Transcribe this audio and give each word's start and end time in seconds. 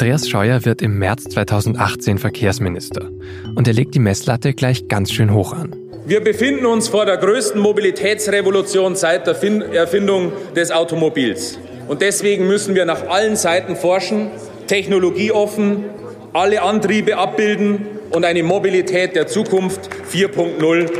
Andreas 0.00 0.28
Scheuer 0.28 0.64
wird 0.64 0.80
im 0.80 0.96
März 1.00 1.24
2018 1.24 2.18
Verkehrsminister 2.18 3.10
und 3.56 3.66
er 3.66 3.74
legt 3.74 3.96
die 3.96 3.98
Messlatte 3.98 4.54
gleich 4.54 4.86
ganz 4.86 5.10
schön 5.10 5.34
hoch 5.34 5.52
an. 5.52 5.74
Wir 6.06 6.20
befinden 6.20 6.66
uns 6.66 6.86
vor 6.86 7.04
der 7.04 7.16
größten 7.16 7.60
Mobilitätsrevolution 7.60 8.94
seit 8.94 9.26
der 9.26 9.34
Erfindung 9.72 10.30
des 10.54 10.70
Automobils. 10.70 11.58
Und 11.88 12.00
deswegen 12.00 12.46
müssen 12.46 12.76
wir 12.76 12.84
nach 12.84 13.08
allen 13.08 13.34
Seiten 13.34 13.74
forschen, 13.74 14.30
technologieoffen, 14.68 15.86
alle 16.32 16.62
Antriebe 16.62 17.16
abbilden 17.16 17.84
und 18.10 18.24
eine 18.24 18.44
Mobilität 18.44 19.16
der 19.16 19.26
Zukunft 19.26 19.90
4.0 20.12 20.90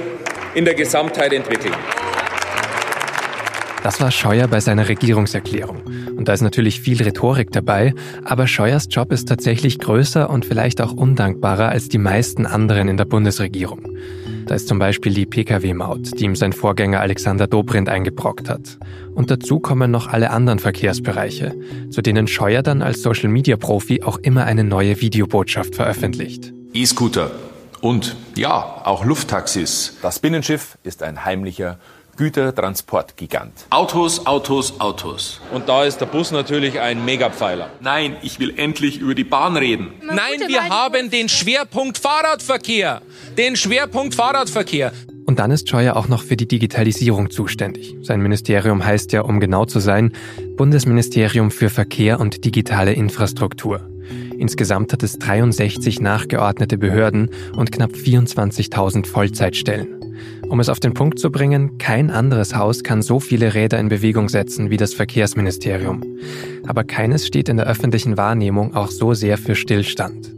in 0.57 0.65
der 0.65 0.75
Gesamtheit 0.75 1.33
entwickeln. 1.33 1.77
Das 3.89 4.02
war 4.02 4.11
Scheuer 4.11 4.48
bei 4.48 4.61
seiner 4.61 4.86
Regierungserklärung. 4.86 5.80
Und 6.14 6.29
da 6.29 6.34
ist 6.34 6.43
natürlich 6.43 6.82
viel 6.82 7.02
Rhetorik 7.02 7.50
dabei, 7.52 7.94
aber 8.22 8.46
Scheuers 8.46 8.86
Job 8.90 9.11
ist 9.13 9.29
tatsächlich 9.30 9.79
größer 9.79 10.29
und 10.29 10.44
vielleicht 10.44 10.82
auch 10.82 10.93
undankbarer 10.93 11.71
als 11.71 11.89
die 11.89 11.96
meisten 11.96 12.44
anderen 12.44 12.89
in 12.89 12.99
der 12.99 13.07
Bundesregierung. 13.07 13.96
Da 14.44 14.57
ist 14.57 14.68
zum 14.68 14.79
Beispiel 14.79 15.14
die 15.14 15.25
Pkw-Maut, 15.25 16.21
die 16.21 16.25
ihm 16.25 16.36
sein 16.36 16.53
Vorgänger 16.53 17.00
Alexander 17.00 17.46
Dobrindt 17.46 17.89
eingebrockt 17.89 18.50
hat. 18.50 18.77
Und 19.14 19.30
dazu 19.30 19.58
kommen 19.58 19.91
noch 19.91 20.08
alle 20.08 20.32
anderen 20.32 20.58
Verkehrsbereiche, 20.58 21.55
zu 21.89 22.02
denen 22.02 22.27
Scheuer 22.27 22.63
dann 22.63 22.82
als 22.82 23.00
Social-Media-Profi 23.00 24.02
auch 24.02 24.18
immer 24.18 24.44
eine 24.44 24.64
neue 24.64 25.00
Videobotschaft 25.00 25.75
veröffentlicht. 25.75 26.52
E-Scooter 26.75 27.30
und 27.80 28.16
ja, 28.36 28.82
auch 28.85 29.05
Lufttaxis. 29.05 29.96
Das 30.02 30.18
Binnenschiff 30.18 30.77
ist 30.82 31.02
ein 31.02 31.25
heimlicher 31.25 31.79
Gütertransportgigant. 32.19 33.53
Autos, 33.70 34.27
Autos, 34.27 34.81
Autos. 34.81 35.41
Und 35.53 35.69
da 35.69 35.84
ist 35.84 35.98
der 35.98 36.06
Bus 36.06 36.33
natürlich 36.33 36.81
ein 36.81 37.05
Megapfeiler. 37.05 37.70
Nein, 37.81 38.17
ich 38.22 38.39
will 38.41 38.53
endlich 38.58 38.98
über 38.98 39.14
die 39.14 39.25
Bahn 39.25 39.56
reden. 39.56 39.92
Nein, 40.02 40.41
wir 40.46 40.69
haben 40.69 41.11
den 41.11 41.28
Schwerpunkt 41.28 41.96
Fahrradverkehr. 41.96 43.02
Den 43.39 43.56
Schwerpunkt 43.56 44.16
Fahrradverkehr. 44.16 44.92
Und 45.27 45.39
dann 45.39 45.50
ist 45.50 45.69
Scheuer 45.69 45.94
auch 45.94 46.08
noch 46.08 46.22
für 46.22 46.36
die 46.36 46.48
Digitalisierung 46.48 47.30
zuständig. 47.30 47.96
Sein 48.02 48.20
Ministerium 48.20 48.84
heißt 48.84 49.12
ja, 49.12 49.20
um 49.20 49.41
genau 49.41 49.64
zu 49.64 49.78
sein, 49.78 50.12
Bundesministerium 50.56 51.50
für 51.50 51.70
Verkehr 51.70 52.19
und 52.19 52.44
digitale 52.44 52.94
Infrastruktur. 52.94 53.89
Insgesamt 54.39 54.92
hat 54.92 55.02
es 55.02 55.19
63 55.19 56.00
nachgeordnete 56.00 56.78
Behörden 56.78 57.30
und 57.55 57.70
knapp 57.70 57.92
24.000 57.92 59.06
Vollzeitstellen. 59.06 59.98
Um 60.48 60.60
es 60.60 60.70
auf 60.70 60.80
den 60.80 60.94
Punkt 60.94 61.18
zu 61.18 61.30
bringen, 61.30 61.77
kein 61.77 62.10
anderes 62.10 62.54
Haus 62.54 62.82
kann 62.82 63.02
so 63.02 63.20
viele 63.20 63.52
Räder 63.52 63.78
in 63.78 63.88
Bewegung 63.88 64.30
setzen 64.30 64.70
wie 64.70 64.78
das 64.78 64.94
Verkehrsministerium. 64.94 66.02
Aber 66.66 66.84
keines 66.84 67.27
steht 67.27 67.50
in 67.50 67.58
der 67.58 67.66
öffentlichen 67.66 68.16
Wahrnehmung 68.16 68.74
auch 68.74 68.90
so 68.90 69.12
sehr 69.12 69.36
für 69.36 69.55
Stillstand. 69.55 70.32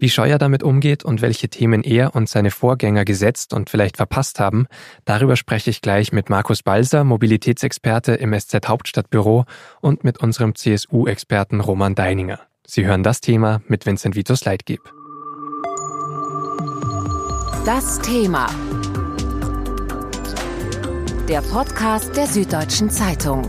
Wie 0.00 0.10
Scheuer 0.10 0.38
damit 0.38 0.62
umgeht 0.62 1.04
und 1.04 1.22
welche 1.22 1.48
Themen 1.48 1.82
er 1.82 2.14
und 2.14 2.28
seine 2.28 2.50
Vorgänger 2.50 3.04
gesetzt 3.04 3.52
und 3.52 3.70
vielleicht 3.70 3.96
verpasst 3.96 4.38
haben, 4.40 4.66
darüber 5.04 5.36
spreche 5.36 5.70
ich 5.70 5.80
gleich 5.80 6.12
mit 6.12 6.28
Markus 6.28 6.62
Balser, 6.62 7.02
Mobilitätsexperte 7.02 8.14
im 8.14 8.32
SZ 8.38 8.66
Hauptstadtbüro 8.66 9.44
und 9.80 10.04
mit 10.04 10.18
unserem 10.20 10.54
CSU-Experten 10.54 11.60
Roman 11.60 11.94
Deininger. 11.94 12.40
Sie 12.66 12.84
hören 12.86 13.02
das 13.02 13.20
Thema 13.20 13.60
mit 13.66 13.86
Vincent 13.86 14.14
Vitus 14.14 14.44
Leitgeb. 14.44 14.80
Das 17.64 17.98
Thema. 18.00 18.48
Der 21.28 21.42
Podcast 21.42 22.16
der 22.16 22.26
Süddeutschen 22.26 22.88
Zeitung. 22.88 23.42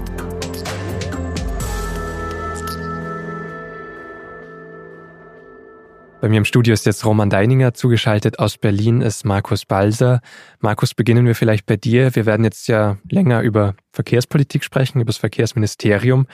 Bei 6.19 6.27
mir 6.27 6.39
im 6.39 6.44
Studio 6.44 6.73
ist 6.73 6.85
jetzt 6.85 7.05
Roman 7.05 7.30
Deininger, 7.30 7.73
zugeschaltet 7.73 8.38
aus 8.38 8.57
Berlin 8.57 9.00
ist 9.00 9.23
Markus 9.23 9.66
Balser. 9.66 10.19
Markus, 10.59 10.94
beginnen 10.94 11.25
wir 11.25 11.35
vielleicht 11.35 11.66
bei 11.68 11.78
dir. 11.78 12.13
Wir 12.16 12.25
werden 12.25 12.44
jetzt 12.44 12.68
ja 12.68 12.97
länger 13.09 13.44
über 13.44 13.75
Verkehrspolitik 13.94 14.66
sprechen, 14.66 15.00
über 15.00 15.07
das 15.07 15.18
Verkehrsministerium. 15.18 16.28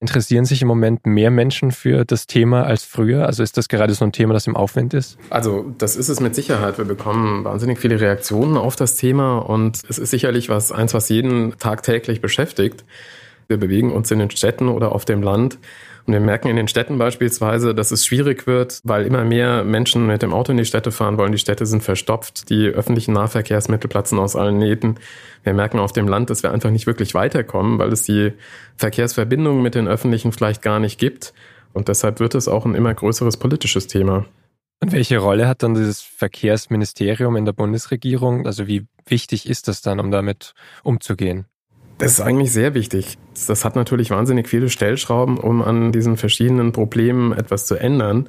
Interessieren 0.00 0.44
sich 0.44 0.62
im 0.62 0.68
Moment 0.68 1.06
mehr 1.06 1.32
Menschen 1.32 1.72
für 1.72 2.04
das 2.04 2.28
Thema 2.28 2.62
als 2.62 2.84
früher? 2.84 3.26
Also 3.26 3.42
ist 3.42 3.56
das 3.56 3.66
gerade 3.66 3.94
so 3.94 4.04
ein 4.04 4.12
Thema, 4.12 4.32
das 4.32 4.46
im 4.46 4.54
Aufwind 4.54 4.94
ist? 4.94 5.18
Also 5.28 5.74
das 5.76 5.96
ist 5.96 6.08
es 6.08 6.20
mit 6.20 6.36
Sicherheit. 6.36 6.78
Wir 6.78 6.84
bekommen 6.84 7.42
wahnsinnig 7.42 7.80
viele 7.80 8.00
Reaktionen 8.00 8.56
auf 8.56 8.76
das 8.76 8.94
Thema 8.94 9.38
und 9.38 9.82
es 9.88 9.98
ist 9.98 10.10
sicherlich 10.10 10.48
was 10.48 10.70
eins, 10.70 10.94
was 10.94 11.08
jeden 11.08 11.58
tagtäglich 11.58 12.20
beschäftigt. 12.20 12.84
Wir 13.48 13.56
bewegen 13.56 13.90
uns 13.90 14.08
in 14.12 14.20
den 14.20 14.30
Städten 14.30 14.68
oder 14.68 14.92
auf 14.92 15.04
dem 15.04 15.20
Land 15.20 15.58
und 16.08 16.14
wir 16.14 16.20
merken 16.20 16.48
in 16.48 16.56
den 16.56 16.68
Städten 16.68 16.96
beispielsweise, 16.96 17.74
dass 17.74 17.90
es 17.90 18.06
schwierig 18.06 18.46
wird, 18.46 18.80
weil 18.82 19.04
immer 19.04 19.24
mehr 19.24 19.62
Menschen 19.62 20.06
mit 20.06 20.22
dem 20.22 20.32
Auto 20.32 20.52
in 20.52 20.56
die 20.56 20.64
Städte 20.64 20.90
fahren 20.90 21.18
wollen. 21.18 21.32
Die 21.32 21.38
Städte 21.38 21.66
sind 21.66 21.82
verstopft, 21.82 22.48
die 22.48 22.66
öffentlichen 22.68 23.12
Nahverkehrsmittel 23.12 23.90
platzen 23.90 24.18
aus 24.18 24.34
allen 24.34 24.56
Nähten. 24.56 24.98
Wir 25.42 25.52
merken 25.52 25.78
auf 25.78 25.92
dem 25.92 26.08
Land, 26.08 26.30
dass 26.30 26.42
wir 26.42 26.50
einfach 26.50 26.70
nicht 26.70 26.86
wirklich 26.86 27.12
weiterkommen, 27.12 27.78
weil 27.78 27.92
es 27.92 28.04
die 28.04 28.32
Verkehrsverbindungen 28.76 29.62
mit 29.62 29.74
den 29.74 29.86
öffentlichen 29.86 30.32
vielleicht 30.32 30.62
gar 30.62 30.80
nicht 30.80 30.98
gibt. 30.98 31.34
Und 31.74 31.88
deshalb 31.88 32.20
wird 32.20 32.34
es 32.34 32.48
auch 32.48 32.64
ein 32.64 32.74
immer 32.74 32.94
größeres 32.94 33.36
politisches 33.36 33.86
Thema. 33.86 34.24
Und 34.80 34.92
welche 34.92 35.18
Rolle 35.18 35.46
hat 35.46 35.62
dann 35.62 35.74
dieses 35.74 36.00
Verkehrsministerium 36.00 37.36
in 37.36 37.44
der 37.44 37.52
Bundesregierung? 37.52 38.46
Also 38.46 38.66
wie 38.66 38.86
wichtig 39.04 39.46
ist 39.46 39.68
das 39.68 39.82
dann, 39.82 40.00
um 40.00 40.10
damit 40.10 40.54
umzugehen? 40.82 41.44
Das 41.98 42.12
ist 42.12 42.20
eigentlich 42.20 42.52
sehr 42.52 42.74
wichtig. 42.74 43.18
Das 43.48 43.64
hat 43.64 43.74
natürlich 43.74 44.10
wahnsinnig 44.10 44.48
viele 44.48 44.68
Stellschrauben, 44.70 45.36
um 45.36 45.62
an 45.62 45.90
diesen 45.90 46.16
verschiedenen 46.16 46.70
Problemen 46.70 47.32
etwas 47.32 47.66
zu 47.66 47.74
ändern. 47.74 48.28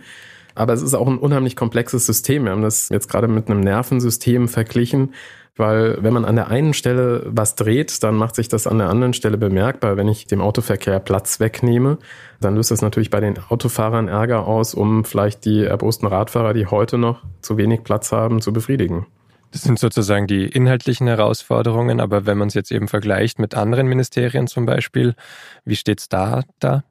Aber 0.55 0.73
es 0.73 0.81
ist 0.81 0.95
auch 0.95 1.07
ein 1.07 1.19
unheimlich 1.19 1.55
komplexes 1.55 2.07
System. 2.07 2.45
Wir 2.45 2.51
haben 2.51 2.63
das 2.63 2.89
jetzt 2.89 3.09
gerade 3.09 3.27
mit 3.27 3.47
einem 3.47 3.59
Nervensystem 3.59 4.47
verglichen, 4.47 5.13
weil 5.55 6.01
wenn 6.01 6.13
man 6.13 6.25
an 6.25 6.35
der 6.35 6.47
einen 6.47 6.73
Stelle 6.73 7.21
was 7.27 7.53
dreht, 7.53 8.01
dann 8.01 8.15
macht 8.15 8.35
sich 8.35 8.47
das 8.47 8.65
an 8.65 8.79
der 8.79 8.89
anderen 8.89 9.13
Stelle 9.13 9.37
bemerkbar. 9.37 9.97
Wenn 9.97 10.07
ich 10.07 10.25
dem 10.25 10.41
Autoverkehr 10.41 10.99
Platz 10.99 11.39
wegnehme, 11.39 11.99
dann 12.41 12.55
löst 12.55 12.71
das 12.71 12.81
natürlich 12.81 13.11
bei 13.11 13.19
den 13.19 13.37
Autofahrern 13.37 14.07
Ärger 14.07 14.47
aus, 14.47 14.73
um 14.73 15.05
vielleicht 15.05 15.45
die 15.45 15.63
erbosten 15.63 16.07
Radfahrer, 16.07 16.53
die 16.53 16.65
heute 16.65 16.97
noch 16.97 17.23
zu 17.41 17.57
wenig 17.57 17.83
Platz 17.83 18.11
haben, 18.11 18.41
zu 18.41 18.51
befriedigen. 18.51 19.05
Das 19.51 19.63
sind 19.63 19.79
sozusagen 19.79 20.27
die 20.27 20.45
inhaltlichen 20.45 21.07
Herausforderungen, 21.07 21.99
aber 21.99 22.25
wenn 22.25 22.37
man 22.37 22.49
es 22.49 22.53
jetzt 22.53 22.71
eben 22.71 22.87
vergleicht 22.87 23.39
mit 23.39 23.55
anderen 23.55 23.87
Ministerien 23.87 24.47
zum 24.47 24.65
Beispiel, 24.65 25.15
wie 25.65 25.75
steht 25.75 25.99
es 25.99 26.09
da 26.09 26.43
da? 26.59 26.83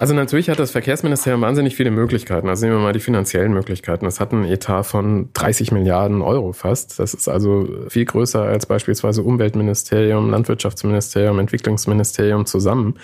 Also 0.00 0.14
natürlich 0.14 0.48
hat 0.48 0.60
das 0.60 0.70
Verkehrsministerium 0.70 1.40
wahnsinnig 1.40 1.74
viele 1.74 1.90
Möglichkeiten. 1.90 2.48
Also 2.48 2.64
nehmen 2.64 2.78
wir 2.78 2.84
mal 2.84 2.92
die 2.92 3.00
finanziellen 3.00 3.52
Möglichkeiten. 3.52 4.06
Es 4.06 4.20
hat 4.20 4.32
einen 4.32 4.44
Etat 4.44 4.84
von 4.84 5.30
30 5.32 5.72
Milliarden 5.72 6.22
Euro 6.22 6.52
fast. 6.52 7.00
Das 7.00 7.14
ist 7.14 7.28
also 7.28 7.68
viel 7.88 8.04
größer 8.04 8.42
als 8.42 8.66
beispielsweise 8.66 9.24
Umweltministerium, 9.24 10.30
Landwirtschaftsministerium, 10.30 11.40
Entwicklungsministerium 11.40 12.46
zusammen. 12.46 12.94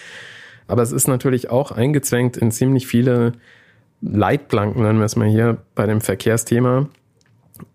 Aber 0.69 0.83
es 0.83 0.93
ist 0.93 1.09
natürlich 1.09 1.51
auch 1.51 1.73
eingezwängt 1.73 2.37
in 2.37 2.53
ziemlich 2.53 2.87
viele 2.87 3.33
Leitplanken, 4.01 4.85
nennen 4.85 5.01
wir 5.01 5.07
es 5.07 5.17
mal 5.17 5.29
hier, 5.29 5.59
bei 5.75 5.87
dem 5.87 6.01
Verkehrsthema 6.01 6.89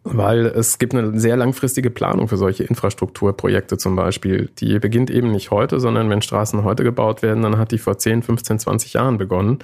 weil 0.04 0.46
es 0.48 0.78
gibt 0.78 0.94
eine 0.94 1.20
sehr 1.20 1.38
langfristige 1.38 1.90
Planung 1.90 2.28
für 2.28 2.38
solche 2.38 2.64
Infrastrukturprojekte 2.64 3.78
zum 3.78 3.96
Beispiel. 3.96 4.50
Die 4.60 4.80
beginnt 4.80 5.10
eben 5.10 5.32
nicht 5.32 5.52
heute, 5.52 5.80
sondern 5.80 6.10
wenn 6.10 6.22
Straßen 6.22 6.64
heute 6.64 6.84
gebaut 6.84 7.22
werden, 7.22 7.44
dann 7.44 7.58
hat 7.58 7.72
die 7.72 7.78
vor 7.78 7.98
10, 7.98 8.24
15, 8.24 8.60
20 8.60 8.94
Jahren 8.94 9.18
begonnen. 9.18 9.60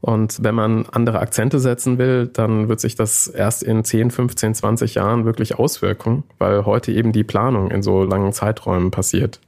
Und 0.00 0.42
wenn 0.42 0.54
man 0.56 0.86
andere 0.86 1.20
Akzente 1.20 1.60
setzen 1.60 1.96
will, 1.96 2.26
dann 2.26 2.68
wird 2.68 2.80
sich 2.80 2.96
das 2.96 3.28
erst 3.28 3.62
in 3.62 3.84
10, 3.84 4.10
15, 4.10 4.54
20 4.54 4.96
Jahren 4.96 5.24
wirklich 5.24 5.58
auswirken, 5.58 6.24
weil 6.38 6.66
heute 6.66 6.90
eben 6.92 7.12
die 7.12 7.22
Planung 7.22 7.70
in 7.70 7.82
so 7.82 8.02
langen 8.02 8.32
Zeiträumen 8.32 8.90
passiert. 8.90 9.40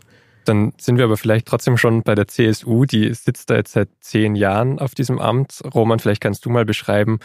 Dann 0.44 0.72
sind 0.78 0.99
wir 0.99 1.06
aber 1.06 1.16
vielleicht 1.16 1.47
trotzdem 1.47 1.76
schon 1.76 2.03
bei 2.03 2.15
der 2.15 2.28
CSU, 2.28 2.84
die 2.84 3.12
sitzt 3.15 3.50
da 3.50 3.56
jetzt 3.56 3.73
seit 3.73 3.88
zehn 4.00 4.37
Jahren 4.37 4.79
auf 4.79 4.94
diesem 4.94 5.19
Amt. 5.19 5.62
Roman, 5.75 5.99
vielleicht 5.99 6.20
kannst 6.20 6.44
du 6.44 6.50
mal 6.50 6.64
beschreiben, 6.64 7.19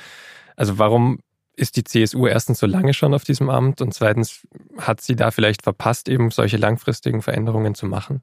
also 0.56 0.80
warum 0.80 1.20
ist 1.60 1.76
die 1.76 1.84
CSU 1.84 2.28
erstens 2.28 2.60
so 2.60 2.66
lange 2.66 2.94
schon 2.94 3.14
auf 3.14 3.24
diesem 3.24 3.50
Amt 3.50 3.82
und 3.82 3.94
zweitens 3.94 4.48
hat 4.78 5.02
sie 5.02 5.16
da 5.16 5.32
vielleicht 5.32 5.62
verpasst, 5.62 6.10
eben 6.10 6.32
solche 6.32 6.58
langfristigen 6.58 7.22
Veränderungen 7.22 7.76
zu 7.76 7.86
machen? 7.86 8.22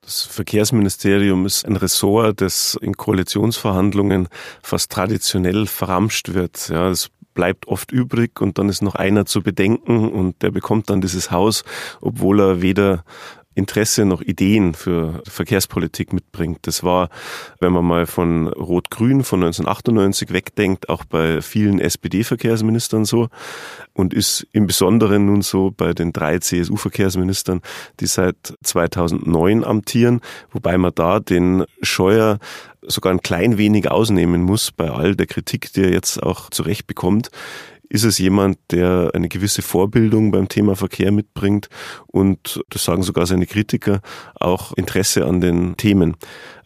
Das 0.00 0.22
Verkehrsministerium 0.22 1.44
ist 1.44 1.66
ein 1.66 1.76
Ressort, 1.76 2.40
das 2.40 2.78
in 2.80 2.96
Koalitionsverhandlungen 2.96 4.28
fast 4.62 4.90
traditionell 4.90 5.66
verramscht 5.66 6.32
wird. 6.32 6.70
Ja, 6.70 6.88
es 6.88 7.10
bleibt 7.34 7.68
oft 7.68 7.92
übrig 7.92 8.40
und 8.40 8.58
dann 8.58 8.68
ist 8.68 8.80
noch 8.80 8.94
einer 8.94 9.26
zu 9.26 9.42
bedenken 9.42 10.08
und 10.08 10.42
der 10.42 10.50
bekommt 10.50 10.88
dann 10.88 11.00
dieses 11.00 11.30
Haus, 11.30 11.62
obwohl 12.00 12.40
er 12.40 12.62
weder 12.62 13.04
Interesse 13.58 14.04
noch 14.04 14.22
Ideen 14.22 14.72
für 14.72 15.22
Verkehrspolitik 15.26 16.12
mitbringt. 16.12 16.60
Das 16.62 16.84
war, 16.84 17.10
wenn 17.60 17.72
man 17.72 17.84
mal 17.84 18.06
von 18.06 18.46
Rot-Grün 18.46 19.24
von 19.24 19.40
1998 19.40 20.32
wegdenkt, 20.32 20.88
auch 20.88 21.04
bei 21.04 21.42
vielen 21.42 21.80
SPD-Verkehrsministern 21.80 23.04
so 23.04 23.28
und 23.94 24.14
ist 24.14 24.46
im 24.52 24.66
Besonderen 24.66 25.26
nun 25.26 25.42
so 25.42 25.72
bei 25.76 25.92
den 25.92 26.12
drei 26.12 26.38
CSU-Verkehrsministern, 26.38 27.60
die 28.00 28.06
seit 28.06 28.54
2009 28.62 29.64
amtieren, 29.64 30.20
wobei 30.52 30.78
man 30.78 30.92
da 30.94 31.18
den 31.18 31.64
Scheuer 31.82 32.38
sogar 32.82 33.12
ein 33.12 33.22
klein 33.22 33.58
wenig 33.58 33.90
ausnehmen 33.90 34.42
muss 34.42 34.70
bei 34.70 34.88
all 34.90 35.16
der 35.16 35.26
Kritik, 35.26 35.72
die 35.72 35.82
er 35.82 35.92
jetzt 35.92 36.22
auch 36.22 36.48
zurecht 36.50 36.86
bekommt 36.86 37.30
ist 37.88 38.04
es 38.04 38.18
jemand, 38.18 38.58
der 38.70 39.12
eine 39.14 39.28
gewisse 39.28 39.62
Vorbildung 39.62 40.30
beim 40.30 40.48
Thema 40.48 40.76
Verkehr 40.76 41.12
mitbringt 41.12 41.68
und, 42.06 42.60
das 42.70 42.84
sagen 42.84 43.02
sogar 43.02 43.26
seine 43.26 43.46
Kritiker, 43.46 44.00
auch 44.34 44.72
Interesse 44.72 45.26
an 45.26 45.40
den 45.40 45.76
Themen. 45.76 46.16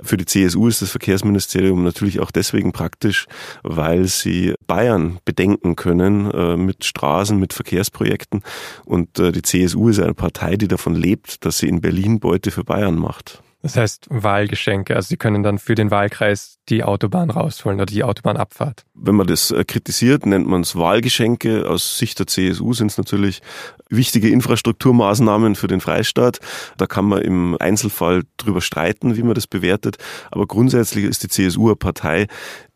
Für 0.02 0.16
die 0.16 0.26
CSU 0.26 0.66
ist 0.66 0.82
das 0.82 0.90
Verkehrsministerium 0.90 1.84
natürlich 1.84 2.20
auch 2.20 2.32
deswegen 2.32 2.72
praktisch, 2.72 3.26
weil 3.62 4.06
sie 4.06 4.54
Bayern 4.66 5.19
bedenken 5.24 5.76
können 5.76 6.30
äh, 6.30 6.56
mit 6.56 6.84
Straßen, 6.84 7.38
mit 7.38 7.52
Verkehrsprojekten. 7.52 8.42
Und 8.84 9.19
äh, 9.19 9.30
die 9.30 9.42
CSU 9.42 9.88
ist 9.88 10.00
eine 10.00 10.14
Partei, 10.14 10.56
die 10.56 10.69
davon 10.69 10.94
lebt, 10.94 11.44
dass 11.44 11.58
sie 11.58 11.69
in 11.69 11.80
Berlin 11.80 12.19
Beute 12.19 12.50
für 12.50 12.64
Bayern 12.64 12.96
macht. 12.96 13.42
Das 13.62 13.76
heißt 13.76 14.08
Wahlgeschenke. 14.10 14.96
Also 14.96 15.08
Sie 15.08 15.16
können 15.16 15.44
dann 15.44 15.58
für 15.58 15.76
den 15.76 15.92
Wahlkreis 15.92 16.58
die 16.68 16.82
Autobahn 16.82 17.30
rausholen 17.30 17.78
oder 17.78 17.86
die 17.86 18.02
Autobahnabfahrt. 18.02 18.84
Wenn 18.94 19.14
man 19.14 19.28
das 19.28 19.52
äh, 19.52 19.64
kritisiert, 19.64 20.26
nennt 20.26 20.48
man 20.48 20.62
es 20.62 20.74
Wahlgeschenke. 20.74 21.68
Aus 21.68 21.96
Sicht 21.96 22.18
der 22.18 22.26
CSU 22.26 22.72
sind 22.72 22.90
es 22.90 22.98
natürlich 22.98 23.40
wichtige 23.88 24.30
Infrastrukturmaßnahmen 24.30 25.54
für 25.54 25.68
den 25.68 25.80
Freistaat. 25.80 26.40
Da 26.76 26.86
kann 26.86 27.04
man 27.04 27.22
im 27.22 27.56
Einzelfall 27.60 28.24
drüber 28.36 28.60
streiten, 28.60 29.16
wie 29.16 29.22
man 29.22 29.34
das 29.34 29.46
bewertet. 29.46 29.96
Aber 30.32 30.46
grundsätzlich 30.46 31.04
ist 31.04 31.22
die 31.22 31.28
CSU 31.28 31.68
eine 31.68 31.76
Partei, 31.76 32.26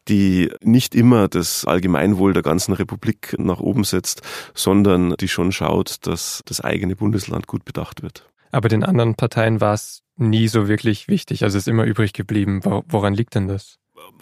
die 0.09 0.53
nicht 0.63 0.95
immer 0.95 1.27
das 1.27 1.65
Allgemeinwohl 1.65 2.33
der 2.33 2.43
ganzen 2.43 2.73
Republik 2.73 3.35
nach 3.39 3.59
oben 3.59 3.83
setzt, 3.83 4.23
sondern 4.55 5.15
die 5.19 5.27
schon 5.27 5.51
schaut, 5.51 6.07
dass 6.07 6.43
das 6.45 6.61
eigene 6.61 6.95
Bundesland 6.95 7.49
gut 7.49 7.65
bedacht 7.65 8.03
wird. 8.03 8.29
Aber 8.57 8.71
den 8.71 8.85
anderen 8.85 9.17
Parteien 9.17 9.61
war 9.61 9.75
es 9.75 10.01
nie 10.17 10.49
so 10.49 10.67
wirklich 10.67 11.09
wichtig. 11.09 11.43
Also 11.45 11.59
ist 11.59 11.69
immer 11.69 11.85
übrig 11.85 12.15
geblieben. 12.15 12.63
Woran 12.65 13.13
liegt 13.13 13.35
denn 13.35 13.49
das? 13.49 13.77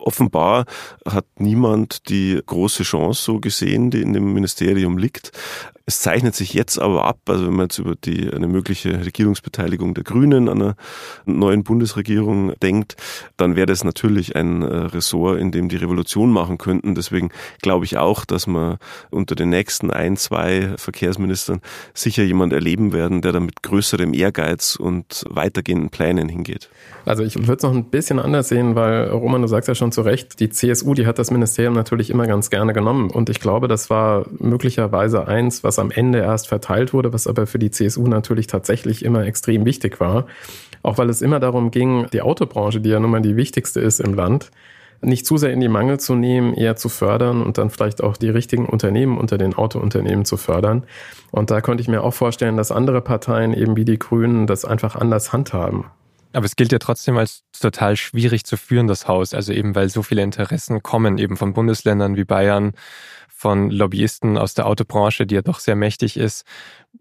Offenbar 0.05 0.67
hat 1.09 1.25
niemand 1.39 2.11
die 2.11 2.39
große 2.45 2.83
Chance 2.83 3.23
so 3.23 3.41
gesehen, 3.41 3.91
die 3.91 4.03
in 4.03 4.13
dem 4.13 4.35
Ministerium 4.35 4.99
liegt. 4.99 5.33
Es 5.87 6.01
zeichnet 6.01 6.35
sich 6.35 6.55
jetzt 6.55 6.79
aber 6.79 7.05
ab, 7.05 7.19
also 7.29 7.47
wenn 7.47 7.53
man 7.55 7.67
jetzt 7.67 7.79
über 7.79 7.95
die, 7.95 8.33
eine 8.33 8.49
mögliche 8.49 9.05
Regierungsbeteiligung 9.05 9.93
der 9.93 10.03
Grünen 10.03 10.49
an 10.49 10.63
einer 10.63 10.77
neuen 11.27 11.63
Bundesregierung 11.63 12.55
denkt, 12.63 12.97
dann 13.37 13.55
wäre 13.55 13.67
das 13.67 13.85
natürlich 13.85 14.35
ein 14.35 14.63
äh, 14.63 14.67
Ressort, 14.67 15.39
in 15.39 15.53
dem 15.53 15.69
die 15.69 15.77
Revolution 15.77 16.31
machen 16.31 16.57
könnten. 16.57 16.95
Deswegen 16.95 17.31
glaube 17.61 17.85
ich 17.85 17.99
auch, 17.99 18.25
dass 18.25 18.47
wir 18.47 18.79
unter 19.11 19.35
den 19.35 19.51
nächsten 19.51 19.91
ein, 19.91 20.17
zwei 20.17 20.73
Verkehrsministern 20.79 21.61
sicher 21.93 22.23
jemand 22.23 22.55
erleben 22.55 22.95
werden, 22.95 23.21
der 23.21 23.33
da 23.33 23.41
mit 23.41 23.63
größerem 23.63 24.15
Ehrgeiz 24.15 24.77
und 24.77 25.25
weitergehenden 25.29 25.91
Plänen 25.91 26.31
hingeht. 26.31 26.71
Also 27.05 27.25
ich 27.25 27.37
würde 27.37 27.57
es 27.57 27.63
noch 27.63 27.75
ein 27.75 27.91
bisschen 27.91 28.19
anders 28.19 28.49
sehen, 28.49 28.75
weil 28.75 29.11
Roman, 29.11 29.43
du 29.43 29.49
sagst 29.49 29.69
ja 29.69 29.75
schon 29.75 29.93
zu 29.95 30.03
Recht, 30.03 30.41
die 30.41 30.51
CSU, 30.51 30.95
die 30.95 31.07
hat 31.07 31.19
das 31.19 31.31
Ministerium 31.31 31.75
natürlich 31.75 32.11
immer 32.11 32.27
ganz 32.27 32.51
gerne 32.51 32.73
genommen. 32.73 33.11
Und 33.11 33.31
ich 33.31 33.41
glaube, 33.41 33.69
das 33.69 33.89
war 33.89 34.27
möglicherweise 34.39 35.27
eins, 35.27 35.65
was 35.65 35.79
am 35.79 35.91
Ende 35.91 36.19
erst 36.19 36.49
verteilt 36.49 36.93
wurde, 36.93 37.13
was 37.13 37.27
aber 37.27 37.47
für 37.47 37.59
die 37.59 37.71
CSU 37.71 38.07
natürlich 38.07 38.47
tatsächlich 38.47 39.05
immer 39.05 39.25
extrem 39.25 39.65
wichtig 39.65 40.01
war. 40.01 40.27
Auch 40.83 40.99
weil 40.99 41.09
es 41.09 41.23
immer 41.23 41.41
darum 41.41 41.71
ging, 41.71 42.07
die 42.13 42.21
Autobranche, 42.21 42.81
die 42.81 42.91
ja 42.91 43.01
nun 43.01 43.11
mal 43.11 43.23
die 43.23 43.37
wichtigste 43.37 43.81
ist 43.81 44.01
im 44.01 44.13
Land, 44.15 44.51
nicht 45.01 45.27
zu 45.27 45.37
sehr 45.37 45.53
in 45.53 45.61
die 45.61 45.69
Mangel 45.69 45.99
zu 46.01 46.15
nehmen, 46.15 46.55
eher 46.55 46.77
zu 46.77 46.89
fördern 46.89 47.43
und 47.43 47.59
dann 47.59 47.71
vielleicht 47.71 48.03
auch 48.03 48.17
die 48.17 48.31
richtigen 48.31 48.67
Unternehmen 48.67 49.19
unter 49.19 49.39
den 49.39 49.55
Autounternehmen 49.55 50.25
zu 50.25 50.37
fördern. 50.37 50.85
Und 51.31 51.51
da 51.51 51.61
konnte 51.61 51.83
ich 51.83 51.89
mir 51.89 52.03
auch 52.03 52.15
vorstellen, 52.15 52.57
dass 52.57 52.73
andere 52.73 53.01
Parteien 53.01 53.55
eben 53.55 53.77
wie 53.77 53.85
die 53.85 53.99
Grünen 53.99 54.47
das 54.47 54.65
einfach 54.65 54.97
anders 54.97 55.33
handhaben. 55.33 55.87
Aber 56.35 56.47
es 56.47 56.57
gilt 56.57 56.73
ja 56.73 56.79
trotzdem 56.79 57.17
als 57.17 57.45
total 57.59 57.97
schwierig 57.97 58.45
zu 58.45 58.57
führen, 58.57 58.89
das 58.89 59.09
Haus. 59.09 59.35
Also 59.35 59.53
eben, 59.53 59.75
weil 59.75 59.89
so 59.89 60.03
viele 60.03 60.23
Interessen 60.23 60.83
kommen, 60.83 61.19
eben 61.19 61.37
von 61.37 61.55
Bundesländern 61.55 62.17
wie 62.17 62.25
Bayern, 62.25 62.73
von 63.29 63.71
Lobbyisten 63.71 64.37
aus 64.37 64.55
der 64.55 64.67
Autobranche, 64.67 65.27
die 65.27 65.37
ja 65.37 65.43
doch 65.43 65.61
sehr 65.61 65.77
mächtig 65.77 66.17
ist. 66.17 66.45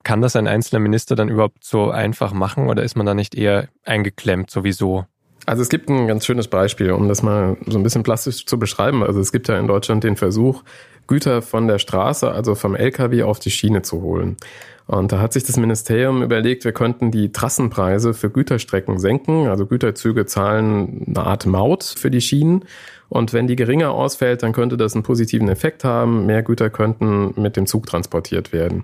Kann 0.03 0.21
das 0.21 0.35
ein 0.35 0.47
einzelner 0.47 0.81
Minister 0.81 1.15
dann 1.15 1.29
überhaupt 1.29 1.63
so 1.63 1.89
einfach 1.89 2.33
machen 2.33 2.67
oder 2.67 2.83
ist 2.83 2.95
man 2.95 3.05
da 3.05 3.13
nicht 3.13 3.33
eher 3.33 3.69
eingeklemmt 3.83 4.51
sowieso? 4.51 5.05
Also 5.45 5.61
es 5.61 5.69
gibt 5.69 5.89
ein 5.89 6.07
ganz 6.07 6.25
schönes 6.25 6.47
Beispiel, 6.47 6.91
um 6.91 7.07
das 7.09 7.21
mal 7.21 7.57
so 7.65 7.77
ein 7.77 7.83
bisschen 7.83 8.03
plastisch 8.03 8.45
zu 8.45 8.57
beschreiben. 8.57 9.03
Also 9.03 9.19
es 9.19 9.31
gibt 9.31 9.47
ja 9.47 9.57
in 9.57 9.67
Deutschland 9.67 10.03
den 10.03 10.15
Versuch, 10.15 10.63
Güter 11.07 11.41
von 11.41 11.67
der 11.67 11.79
Straße, 11.79 12.31
also 12.31 12.55
vom 12.55 12.75
LKW 12.75 13.23
auf 13.23 13.39
die 13.39 13.51
Schiene 13.51 13.81
zu 13.81 14.01
holen. 14.01 14.37
Und 14.85 15.11
da 15.11 15.19
hat 15.19 15.33
sich 15.33 15.43
das 15.43 15.57
Ministerium 15.57 16.23
überlegt, 16.23 16.65
wir 16.65 16.73
könnten 16.73 17.09
die 17.09 17.31
Trassenpreise 17.31 18.13
für 18.13 18.29
Güterstrecken 18.29 18.99
senken. 18.99 19.47
Also 19.47 19.65
Güterzüge 19.65 20.25
zahlen 20.25 21.05
eine 21.07 21.25
Art 21.25 21.45
Maut 21.45 21.83
für 21.83 22.11
die 22.11 22.21
Schienen. 22.21 22.65
Und 23.09 23.31
wenn 23.31 23.47
die 23.47 23.55
geringer 23.55 23.91
ausfällt, 23.91 24.43
dann 24.43 24.53
könnte 24.53 24.75
das 24.75 24.93
einen 24.93 25.03
positiven 25.03 25.47
Effekt 25.47 25.83
haben. 25.83 26.25
Mehr 26.25 26.43
Güter 26.43 26.69
könnten 26.69 27.33
mit 27.39 27.55
dem 27.55 27.65
Zug 27.65 27.85
transportiert 27.85 28.51
werden. 28.51 28.83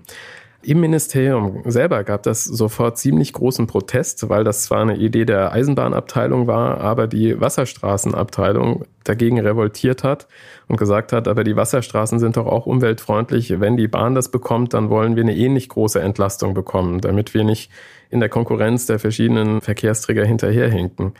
Im 0.62 0.80
Ministerium 0.80 1.62
selber 1.64 2.04
gab 2.04 2.22
das 2.22 2.44
sofort 2.44 2.98
ziemlich 2.98 3.32
großen 3.32 3.66
Protest, 3.66 4.28
weil 4.28 4.44
das 4.44 4.64
zwar 4.64 4.82
eine 4.82 4.96
Idee 4.96 5.24
der 5.24 5.52
Eisenbahnabteilung 5.52 6.46
war, 6.46 6.80
aber 6.80 7.06
die 7.06 7.40
Wasserstraßenabteilung 7.40 8.84
dagegen 9.04 9.40
revoltiert 9.40 10.04
hat 10.04 10.28
und 10.68 10.76
gesagt 10.76 11.12
hat, 11.12 11.26
aber 11.26 11.44
die 11.44 11.56
Wasserstraßen 11.56 12.18
sind 12.18 12.36
doch 12.36 12.46
auch 12.46 12.66
umweltfreundlich. 12.66 13.58
Wenn 13.58 13.76
die 13.76 13.88
Bahn 13.88 14.14
das 14.14 14.30
bekommt, 14.30 14.74
dann 14.74 14.90
wollen 14.90 15.16
wir 15.16 15.22
eine 15.22 15.36
ähnlich 15.36 15.68
große 15.68 16.00
Entlastung 16.00 16.54
bekommen, 16.54 17.00
damit 17.00 17.32
wir 17.34 17.44
nicht 17.44 17.70
in 18.10 18.20
der 18.20 18.28
Konkurrenz 18.28 18.86
der 18.86 18.98
verschiedenen 18.98 19.60
Verkehrsträger 19.60 20.24
hinterherhinken. 20.24 21.14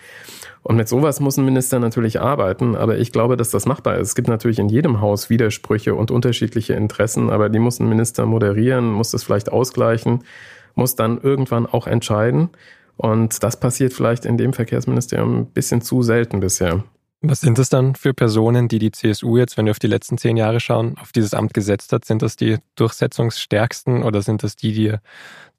Und 0.63 0.77
mit 0.77 0.89
sowas 0.89 1.21
muss 1.21 1.39
ein 1.39 1.45
Minister 1.47 1.79
natürlich 1.79 2.21
arbeiten, 2.21 2.77
aber 2.77 2.99
ich 2.99 3.13
glaube, 3.13 3.37
dass 3.37 3.51
das 3.51 3.65
machbar 3.65 3.97
ist. 3.97 4.09
Es 4.09 4.15
gibt 4.15 4.29
natürlich 4.29 4.59
in 4.59 4.69
jedem 4.69 5.01
Haus 5.01 5.31
Widersprüche 5.31 5.95
und 5.95 6.11
unterschiedliche 6.11 6.75
Interessen, 6.75 7.31
aber 7.31 7.49
die 7.49 7.59
muss 7.59 7.81
ein 7.81 7.89
Minister 7.89 8.27
moderieren, 8.27 8.93
muss 8.93 9.11
das 9.11 9.23
vielleicht 9.23 9.51
ausgleichen, 9.51 10.25
muss 10.75 10.97
dann 10.97 11.19
irgendwann 11.23 11.67
auch 11.67 11.87
entscheiden. 11.87 12.51
Und 12.99 13.43
das 13.43 13.59
passiert 13.59 13.95
vielleicht 13.95 14.27
in 14.27 14.37
dem 14.37 14.53
Verkehrsministerium 14.53 15.39
ein 15.39 15.47
bisschen 15.47 15.81
zu 15.81 16.03
selten 16.03 16.41
bisher. 16.41 16.85
Was 17.23 17.41
sind 17.41 17.59
das 17.59 17.69
dann 17.69 17.95
für 17.97 18.15
Personen, 18.15 18.69
die 18.69 18.79
die 18.79 18.93
CSU 18.93 19.37
jetzt, 19.37 19.59
wenn 19.59 19.67
wir 19.67 19.73
auf 19.73 19.79
die 19.79 19.87
letzten 19.87 20.17
zehn 20.17 20.39
Jahre 20.39 20.59
schauen, 20.59 20.97
auf 20.99 21.13
dieses 21.13 21.35
Amt 21.35 21.53
gesetzt 21.53 21.93
hat? 21.93 22.07
Sind 22.07 22.23
das 22.23 22.37
die 22.37 22.59
durchsetzungsstärksten 22.77 24.03
oder 24.03 24.23
sind 24.23 24.43
das 24.43 24.57
die, 24.57 24.73
die 24.73 24.95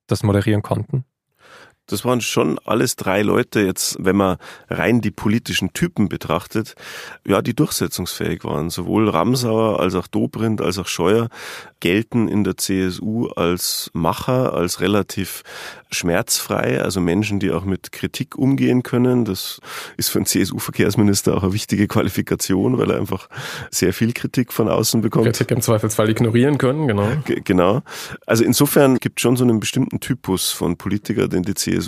das 0.07 0.23
moderieren 0.23 0.63
konnten? 0.63 1.05
Das 1.91 2.05
waren 2.05 2.21
schon 2.21 2.59
alles 2.65 2.95
drei 2.95 3.21
Leute 3.21 3.61
jetzt, 3.61 3.97
wenn 3.99 4.15
man 4.15 4.37
rein 4.69 5.01
die 5.01 5.11
politischen 5.11 5.73
Typen 5.73 6.09
betrachtet, 6.09 6.75
ja, 7.25 7.41
die 7.41 7.53
durchsetzungsfähig 7.53 8.43
waren. 8.43 8.69
Sowohl 8.69 9.09
Ramsauer 9.09 9.79
als 9.79 9.95
auch 9.95 10.07
Dobrindt 10.07 10.61
als 10.61 10.77
auch 10.77 10.87
Scheuer 10.87 11.29
gelten 11.81 12.27
in 12.27 12.43
der 12.43 12.57
CSU 12.57 13.27
als 13.27 13.89
Macher, 13.93 14.53
als 14.53 14.79
relativ 14.79 15.43
schmerzfrei, 15.89 16.81
also 16.81 17.01
Menschen, 17.01 17.39
die 17.39 17.51
auch 17.51 17.65
mit 17.65 17.91
Kritik 17.91 18.37
umgehen 18.37 18.83
können. 18.83 19.25
Das 19.25 19.59
ist 19.97 20.09
für 20.09 20.19
einen 20.19 20.25
CSU-Verkehrsminister 20.25 21.35
auch 21.35 21.43
eine 21.43 21.53
wichtige 21.53 21.87
Qualifikation, 21.87 22.77
weil 22.77 22.91
er 22.91 22.97
einfach 22.97 23.27
sehr 23.71 23.93
viel 23.93 24.13
Kritik 24.13 24.53
von 24.53 24.69
außen 24.69 25.01
bekommt. 25.01 25.25
Kritik 25.25 25.51
im 25.51 25.61
Zweifelsfall 25.61 26.09
ignorieren 26.09 26.57
können, 26.57 26.87
genau. 26.87 27.09
G 27.25 27.41
genau. 27.43 27.81
Also 28.25 28.43
insofern 28.45 28.97
gibt 28.97 29.19
es 29.19 29.23
schon 29.23 29.35
so 29.35 29.43
einen 29.43 29.59
bestimmten 29.59 29.99
Typus 29.99 30.51
von 30.51 30.77
Politiker, 30.77 31.27
den 31.27 31.43
die 31.43 31.55
CSU 31.55 31.80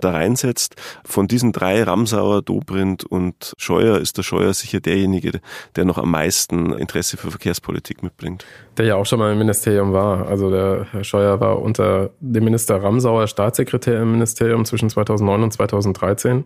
da 0.00 0.10
reinsetzt. 0.10 0.76
Von 1.04 1.28
diesen 1.28 1.52
drei, 1.52 1.82
Ramsauer, 1.82 2.42
Dobrindt 2.42 3.04
und 3.04 3.54
Scheuer, 3.58 3.98
ist 3.98 4.18
der 4.18 4.22
Scheuer 4.22 4.52
sicher 4.54 4.80
derjenige, 4.80 5.40
der 5.76 5.84
noch 5.84 5.98
am 5.98 6.10
meisten 6.10 6.72
Interesse 6.72 7.16
für 7.16 7.30
Verkehrspolitik 7.30 8.02
mitbringt. 8.02 8.44
Der 8.76 8.86
ja 8.86 8.96
auch 8.96 9.06
schon 9.06 9.18
mal 9.18 9.32
im 9.32 9.38
Ministerium 9.38 9.92
war. 9.92 10.26
Also 10.26 10.50
der 10.50 10.86
Herr 10.92 11.04
Scheuer 11.04 11.40
war 11.40 11.60
unter 11.60 12.10
dem 12.20 12.44
Minister 12.44 12.82
Ramsauer 12.82 13.26
Staatssekretär 13.26 14.02
im 14.02 14.12
Ministerium 14.12 14.64
zwischen 14.64 14.90
2009 14.90 15.42
und 15.42 15.52
2013 15.52 16.44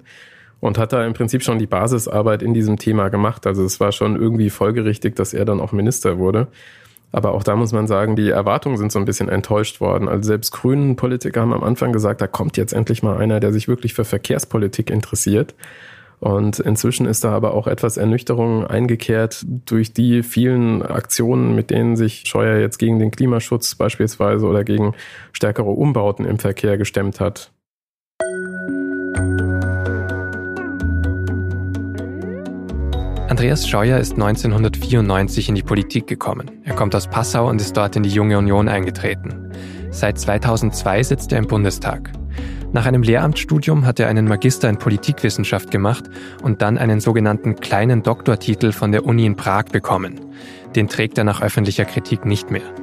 und 0.62 0.78
hat 0.78 0.92
da 0.92 1.04
im 1.04 1.12
Prinzip 1.12 1.42
schon 1.42 1.58
die 1.58 1.66
Basisarbeit 1.66 2.40
in 2.40 2.54
diesem 2.54 2.78
Thema 2.78 3.08
gemacht. 3.08 3.48
Also 3.48 3.64
es 3.64 3.80
war 3.80 3.90
schon 3.90 4.14
irgendwie 4.14 4.48
folgerichtig, 4.48 5.16
dass 5.16 5.34
er 5.34 5.44
dann 5.44 5.60
auch 5.60 5.72
Minister 5.72 6.18
wurde. 6.18 6.46
Aber 7.12 7.32
auch 7.32 7.42
da 7.42 7.54
muss 7.56 7.72
man 7.72 7.86
sagen, 7.86 8.16
die 8.16 8.30
Erwartungen 8.30 8.78
sind 8.78 8.90
so 8.90 8.98
ein 8.98 9.04
bisschen 9.04 9.28
enttäuscht 9.28 9.80
worden. 9.80 10.08
Also 10.08 10.26
selbst 10.26 10.50
grünen 10.50 10.96
Politiker 10.96 11.42
haben 11.42 11.52
am 11.52 11.62
Anfang 11.62 11.92
gesagt, 11.92 12.22
da 12.22 12.26
kommt 12.26 12.56
jetzt 12.56 12.72
endlich 12.72 13.02
mal 13.02 13.18
einer, 13.18 13.38
der 13.38 13.52
sich 13.52 13.68
wirklich 13.68 13.92
für 13.92 14.04
Verkehrspolitik 14.04 14.90
interessiert. 14.90 15.54
Und 16.20 16.60
inzwischen 16.60 17.06
ist 17.06 17.24
da 17.24 17.32
aber 17.32 17.52
auch 17.52 17.66
etwas 17.66 17.96
Ernüchterung 17.96 18.64
eingekehrt 18.64 19.44
durch 19.66 19.92
die 19.92 20.22
vielen 20.22 20.80
Aktionen, 20.80 21.54
mit 21.56 21.70
denen 21.70 21.96
sich 21.96 22.22
Scheuer 22.26 22.60
jetzt 22.60 22.78
gegen 22.78 23.00
den 23.00 23.10
Klimaschutz 23.10 23.74
beispielsweise 23.74 24.46
oder 24.46 24.62
gegen 24.62 24.94
stärkere 25.32 25.70
Umbauten 25.70 26.24
im 26.24 26.38
Verkehr 26.38 26.78
gestemmt 26.78 27.18
hat. 27.18 27.50
Andreas 33.32 33.66
Scheuer 33.66 33.98
ist 33.98 34.12
1994 34.12 35.48
in 35.48 35.54
die 35.54 35.62
Politik 35.62 36.06
gekommen. 36.06 36.50
Er 36.64 36.74
kommt 36.74 36.94
aus 36.94 37.08
Passau 37.08 37.48
und 37.48 37.62
ist 37.62 37.74
dort 37.74 37.96
in 37.96 38.02
die 38.02 38.10
Junge 38.10 38.36
Union 38.36 38.68
eingetreten. 38.68 39.50
Seit 39.90 40.18
2002 40.18 41.02
sitzt 41.02 41.32
er 41.32 41.38
im 41.38 41.46
Bundestag. 41.46 42.12
Nach 42.72 42.84
einem 42.84 43.02
Lehramtsstudium 43.02 43.86
hat 43.86 43.98
er 44.00 44.08
einen 44.08 44.28
Magister 44.28 44.68
in 44.68 44.76
Politikwissenschaft 44.76 45.70
gemacht 45.70 46.10
und 46.42 46.60
dann 46.60 46.76
einen 46.76 47.00
sogenannten 47.00 47.56
kleinen 47.56 48.02
Doktortitel 48.02 48.70
von 48.70 48.92
der 48.92 49.06
Uni 49.06 49.24
in 49.24 49.34
Prag 49.34 49.64
bekommen. 49.72 50.20
Den 50.76 50.88
trägt 50.88 51.16
er 51.16 51.24
nach 51.24 51.40
öffentlicher 51.40 51.86
Kritik 51.86 52.26
nicht 52.26 52.50
mehr. 52.50 52.74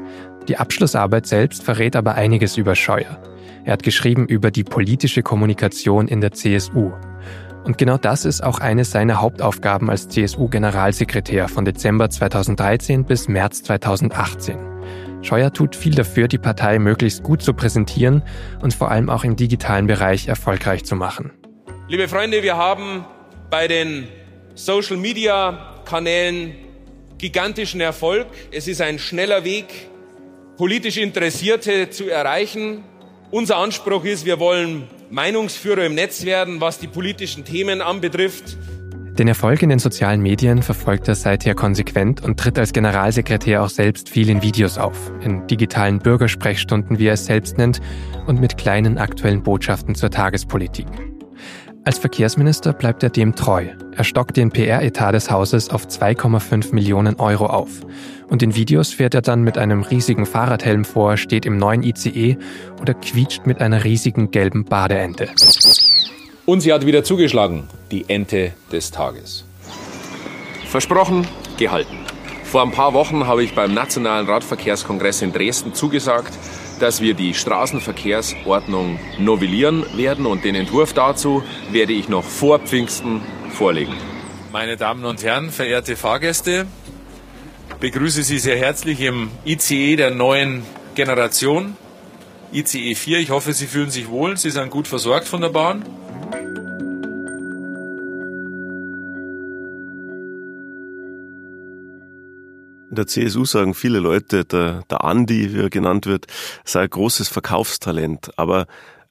Die 0.48 0.58
Abschlussarbeit 0.58 1.27
selbst 1.27 1.62
verrät 1.62 1.96
aber 1.96 2.15
einiges 2.15 2.58
über 2.58 2.74
Scheuer. 2.74 3.22
Er 3.65 3.74
hat 3.74 3.84
geschrieben 3.84 4.25
über 4.25 4.50
die 4.50 4.63
politische 4.63 5.22
Kommunikation 5.22 6.08
in 6.08 6.22
der 6.22 6.32
CSU. 6.32 6.91
Und 7.69 7.77
genau 7.77 7.97
das 7.97 8.25
ist 8.25 8.43
auch 8.43 8.57
eine 8.57 8.83
seiner 8.83 9.21
Hauptaufgaben 9.21 9.91
als 9.91 10.07
CSU-Generalsekretär 10.07 11.47
von 11.47 11.65
Dezember 11.65 12.09
2013 12.09 13.05
bis 13.05 13.27
März 13.27 13.61
2018. 13.61 14.57
Scheuer 15.21 15.53
tut 15.53 15.75
viel 15.75 15.93
dafür, 15.93 16.27
die 16.27 16.39
Partei 16.39 16.79
möglichst 16.79 17.21
gut 17.21 17.43
zu 17.43 17.53
präsentieren 17.53 18.23
und 18.63 18.73
vor 18.73 18.89
allem 18.89 19.11
auch 19.11 19.23
im 19.23 19.35
digitalen 19.35 19.85
Bereich 19.85 20.27
erfolgreich 20.27 20.83
zu 20.83 20.95
machen. 20.95 21.29
Liebe 21.88 22.07
Freunde, 22.07 22.41
wir 22.41 22.57
haben 22.57 23.05
bei 23.51 23.67
den 23.67 24.07
Social-Media-Kanälen 24.55 26.55
gigantischen 27.19 27.81
Erfolg. 27.81 28.25
Es 28.51 28.67
ist 28.67 28.81
ein 28.81 28.97
schneller 28.97 29.43
Weg, 29.43 29.67
politisch 30.57 30.97
Interessierte 30.97 31.91
zu 31.91 32.09
erreichen. 32.09 32.83
Unser 33.29 33.57
Anspruch 33.57 34.05
ist, 34.05 34.25
wir 34.25 34.39
wollen 34.39 34.88
Meinungsführer 35.12 35.86
im 35.86 35.96
Netz 35.96 36.25
werden, 36.25 36.62
was 36.62 36.80
die 36.80 36.88
politischen 36.88 37.44
Themen 37.44 37.82
anbetrifft. 37.82 38.58
Den 39.18 39.28
Erfolg 39.28 39.62
in 39.62 39.70
den 39.70 39.80
sozialen 39.80 40.22
Medien 40.22 40.63
verfolgt 40.63 41.10
er 41.10 41.16
seither 41.16 41.54
konsequent 41.54 42.24
und 42.24 42.39
tritt 42.39 42.58
als 42.58 42.72
Generalsekretär 42.72 43.62
auch 43.62 43.70
selbst 43.70 44.08
viel 44.08 44.30
in 44.30 44.42
Videos 44.42 44.78
auf, 44.78 45.12
in 45.22 45.46
digitalen 45.48 46.00
Bürgersprechstunden, 46.00 47.00
wie 47.00 47.08
er 47.08 47.16
es 47.16 47.25
selbst 47.25 47.58
nennt, 47.58 47.82
und 48.28 48.39
mit 48.39 48.58
kleinen 48.58 48.98
aktuellen 48.98 49.44
Botschaften 49.44 49.96
zur 49.96 50.10
Tagespolitik. 50.10 50.88
Als 51.86 51.98
Verkehrsminister 51.98 52.74
bleibt 52.74 53.03
er 53.03 53.09
dem 53.09 53.36
treu. 53.36 53.67
Er 53.95 54.03
stockt 54.03 54.38
den 54.38 54.51
PR-Etat 54.51 55.13
des 55.13 55.31
Hauses 55.31 55.69
auf 55.69 55.88
2,5 55.88 56.74
Millionen 56.74 57.15
Euro 57.19 57.48
auf. 57.48 57.69
Und 58.27 58.43
in 58.43 58.55
Videos 58.55 58.93
fährt 58.93 59.15
er 59.15 59.21
dann 59.21 59.43
mit 59.43 59.57
einem 59.57 59.83
riesigen 59.83 60.25
Fahrradhelm 60.25 60.83
vor, 60.86 61.17
steht 61.17 61.45
im 61.45 61.57
neuen 61.57 61.83
ICE 61.83 62.38
oder 62.81 62.93
quietscht 62.93 63.45
mit 63.45 63.62
einer 63.62 63.83
riesigen 63.83 64.29
gelben 64.31 64.65
Badeente. 64.65 65.29
Und 66.45 66.62
sie 66.62 66.74
hat 66.74 66.86
wieder 66.86 67.03
zugeschlagen, 67.03 67.63
die 67.91 68.09
Ente 68.09 68.51
des 68.71 68.91
Tages. 68.91 69.45
Versprochen, 70.65 71.25
gehalten. 71.57 71.98
Vor 72.50 72.63
ein 72.63 72.72
paar 72.72 72.94
Wochen 72.94 73.27
habe 73.27 73.44
ich 73.44 73.53
beim 73.53 73.75
Nationalen 73.75 74.25
Radverkehrskongress 74.25 75.22
in 75.22 75.32
Dresden 75.32 75.75
zugesagt, 75.75 76.34
dass 76.79 77.00
wir 77.00 77.13
die 77.13 77.36
Straßenverkehrsordnung 77.36 79.00
novellieren 79.20 79.86
werden 79.96 80.25
und 80.25 80.44
den 80.44 80.56
Entwurf 80.56 80.94
dazu 80.94 81.44
werde 81.72 81.94
ich 81.94 82.10
noch 82.10 82.24
vor 82.24 82.58
Pfingsten 82.58 83.22
vorlegen. 83.51 83.94
Meine 84.51 84.77
Damen 84.77 85.06
und 85.06 85.22
Herren, 85.22 85.51
verehrte 85.51 85.96
Fahrgäste, 85.96 86.65
begrüße 87.79 88.24
Sie 88.24 88.39
sehr 88.39 88.58
herzlich 88.58 89.00
im 89.01 89.29
ICE 89.46 89.96
der 89.96 90.10
neuen 90.10 90.63
Generation, 90.96 91.77
ICE 92.51 92.96
4. 92.96 93.20
Ich 93.20 93.29
hoffe, 93.29 93.53
Sie 93.53 93.68
fühlen 93.68 93.91
sich 93.91 94.10
wohl, 94.10 94.38
Sie 94.38 94.50
sind 94.50 94.72
gut 94.72 94.88
versorgt 94.88 95.27
von 95.27 95.41
der 95.41 95.50
Bahn. 95.50 95.86
In 102.89 102.96
der 102.96 103.08
CSU 103.08 103.46
sagen 103.46 103.75
viele 103.75 104.00
Leute, 104.00 104.46
der, 104.46 104.84
der 104.89 105.03
Andi, 105.03 105.53
wie 105.53 105.60
er 105.60 105.69
genannt 105.69 106.08
wird, 106.08 106.25
sei 106.65 106.81
ein 106.81 106.89
großes 106.89 107.27
Verkaufstalent. 107.27 108.31
Aber 108.38 108.65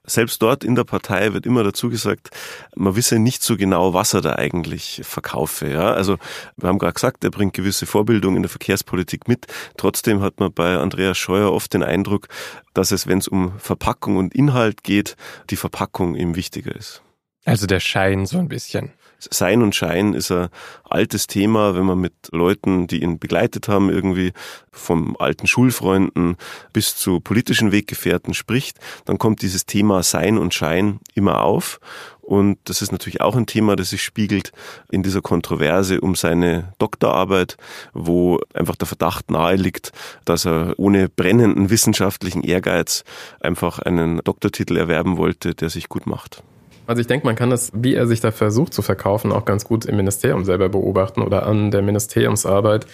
selbst 0.04 0.42
dort 0.42 0.64
in 0.64 0.74
der 0.74 0.84
Partei 0.84 1.32
wird 1.32 1.46
immer 1.46 1.62
dazu 1.62 1.88
gesagt, 1.88 2.30
man 2.74 2.96
wisse 2.96 3.18
nicht 3.18 3.42
so 3.42 3.56
genau, 3.56 3.94
was 3.94 4.14
er 4.14 4.20
da 4.20 4.34
eigentlich 4.34 5.02
verkaufe. 5.04 5.70
Ja? 5.70 5.92
Also 5.92 6.16
wir 6.56 6.68
haben 6.68 6.78
gerade 6.78 6.94
gesagt, 6.94 7.22
er 7.22 7.30
bringt 7.30 7.54
gewisse 7.54 7.86
Vorbildung 7.86 8.34
in 8.34 8.42
der 8.42 8.48
Verkehrspolitik 8.48 9.28
mit. 9.28 9.46
Trotzdem 9.76 10.22
hat 10.22 10.40
man 10.40 10.52
bei 10.52 10.76
Andreas 10.76 11.18
Scheuer 11.18 11.52
oft 11.52 11.72
den 11.72 11.82
Eindruck, 11.82 12.28
dass 12.74 12.90
es, 12.90 13.06
wenn 13.06 13.18
es 13.18 13.28
um 13.28 13.58
Verpackung 13.58 14.16
und 14.16 14.34
Inhalt 14.34 14.82
geht, 14.82 15.16
die 15.50 15.56
Verpackung 15.56 16.16
ihm 16.16 16.34
wichtiger 16.34 16.74
ist. 16.74 17.02
Also 17.44 17.66
der 17.66 17.80
Schein 17.80 18.26
so 18.26 18.38
ein 18.38 18.48
bisschen. 18.48 18.92
Sein 19.18 19.62
und 19.62 19.74
Schein 19.74 20.14
ist 20.14 20.30
ein 20.30 20.48
altes 20.84 21.26
Thema, 21.26 21.74
wenn 21.74 21.84
man 21.84 21.98
mit 21.98 22.12
Leuten, 22.30 22.86
die 22.86 23.02
ihn 23.02 23.18
begleitet 23.18 23.68
haben, 23.68 23.90
irgendwie 23.90 24.32
vom 24.70 25.16
alten 25.18 25.46
Schulfreunden 25.46 26.36
bis 26.72 26.96
zu 26.96 27.20
politischen 27.20 27.72
Weggefährten 27.72 28.32
spricht, 28.32 28.78
dann 29.04 29.18
kommt 29.18 29.42
dieses 29.42 29.66
Thema 29.66 30.02
Sein 30.02 30.38
und 30.38 30.54
Schein 30.54 31.00
immer 31.14 31.42
auf. 31.42 31.80
Und 32.20 32.58
das 32.64 32.82
ist 32.82 32.92
natürlich 32.92 33.22
auch 33.22 33.36
ein 33.36 33.46
Thema, 33.46 33.74
das 33.74 33.90
sich 33.90 34.02
spiegelt 34.02 34.52
in 34.90 35.02
dieser 35.02 35.22
Kontroverse 35.22 36.00
um 36.00 36.14
seine 36.14 36.74
Doktorarbeit, 36.78 37.56
wo 37.94 38.38
einfach 38.52 38.76
der 38.76 38.86
Verdacht 38.86 39.30
nahe 39.30 39.56
liegt, 39.56 39.92
dass 40.26 40.44
er 40.44 40.74
ohne 40.76 41.08
brennenden 41.08 41.70
wissenschaftlichen 41.70 42.44
Ehrgeiz 42.44 43.02
einfach 43.40 43.78
einen 43.78 44.20
Doktortitel 44.22 44.76
erwerben 44.76 45.16
wollte, 45.16 45.54
der 45.54 45.70
sich 45.70 45.88
gut 45.88 46.06
macht. 46.06 46.42
Also 46.88 47.02
ich 47.02 47.06
denke, 47.06 47.26
man 47.26 47.36
kann 47.36 47.50
das, 47.50 47.70
wie 47.74 47.94
er 47.94 48.06
sich 48.06 48.20
da 48.20 48.30
versucht 48.30 48.72
zu 48.72 48.80
verkaufen, 48.80 49.30
auch 49.30 49.44
ganz 49.44 49.66
gut 49.66 49.84
im 49.84 49.96
Ministerium 49.96 50.46
selber 50.46 50.70
beobachten 50.70 51.20
oder 51.20 51.46
an 51.46 51.70
der 51.70 51.82
Ministeriumsarbeit, 51.82 52.86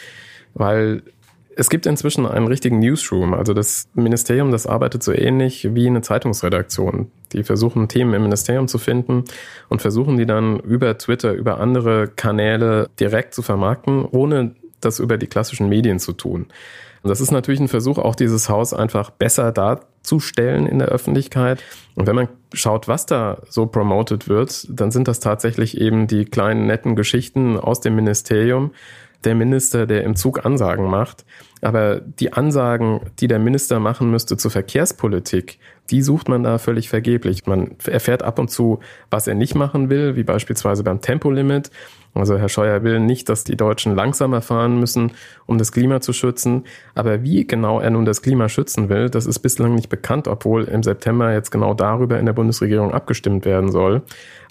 weil 0.53 1.05
es 1.55 1.71
gibt 1.71 1.87
inzwischen 1.87 2.27
einen 2.27 2.49
richtigen 2.49 2.81
Newsroom. 2.81 3.35
Also 3.35 3.55
das 3.55 3.89
Ministerium, 3.95 4.51
das 4.51 4.67
arbeitet 4.67 5.05
so 5.05 5.13
ähnlich 5.13 5.77
wie 5.77 5.87
eine 5.87 6.03
Zeitungsredaktion. 6.03 7.13
Die 7.33 7.45
versuchen 7.45 7.87
Themen 7.87 8.15
im 8.15 8.23
Ministerium 8.23 8.67
zu 8.67 8.79
finden 8.79 9.23
und 9.69 9.81
versuchen 9.81 10.17
die 10.17 10.27
dann 10.27 10.59
über 10.59 10.99
Twitter, 10.99 11.33
über 11.33 11.61
andere 11.61 12.09
Kanäle 12.09 12.91
direkt 12.99 13.33
zu 13.33 13.43
vermarkten, 13.43 14.05
ohne 14.05 14.57
das 14.81 14.99
über 14.99 15.19
die 15.19 15.29
klassischen 15.29 15.69
Medien 15.69 16.01
zu 16.01 16.15
tun. 16.15 16.47
Und 17.05 17.11
das 17.11 17.21
ist 17.21 17.31
natürlich 17.31 17.61
ein 17.61 17.69
Versuch, 17.69 17.99
auch 17.99 18.17
dieses 18.17 18.49
Haus 18.49 18.75
einfach 18.75 19.11
besser 19.11 19.53
darzustellen 20.05 20.67
in 20.67 20.79
der 20.79 20.89
Öffentlichkeit. 20.89 21.63
Und 21.95 22.07
wenn 22.07 22.17
man 22.17 22.29
schaut, 22.53 22.87
was 22.89 23.07
da 23.07 23.39
so 23.49 23.67
promoted 23.67 24.29
wird, 24.29 24.67
dann 24.69 24.91
sind 24.91 25.09
das 25.09 25.21
tatsächlich 25.21 25.81
eben 25.81 26.07
die 26.07 26.25
kleinen 26.25 26.67
netten 26.67 26.95
Geschichten 26.95 27.59
aus 27.59 27.81
dem 27.81 27.97
Ministerium. 27.97 28.73
Der 29.25 29.35
Minister, 29.35 29.87
der 29.87 30.05
im 30.05 30.17
Zug 30.17 30.45
Ansagen 30.45 30.85
macht. 30.91 31.25
Aber 31.63 32.01
die 32.01 32.35
Ansagen, 32.35 33.01
die 33.21 33.27
der 33.27 33.39
Minister 33.39 33.81
machen 33.81 34.11
müsste 34.11 34.37
zur 34.37 34.51
Verkehrspolitik, 34.51 35.59
die 35.89 36.03
sucht 36.03 36.29
man 36.29 36.43
da 36.43 36.59
völlig 36.59 36.91
vergeblich. 36.91 37.47
Man 37.47 37.77
erfährt 37.87 38.23
ab 38.23 38.39
und 38.39 38.51
zu, 38.51 38.81
was 39.11 39.27
er 39.27 39.35
nicht 39.35 39.55
machen 39.55 39.89
will, 39.89 40.15
wie 40.17 40.25
beispielsweise 40.25 40.85
beim 40.85 41.01
Tempolimit. 41.01 41.71
Also 42.15 42.39
Herr 42.39 42.49
Scheuer 42.49 42.83
will 42.85 43.01
nicht, 43.01 43.29
dass 43.29 43.45
die 43.45 43.57
Deutschen 43.57 43.95
langsamer 43.95 44.41
fahren 44.41 44.79
müssen, 44.79 45.13
um 45.47 45.59
das 45.59 45.73
Klima 45.73 46.01
zu 46.01 46.13
schützen. 46.13 46.65
Aber 46.95 47.23
wie 47.23 47.47
genau 47.47 47.81
er 47.81 47.91
nun 47.91 48.05
das 48.05 48.23
Klima 48.23 48.49
schützen 48.49 48.89
will, 48.89 49.11
das 49.11 49.27
ist 49.27 49.41
bislang 49.41 49.75
nicht 49.75 49.89
bekannt, 49.89 50.29
obwohl 50.29 50.65
im 50.65 50.83
September 50.83 51.33
jetzt 51.33 51.51
genau 51.51 51.75
darüber 51.75 52.19
in 52.19 52.27
der 52.27 52.33
Bundesregierung 52.33 52.93
abgestimmt 52.93 53.45
werden 53.45 53.73
soll. 53.73 54.03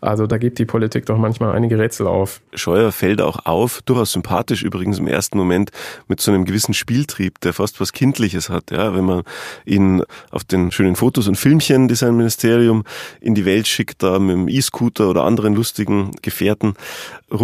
Also 0.04 0.28
da 0.28 0.38
gibt 0.38 0.60
die 0.60 0.66
Politik 0.66 1.06
doch 1.06 1.18
manchmal 1.18 1.56
einige 1.56 1.80
Rätsel 1.80 2.08
auf. 2.08 2.42
Scheuer 2.54 2.92
fällt 2.92 3.22
auch 3.22 3.46
auf, 3.46 3.82
durchaus 3.84 4.12
sympathisch 4.12 4.62
übrigens 4.62 5.00
im 5.00 5.08
ersten 5.08 5.38
Moment, 5.38 5.72
mit 6.10 6.20
so 6.20 6.30
einem 6.30 6.44
gewissen 6.44 6.74
Spieltrieb, 6.74 7.40
der 7.40 7.54
fast 7.54 7.80
was 7.80 7.94
Kindliches 7.94 8.50
hat. 8.50 8.72
Ja, 8.72 8.94
wenn 8.94 9.06
man 9.06 9.24
ihn 9.66 10.04
auf 10.30 10.44
den 10.44 10.72
schönen 10.72 10.98
Fotos 10.98 11.30
und 11.30 11.36
Filmchen, 11.36 11.88
die 11.88 11.96
sein 11.96 12.18
Ministerium 12.18 12.84
in 13.22 13.34
die 13.34 13.46
Welt 13.46 13.66
schickt, 13.66 14.04
da 14.04 14.20
mit 14.20 14.36
dem 14.36 14.50
E-Scooter 14.50 15.10
oder 15.10 15.24
anderen 15.24 15.56
lustigen 15.56 16.12
Gefährten 16.22 16.74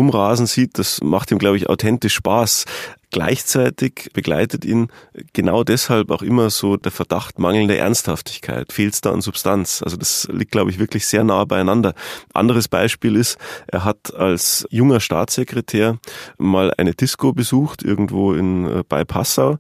rumrasen 0.10 0.48
sieht, 0.48 0.78
das 0.78 1.02
macht 1.02 1.32
ihm, 1.32 1.38
glaube 1.38 1.58
ich, 1.58 1.70
authentisch 1.70 2.16
Spaß. 2.16 2.66
Gleichzeitig 3.12 4.12
begleitet 4.14 4.66
ihn 4.66 4.90
genau 5.34 5.64
deshalb 5.64 6.12
auch 6.12 6.22
immer 6.22 6.52
so 6.52 6.78
der 6.78 6.92
Verdacht 6.92 7.40
mangelnder 7.40 7.76
Ernsthaftigkeit. 7.76 8.72
Fehlt 8.72 8.94
es 8.94 9.02
da 9.02 9.12
an 9.12 9.22
Substanz? 9.22 9.82
Also 9.84 9.98
das 9.98 10.28
liegt, 10.32 10.52
glaube 10.52 10.70
ich, 10.70 10.78
wirklich 10.78 11.08
sehr 11.08 11.24
nah 11.24 11.44
beieinander. 11.46 11.96
Anderes 12.34 12.68
Beispiel 12.68 13.16
ist, 13.16 13.40
er 13.66 13.84
hat 13.84 14.14
als 14.14 14.68
junger 14.70 15.00
Staatssekretär 15.00 15.98
mal 16.38 16.72
eine 16.78 16.94
Disco 16.94 17.34
besucht, 17.34 17.82
irgendwo 17.82 18.34
in, 18.34 18.66
äh, 18.66 18.84
bei 18.88 19.04
Passau 19.06 19.58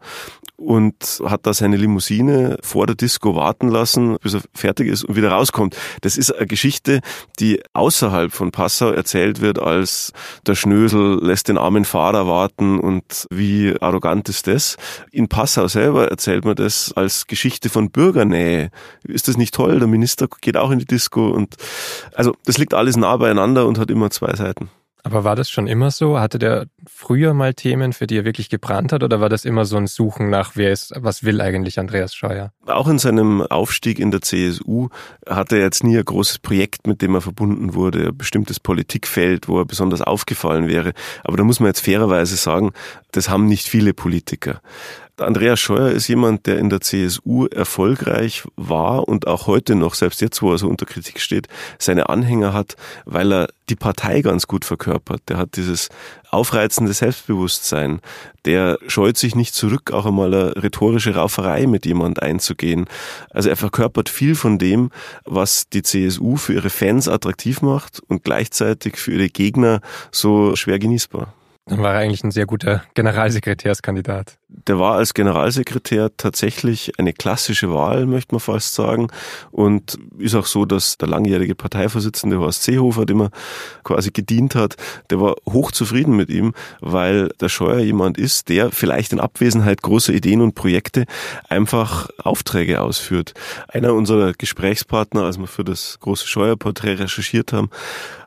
und 0.59 1.21
hat 1.25 1.45
da 1.45 1.53
seine 1.53 1.77
Limousine 1.77 2.57
vor 2.61 2.85
der 2.85 2.95
Disco 2.95 3.35
warten 3.35 3.69
lassen, 3.69 4.17
bis 4.21 4.33
er 4.33 4.41
fertig 4.53 4.89
ist 4.89 5.05
und 5.05 5.15
wieder 5.15 5.31
rauskommt. 5.31 5.75
Das 6.01 6.17
ist 6.17 6.35
eine 6.35 6.47
Geschichte, 6.47 6.99
die 7.39 7.61
außerhalb 7.73 8.31
von 8.31 8.51
Passau 8.51 8.91
erzählt 8.91 9.39
wird 9.39 9.57
als 9.59 10.11
der 10.45 10.55
Schnösel 10.55 11.19
lässt 11.23 11.47
den 11.47 11.57
armen 11.57 11.85
Fahrer 11.85 12.27
warten 12.27 12.79
und 12.79 13.25
wie 13.29 13.75
arrogant 13.79 14.27
ist 14.29 14.47
das. 14.47 14.75
In 15.11 15.29
Passau 15.29 15.67
selber 15.67 16.09
erzählt 16.09 16.43
man 16.43 16.55
das 16.55 16.91
als 16.93 17.27
Geschichte 17.27 17.69
von 17.69 17.89
Bürgernähe. 17.89 18.69
Ist 19.03 19.27
das 19.27 19.37
nicht 19.37 19.53
toll? 19.53 19.79
Der 19.79 19.87
Minister 19.87 20.27
geht 20.41 20.57
auch 20.57 20.71
in 20.71 20.79
die 20.79 20.85
Disco 20.85 21.29
und 21.29 21.55
also 22.13 22.35
das 22.45 22.57
liegt 22.57 22.73
alles 22.73 22.97
nah 22.97 23.15
beieinander 23.15 23.65
und 23.65 23.79
hat 23.79 23.89
immer 23.89 24.09
zwei 24.09 24.35
Seiten. 24.35 24.69
Aber 25.03 25.23
war 25.23 25.35
das 25.35 25.49
schon 25.49 25.67
immer 25.67 25.91
so? 25.91 26.19
Hatte 26.19 26.39
der 26.39 26.65
früher 26.85 27.33
mal 27.33 27.53
Themen, 27.53 27.93
für 27.93 28.05
die 28.05 28.17
er 28.17 28.25
wirklich 28.25 28.49
gebrannt 28.49 28.91
hat, 28.91 29.01
oder 29.01 29.21
war 29.21 29.29
das 29.29 29.45
immer 29.45 29.65
so 29.65 29.77
ein 29.77 29.87
Suchen 29.87 30.29
nach, 30.29 30.51
wer 30.55 30.71
ist, 30.71 30.93
was 30.95 31.23
will 31.23 31.39
eigentlich 31.39 31.79
Andreas 31.79 32.13
Scheuer? 32.13 32.51
Auch 32.65 32.87
in 32.87 32.99
seinem 32.99 33.41
Aufstieg 33.41 33.99
in 33.99 34.11
der 34.11 34.21
CSU 34.21 34.89
hatte 35.27 35.55
er 35.55 35.63
jetzt 35.63 35.83
nie 35.83 35.97
ein 35.97 36.05
großes 36.05 36.39
Projekt, 36.39 36.85
mit 36.85 37.01
dem 37.01 37.15
er 37.15 37.21
verbunden 37.21 37.73
wurde, 37.73 38.07
ein 38.07 38.17
bestimmtes 38.17 38.59
Politikfeld, 38.59 39.47
wo 39.47 39.59
er 39.59 39.65
besonders 39.65 40.01
aufgefallen 40.01 40.67
wäre. 40.67 40.93
Aber 41.23 41.37
da 41.37 41.43
muss 41.43 41.59
man 41.59 41.67
jetzt 41.67 41.85
fairerweise 41.85 42.35
sagen, 42.35 42.71
das 43.11 43.29
haben 43.29 43.45
nicht 43.45 43.67
viele 43.67 43.93
Politiker. 43.93 44.61
Andreas 45.21 45.59
Scheuer 45.59 45.89
ist 45.89 46.07
jemand, 46.07 46.45
der 46.45 46.59
in 46.59 46.69
der 46.69 46.81
CSU 46.81 47.45
erfolgreich 47.47 48.43
war 48.55 49.07
und 49.07 49.27
auch 49.27 49.47
heute 49.47 49.75
noch, 49.75 49.93
selbst 49.93 50.21
jetzt, 50.21 50.41
wo 50.41 50.51
er 50.51 50.57
so 50.57 50.67
unter 50.67 50.85
Kritik 50.85 51.19
steht, 51.19 51.47
seine 51.77 52.09
Anhänger 52.09 52.53
hat, 52.53 52.75
weil 53.05 53.31
er 53.31 53.49
die 53.69 53.75
Partei 53.75 54.21
ganz 54.21 54.47
gut 54.47 54.65
verkörpert. 54.65 55.21
Der 55.29 55.37
hat 55.37 55.55
dieses 55.55 55.89
aufreizende 56.31 56.93
Selbstbewusstsein. 56.93 58.01
Der 58.45 58.79
scheut 58.87 59.17
sich 59.17 59.35
nicht 59.35 59.53
zurück, 59.53 59.91
auch 59.91 60.05
einmal 60.05 60.33
eine 60.33 60.63
rhetorische 60.63 61.15
Rauferei 61.15 61.67
mit 61.67 61.85
jemand 61.85 62.21
einzugehen. 62.21 62.85
Also 63.29 63.49
er 63.49 63.55
verkörpert 63.55 64.09
viel 64.09 64.35
von 64.35 64.57
dem, 64.57 64.89
was 65.25 65.69
die 65.69 65.83
CSU 65.83 66.37
für 66.37 66.53
ihre 66.53 66.69
Fans 66.69 67.07
attraktiv 67.07 67.61
macht 67.61 67.99
und 68.07 68.23
gleichzeitig 68.23 68.97
für 68.97 69.11
ihre 69.11 69.29
Gegner 69.29 69.81
so 70.11 70.55
schwer 70.55 70.79
genießbar. 70.79 71.33
Dann 71.65 71.83
war 71.83 71.93
er 71.93 71.99
eigentlich 71.99 72.23
ein 72.23 72.31
sehr 72.31 72.47
guter 72.47 72.83
Generalsekretärskandidat. 72.95 74.38
Der 74.51 74.79
war 74.79 74.95
als 74.95 75.13
Generalsekretär 75.13 76.09
tatsächlich 76.17 76.97
eine 76.97 77.13
klassische 77.13 77.71
Wahl, 77.71 78.07
möchte 78.07 78.33
man 78.33 78.39
fast 78.39 78.73
sagen. 78.73 79.09
Und 79.51 79.99
ist 80.17 80.33
auch 80.33 80.47
so, 80.47 80.65
dass 80.65 80.97
der 80.97 81.07
langjährige 81.07 81.53
Parteivorsitzende 81.53 82.39
Horst 82.39 82.63
Seehofer, 82.63 83.05
dem 83.05 83.21
er 83.21 83.31
quasi 83.83 84.09
gedient 84.09 84.55
hat, 84.55 84.75
der 85.11 85.21
war 85.21 85.35
hochzufrieden 85.47 86.15
mit 86.15 86.29
ihm, 86.29 86.53
weil 86.81 87.29
der 87.39 87.49
Scheuer 87.49 87.79
jemand 87.79 88.17
ist, 88.17 88.49
der 88.49 88.71
vielleicht 88.71 89.13
in 89.13 89.19
Abwesenheit 89.19 89.83
großer 89.83 90.13
Ideen 90.13 90.41
und 90.41 90.55
Projekte 90.55 91.05
einfach 91.47 92.09
Aufträge 92.17 92.81
ausführt. 92.81 93.35
Einer 93.67 93.93
unserer 93.93 94.33
Gesprächspartner, 94.33 95.25
als 95.25 95.37
wir 95.37 95.47
für 95.47 95.63
das 95.63 95.99
große 95.99 96.25
Scheuerporträt 96.25 96.93
recherchiert 96.93 97.53
haben, 97.53 97.69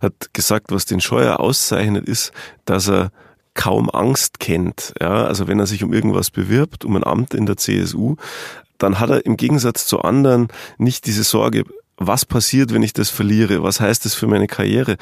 hat 0.01 0.33
gesagt, 0.33 0.71
was 0.71 0.85
den 0.85 1.01
Scheuer 1.01 1.41
auszeichnet, 1.41 2.09
ist, 2.09 2.31
dass 2.65 2.89
er 2.89 3.11
kaum 3.55 3.91
Angst 3.91 4.41
kennt. 4.41 4.95
Ja, 5.01 5.25
also 5.25 5.49
wenn 5.49 5.61
er 5.61 5.67
sich 5.67 5.85
um 5.85 5.93
irgendwas 5.93 6.31
bewirbt, 6.31 6.85
um 6.85 6.97
ein 6.97 7.05
Amt 7.05 7.35
in 7.35 7.47
der 7.47 7.57
CSU, 7.57 8.17
dann 8.79 8.99
hat 8.99 9.11
er 9.11 9.27
im 9.27 9.37
Gegensatz 9.37 9.87
zu 9.87 10.01
anderen 10.01 10.49
nicht 10.79 11.07
diese 11.07 11.23
Sorge, 11.23 11.65
was 11.97 12.25
passiert, 12.25 12.73
wenn 12.73 12.83
ich 12.83 12.93
das 12.93 13.11
verliere? 13.11 13.63
Was 13.63 13.81
heißt 13.81 14.05
das 14.05 14.15
für 14.15 14.27
meine 14.27 14.47
Karriere? 14.47 14.97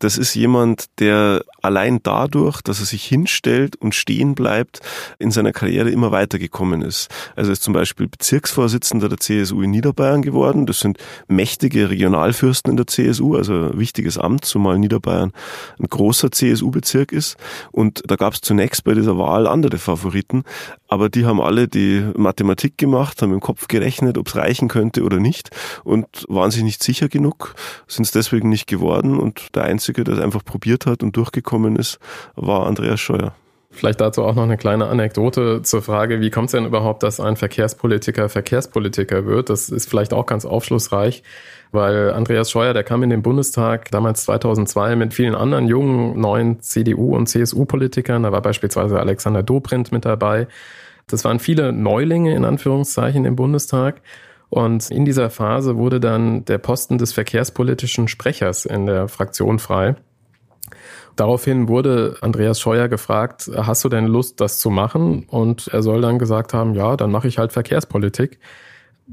Das 0.00 0.18
ist 0.18 0.34
jemand, 0.34 0.86
der 0.98 1.44
allein 1.62 2.00
dadurch, 2.02 2.60
dass 2.62 2.80
er 2.80 2.86
sich 2.86 3.04
hinstellt 3.04 3.76
und 3.76 3.94
stehen 3.94 4.34
bleibt, 4.34 4.80
in 5.18 5.30
seiner 5.30 5.52
Karriere 5.52 5.90
immer 5.90 6.10
weitergekommen 6.10 6.82
ist. 6.82 7.08
Also 7.36 7.50
er 7.50 7.52
ist 7.52 7.62
zum 7.62 7.72
Beispiel 7.72 8.08
Bezirksvorsitzender 8.08 9.08
der 9.08 9.18
CSU 9.18 9.62
in 9.62 9.70
Niederbayern 9.70 10.22
geworden. 10.22 10.66
Das 10.66 10.80
sind 10.80 10.98
mächtige 11.28 11.90
Regionalfürsten 11.90 12.72
in 12.72 12.76
der 12.76 12.88
CSU, 12.88 13.36
also 13.36 13.70
ein 13.70 13.78
wichtiges 13.78 14.18
Amt, 14.18 14.44
zumal 14.44 14.78
Niederbayern 14.78 15.32
ein 15.78 15.86
großer 15.88 16.32
CSU-Bezirk 16.32 17.12
ist. 17.12 17.36
Und 17.70 18.02
da 18.06 18.16
gab 18.16 18.34
es 18.34 18.40
zunächst 18.40 18.84
bei 18.84 18.94
dieser 18.94 19.16
Wahl 19.16 19.46
andere 19.46 19.78
Favoriten, 19.78 20.42
aber 20.88 21.08
die 21.08 21.24
haben 21.24 21.40
alle 21.40 21.68
die 21.68 22.04
Mathematik 22.16 22.76
gemacht, 22.76 23.22
haben 23.22 23.32
im 23.32 23.40
Kopf 23.40 23.68
gerechnet, 23.68 24.18
ob 24.18 24.28
es 24.28 24.36
reichen 24.36 24.68
könnte 24.68 25.04
oder 25.04 25.20
nicht 25.20 25.50
und 25.84 26.24
waren 26.34 26.50
sich 26.50 26.62
nicht 26.62 26.82
sicher 26.82 27.08
genug, 27.08 27.54
sind 27.86 28.04
es 28.04 28.10
deswegen 28.10 28.48
nicht 28.48 28.66
geworden 28.66 29.18
und 29.18 29.54
der 29.54 29.64
Einzige, 29.64 30.04
der 30.04 30.14
es 30.14 30.20
einfach 30.20 30.44
probiert 30.44 30.86
hat 30.86 31.02
und 31.02 31.16
durchgekommen 31.16 31.76
ist, 31.76 31.98
war 32.34 32.66
Andreas 32.66 33.00
Scheuer. 33.00 33.34
Vielleicht 33.74 34.02
dazu 34.02 34.22
auch 34.22 34.34
noch 34.34 34.42
eine 34.42 34.58
kleine 34.58 34.86
Anekdote 34.86 35.62
zur 35.62 35.80
Frage, 35.80 36.20
wie 36.20 36.28
kommt 36.28 36.46
es 36.46 36.52
denn 36.52 36.66
überhaupt, 36.66 37.02
dass 37.02 37.20
ein 37.20 37.36
Verkehrspolitiker 37.36 38.28
Verkehrspolitiker 38.28 39.24
wird? 39.24 39.48
Das 39.48 39.70
ist 39.70 39.88
vielleicht 39.88 40.12
auch 40.12 40.26
ganz 40.26 40.44
aufschlussreich, 40.44 41.22
weil 41.72 42.12
Andreas 42.12 42.50
Scheuer, 42.50 42.74
der 42.74 42.84
kam 42.84 43.02
in 43.02 43.08
den 43.08 43.22
Bundestag 43.22 43.90
damals 43.90 44.24
2002 44.24 44.94
mit 44.96 45.14
vielen 45.14 45.34
anderen 45.34 45.68
jungen, 45.68 46.20
neuen 46.20 46.60
CDU- 46.60 47.16
und 47.16 47.28
CSU-Politikern. 47.28 48.24
Da 48.24 48.30
war 48.30 48.42
beispielsweise 48.42 49.00
Alexander 49.00 49.42
Dobrindt 49.42 49.90
mit 49.90 50.04
dabei. 50.04 50.48
Das 51.06 51.24
waren 51.24 51.38
viele 51.38 51.72
Neulinge 51.72 52.34
in 52.34 52.44
Anführungszeichen 52.44 53.24
im 53.24 53.36
Bundestag. 53.36 54.02
Und 54.52 54.90
in 54.90 55.06
dieser 55.06 55.30
Phase 55.30 55.78
wurde 55.78 55.98
dann 55.98 56.44
der 56.44 56.58
Posten 56.58 56.98
des 56.98 57.14
verkehrspolitischen 57.14 58.06
Sprechers 58.06 58.66
in 58.66 58.84
der 58.84 59.08
Fraktion 59.08 59.58
frei. 59.58 59.96
Daraufhin 61.16 61.68
wurde 61.68 62.16
Andreas 62.20 62.60
Scheuer 62.60 62.88
gefragt, 62.88 63.50
hast 63.56 63.82
du 63.82 63.88
denn 63.88 64.06
Lust, 64.06 64.42
das 64.42 64.58
zu 64.58 64.68
machen? 64.68 65.24
Und 65.26 65.68
er 65.68 65.82
soll 65.82 66.02
dann 66.02 66.18
gesagt 66.18 66.52
haben, 66.52 66.74
ja, 66.74 66.98
dann 66.98 67.10
mache 67.10 67.28
ich 67.28 67.38
halt 67.38 67.52
Verkehrspolitik. 67.52 68.40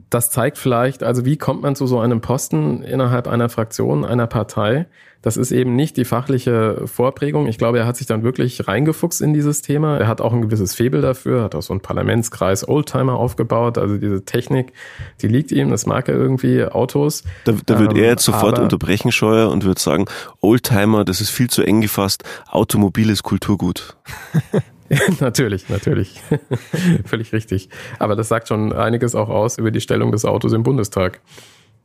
Das 0.10 0.30
zeigt 0.30 0.58
vielleicht, 0.58 1.04
also 1.04 1.26
wie 1.26 1.38
kommt 1.38 1.62
man 1.62 1.76
zu 1.76 1.88
so 1.88 2.00
einem 2.00 2.22
Posten 2.22 2.84
innerhalb 2.84 3.28
einer 3.28 3.50
Fraktion, 3.50 4.06
einer 4.06 4.28
Partei? 4.28 4.88
Das 5.22 5.36
ist 5.36 5.52
eben 5.52 5.76
nicht 5.76 5.98
die 5.98 6.06
fachliche 6.06 6.84
Vorprägung. 6.86 7.48
Ich 7.48 7.58
glaube, 7.58 7.80
er 7.80 7.86
hat 7.86 7.98
sich 7.98 8.08
dann 8.08 8.24
wirklich 8.24 8.70
reingefuchst 8.70 9.22
in 9.22 9.34
dieses 9.34 9.62
Thema. 9.62 9.98
Er 9.98 10.08
hat 10.08 10.22
auch 10.22 10.32
ein 10.32 10.42
gewisses 10.42 10.74
Febel 10.76 11.02
dafür, 11.02 11.44
hat 11.44 11.56
auch 11.56 11.62
so 11.62 11.74
einen 11.74 11.82
Parlamentskreis 11.82 12.68
Oldtimer 12.68 13.16
aufgebaut. 13.16 13.78
Also 13.78 13.98
diese 13.98 14.24
Technik, 14.24 14.72
die 15.22 15.28
liegt 15.28 15.52
ihm, 15.52 15.72
das 15.72 15.86
mag 15.86 16.08
er 16.08 16.16
irgendwie, 16.16 16.64
Autos. 16.64 17.24
Da, 17.44 17.54
da 17.66 17.80
wird 17.80 17.92
ähm, 17.92 17.98
er 17.98 18.10
jetzt 18.12 18.24
sofort 18.24 18.60
unterbrechen, 18.60 19.12
Scheuer, 19.12 19.50
und 19.50 19.66
wird 19.66 19.80
sagen, 19.80 20.06
Oldtimer, 20.40 21.04
das 21.04 21.20
ist 21.20 21.32
viel 21.32 21.50
zu 21.50 21.64
eng 21.64 21.82
gefasst. 21.82 22.24
Automobil 22.50 23.10
ist 23.10 23.24
Kulturgut. 23.24 23.98
natürlich, 25.20 25.70
natürlich. 25.70 26.22
Völlig 27.06 27.34
richtig. 27.34 27.70
Aber 28.00 28.16
das 28.16 28.28
sagt 28.28 28.48
schon 28.48 28.74
einiges 28.74 29.16
auch 29.16 29.30
aus 29.30 29.58
über 29.58 29.72
die 29.72 29.82
Stellung 29.82 30.12
des 30.12 30.26
Autos 30.26 30.54
im 30.54 30.64
Bundestag 30.64 31.22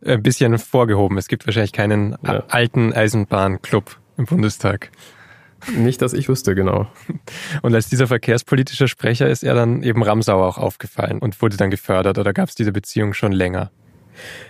ein 0.04 0.22
bisschen 0.22 0.58
vorgehoben. 0.58 1.18
Es 1.18 1.28
gibt 1.28 1.46
wahrscheinlich 1.46 1.72
keinen 1.72 2.16
ja. 2.26 2.44
alten 2.48 2.92
Eisenbahnclub 2.92 3.96
im 4.16 4.26
Bundestag. 4.26 4.90
Nicht, 5.76 6.02
dass 6.02 6.12
ich 6.12 6.28
wüsste, 6.28 6.54
genau. 6.54 6.86
Und 7.62 7.74
als 7.74 7.88
dieser 7.88 8.06
verkehrspolitische 8.06 8.86
Sprecher 8.86 9.28
ist 9.28 9.42
er 9.42 9.54
dann 9.54 9.82
eben 9.82 10.02
Ramsauer 10.02 10.46
auch 10.46 10.58
aufgefallen 10.58 11.18
und 11.20 11.40
wurde 11.40 11.56
dann 11.56 11.70
gefördert 11.70 12.18
oder 12.18 12.32
gab 12.32 12.48
es 12.50 12.54
diese 12.54 12.72
Beziehung 12.72 13.14
schon 13.14 13.32
länger? 13.32 13.70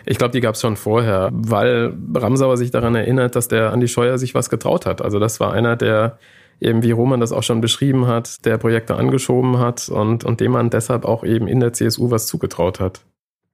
Ich 0.05 0.19
glaube, 0.19 0.33
die 0.33 0.41
gab 0.41 0.57
es 0.57 0.61
schon 0.61 0.77
vorher, 0.77 1.31
weil 1.33 1.95
Ramsauer 2.15 2.57
sich 2.57 2.71
daran 2.71 2.95
erinnert, 2.95 3.37
dass 3.37 3.49
der 3.49 3.73
Andi 3.73 3.89
Scheuer 3.89 4.19
sich 4.19 4.35
was 4.35 4.51
getraut 4.51 4.87
hat. 4.87 5.01
Also 5.01 5.19
das 5.19 5.41
war 5.41 5.53
einer, 5.53 5.77
der 5.77 6.19
eben 6.61 6.83
wie 6.83 6.93
Roman 6.93 7.21
das 7.21 7.33
auch 7.33 7.43
schon 7.43 7.61
beschrieben 7.61 8.07
hat, 8.07 8.45
der 8.45 8.59
Projekte 8.59 8.97
angeschoben 8.97 9.59
hat 9.59 9.89
und, 9.89 10.25
und 10.25 10.41
dem 10.41 10.53
man 10.53 10.71
deshalb 10.71 11.05
auch 11.05 11.25
eben 11.25 11.49
in 11.49 11.61
der 11.61 11.73
CSU 11.73 12.11
was 12.11 12.27
zugetraut 12.27 12.81
hat. 12.81 13.05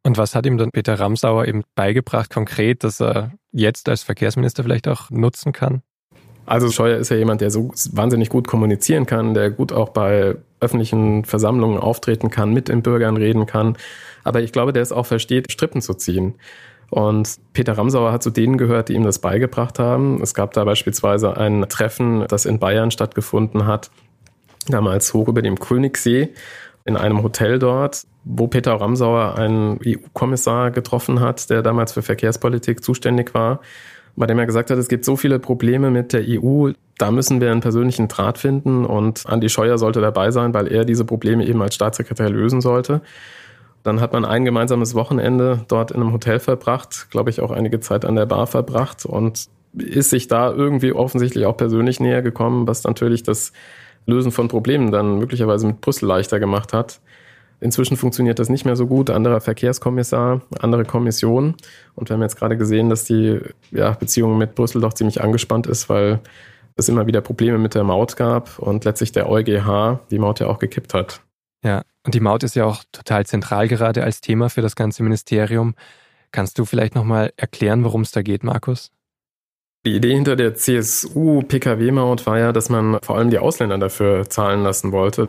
Und 0.03 0.17
was 0.17 0.35
hat 0.35 0.47
ihm 0.47 0.57
dann 0.57 0.71
Peter 0.71 0.99
Ramsauer 0.99 1.47
eben 1.47 1.63
beigebracht, 1.75 2.31
konkret, 2.31 2.85
dass 2.85 3.01
er 3.01 3.33
jetzt 3.53 3.89
als 3.89 4.03
Verkehrsminister 4.03 4.63
vielleicht 4.63 4.89
auch 4.89 5.11
nutzen 5.11 5.53
kann? 5.53 5.83
Also 6.47 6.71
Scheuer 6.71 6.99
ist 6.99 7.11
ja 7.11 7.17
jemand, 7.17 7.43
der 7.43 7.51
so 7.51 7.71
wahnsinnig 7.93 8.29
gut 8.29 8.49
kommunizieren 8.49 9.07
kann, 9.07 9.35
der 9.35 9.51
gut 9.51 9.73
auch 9.73 9.91
bei 9.91 10.37
öffentlichen 10.59 11.25
Versammlungen 11.25 11.79
auftreten 11.79 12.31
kann, 12.31 12.53
mit 12.53 12.69
den 12.69 12.83
Bürgern 12.83 13.17
reden 13.17 13.47
kann. 13.47 13.77
Aber 14.25 14.41
ich 14.43 14.53
glaube, 14.53 14.73
der 14.73 14.83
es 14.83 14.93
auch 14.93 15.07
versteht, 15.07 15.53
Strippen 15.53 15.81
zu 15.81 15.95
ziehen. 15.95 16.35
Und 16.91 17.39
Peter 17.53 17.79
Ramsauer 17.79 18.13
hat 18.13 18.23
zu 18.23 18.31
denen 18.31 18.59
gehört, 18.59 18.89
die 18.89 18.95
ihm 18.95 19.05
das 19.05 19.21
beigebracht 19.21 19.79
haben. 19.79 20.21
Es 20.23 20.35
gab 20.35 20.53
da 20.53 20.65
beispielsweise 20.65 21.37
ein 21.37 21.67
Treffen, 21.69 22.25
das 22.29 22.47
in 22.47 22.59
Bayern 22.59 22.91
stattgefunden 22.91 23.67
hat, 23.67 23.91
damals 24.69 25.15
hoch 25.15 25.29
über 25.29 25.41
dem 25.41 25.59
Königssee 25.59 26.31
in 26.85 26.97
einem 26.97 27.23
Hotel 27.23 27.59
dort, 27.59 28.05
wo 28.25 28.49
Peter 28.49 28.73
Ramsauer 28.73 29.39
einen 29.39 29.79
EU-Kommissar 29.85 30.71
getroffen 30.71 31.21
hat, 31.21 31.49
der 31.51 31.63
damals 31.63 31.93
für 31.93 32.03
Verkehrspolitik 32.03 32.83
zuständig 32.83 33.35
war, 33.35 33.61
bei 34.17 34.27
dem 34.27 34.39
er 34.39 34.47
gesagt 34.47 34.71
hat, 34.71 34.79
es 34.79 34.89
gibt 34.89 35.05
so 35.05 35.17
viele 35.17 35.39
Probleme 35.39 35.91
mit 35.91 36.13
der 36.13 36.25
EU, 36.27 36.73
da 36.99 37.11
müssen 37.11 37.41
wir 37.41 37.51
einen 37.51 37.61
persönlichen 37.61 38.09
Draht 38.09 38.39
finden 38.39 38.85
und 38.85 39.27
Andi 39.27 39.49
Scheuer 39.49 39.79
sollte 39.79 40.01
dabei 40.01 40.31
sein, 40.31 40.53
weil 40.53 40.67
er 40.67 40.85
diese 40.85 41.05
Probleme 41.05 41.47
eben 41.47 41.63
als 41.63 41.75
Staatssekretär 41.75 42.29
lösen 42.29 42.61
sollte. 42.61 43.03
Dann 43.83 44.01
hat 44.01 44.13
man 44.13 44.25
ein 44.25 44.45
gemeinsames 44.45 44.95
Wochenende 44.95 45.65
dort 45.69 45.91
in 45.91 46.01
einem 46.01 46.13
Hotel 46.13 46.39
verbracht, 46.39 47.09
glaube 47.11 47.31
ich 47.31 47.41
auch 47.41 47.51
einige 47.51 47.81
Zeit 47.81 48.05
an 48.05 48.17
der 48.17 48.27
Bar 48.27 48.47
verbracht 48.47 49.07
und 49.07 49.49
ist 49.75 50.11
sich 50.11 50.29
da 50.29 50.53
irgendwie 50.53 50.93
offensichtlich 50.93 51.47
auch 51.47 51.57
persönlich 51.57 52.01
näher 52.01 52.23
gekommen, 52.23 52.67
was 52.67 52.85
natürlich 52.85 53.23
das 53.23 53.53
Lösen 54.07 54.33
von 54.33 54.49
Problemen 54.49 54.91
dann 54.91 55.19
möglicherweise 55.19 55.67
mit 55.67 55.81
Brüssel 55.81 56.07
leichter 56.07 56.41
gemacht 56.41 56.73
hat. 56.73 57.01
Inzwischen 57.61 57.97
funktioniert 57.97 58.39
das 58.39 58.49
nicht 58.49 58.65
mehr 58.65 58.77
so 58.77 58.87
gut. 58.87 59.11
Anderer 59.11 59.41
Verkehrskommissar, 59.41 60.41
andere 60.61 60.85
Kommission. 60.85 61.55
Und 61.95 62.09
wir 62.09 62.15
haben 62.15 62.23
jetzt 62.23 62.37
gerade 62.37 62.57
gesehen, 62.57 62.89
dass 62.89 63.05
die 63.05 63.39
ja, 63.71 63.93
Beziehung 63.93 64.39
mit 64.39 64.55
Brüssel 64.55 64.81
doch 64.81 64.95
ziemlich 64.95 65.23
angespannt 65.23 65.67
ist, 65.67 65.89
weil 65.91 66.21
es 66.77 66.89
immer 66.89 67.07
wieder 67.07 67.21
Probleme 67.21 67.59
mit 67.59 67.75
der 67.75 67.85
Maut 67.85 68.17
gab 68.17 68.59
und 68.59 68.85
letztlich 68.87 69.13
der 69.13 69.29
EuGH 69.29 70.01
die 70.11 70.19
Maut 70.19 70.41
ja 70.41 70.47
auch 70.47 70.59
gekippt 70.59 70.95
hat. 70.95 71.21
Ja, 71.63 71.83
und 72.05 72.15
die 72.15 72.21
Maut 72.21 72.43
ist 72.43 72.57
ja 72.57 72.65
auch 72.65 72.83
total 72.93 73.27
zentral 73.27 73.69
gerade 73.69 74.03
als 74.03 74.21
Thema 74.21 74.49
für 74.49 74.63
das 74.63 74.77
ganze 74.77 75.03
Ministerium. 75.03 75.75
Kannst 76.33 76.59
du 76.59 76.65
vielleicht 76.65 76.95
nochmal 76.95 77.33
erklären, 77.37 77.85
worum 77.85 78.03
es 78.03 78.13
da 78.13 78.23
geht, 78.23 78.45
Markus? 78.45 78.91
Die 79.87 79.97
Idee 79.97 80.15
hinter 80.15 80.37
der 80.37 80.55
CSU-Pkw-Maut 80.55 82.27
war 82.27 82.39
ja, 82.39 82.53
dass 82.53 82.69
man 82.69 82.99
vor 83.03 83.17
allem 83.17 83.31
die 83.31 83.39
Ausländer 83.39 83.79
dafür 83.79 84.29
zahlen 84.29 84.63
lassen 84.63 84.93
wollte. 84.93 85.29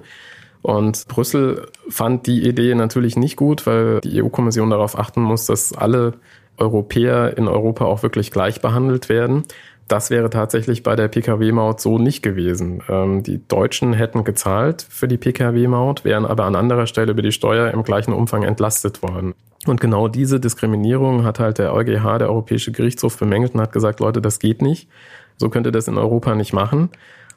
Und 0.62 1.08
Brüssel 1.08 1.68
fand 1.90 2.28
die 2.28 2.48
Idee 2.48 2.76
natürlich 2.76 3.16
nicht 3.16 3.36
gut, 3.36 3.66
weil 3.66 4.02
die 4.02 4.22
EU-Kommission 4.22 4.70
darauf 4.70 4.98
achten 4.98 5.22
muss, 5.22 5.46
dass 5.46 5.74
alle 5.74 6.14
Europäer 6.58 7.38
in 7.38 7.48
Europa 7.48 7.86
auch 7.86 8.04
wirklich 8.04 8.30
gleich 8.30 8.62
behandelt 8.62 9.10
werden. 9.10 9.44
Das 9.92 10.10
wäre 10.10 10.30
tatsächlich 10.30 10.84
bei 10.84 10.96
der 10.96 11.10
Pkw-Maut 11.10 11.82
so 11.82 11.98
nicht 12.00 12.24
gewesen. 12.24 12.82
Ähm, 12.88 13.24
die 13.24 13.46
Deutschen 13.46 13.92
hätten 13.92 14.24
gezahlt 14.24 14.88
für 14.90 15.10
die 15.10 15.18
Pkw-Maut, 15.18 16.06
wären 16.06 16.26
aber 16.26 16.46
an 16.46 16.56
anderer 16.56 16.88
Stelle 16.88 17.12
über 17.12 17.22
die 17.22 17.34
Steuer 17.34 17.72
im 17.72 17.84
gleichen 17.84 18.14
Umfang 18.14 18.44
entlastet 18.44 19.04
worden. 19.04 19.34
Und 19.68 19.82
genau 19.82 20.08
diese 20.08 20.40
Diskriminierung 20.40 21.26
hat 21.26 21.40
halt 21.40 21.58
der 21.58 21.74
EuGH, 21.74 22.20
der 22.20 22.30
Europäische 22.30 22.72
Gerichtshof, 22.72 23.18
bemängelt 23.20 23.54
und 23.54 23.60
hat 23.60 23.74
gesagt, 23.74 24.00
Leute, 24.00 24.22
das 24.22 24.40
geht 24.40 24.62
nicht. 24.62 24.88
So 25.36 25.50
könnt 25.50 25.68
ihr 25.68 25.74
das 25.74 25.90
in 25.90 25.98
Europa 25.98 26.36
nicht 26.36 26.54
machen 26.54 26.92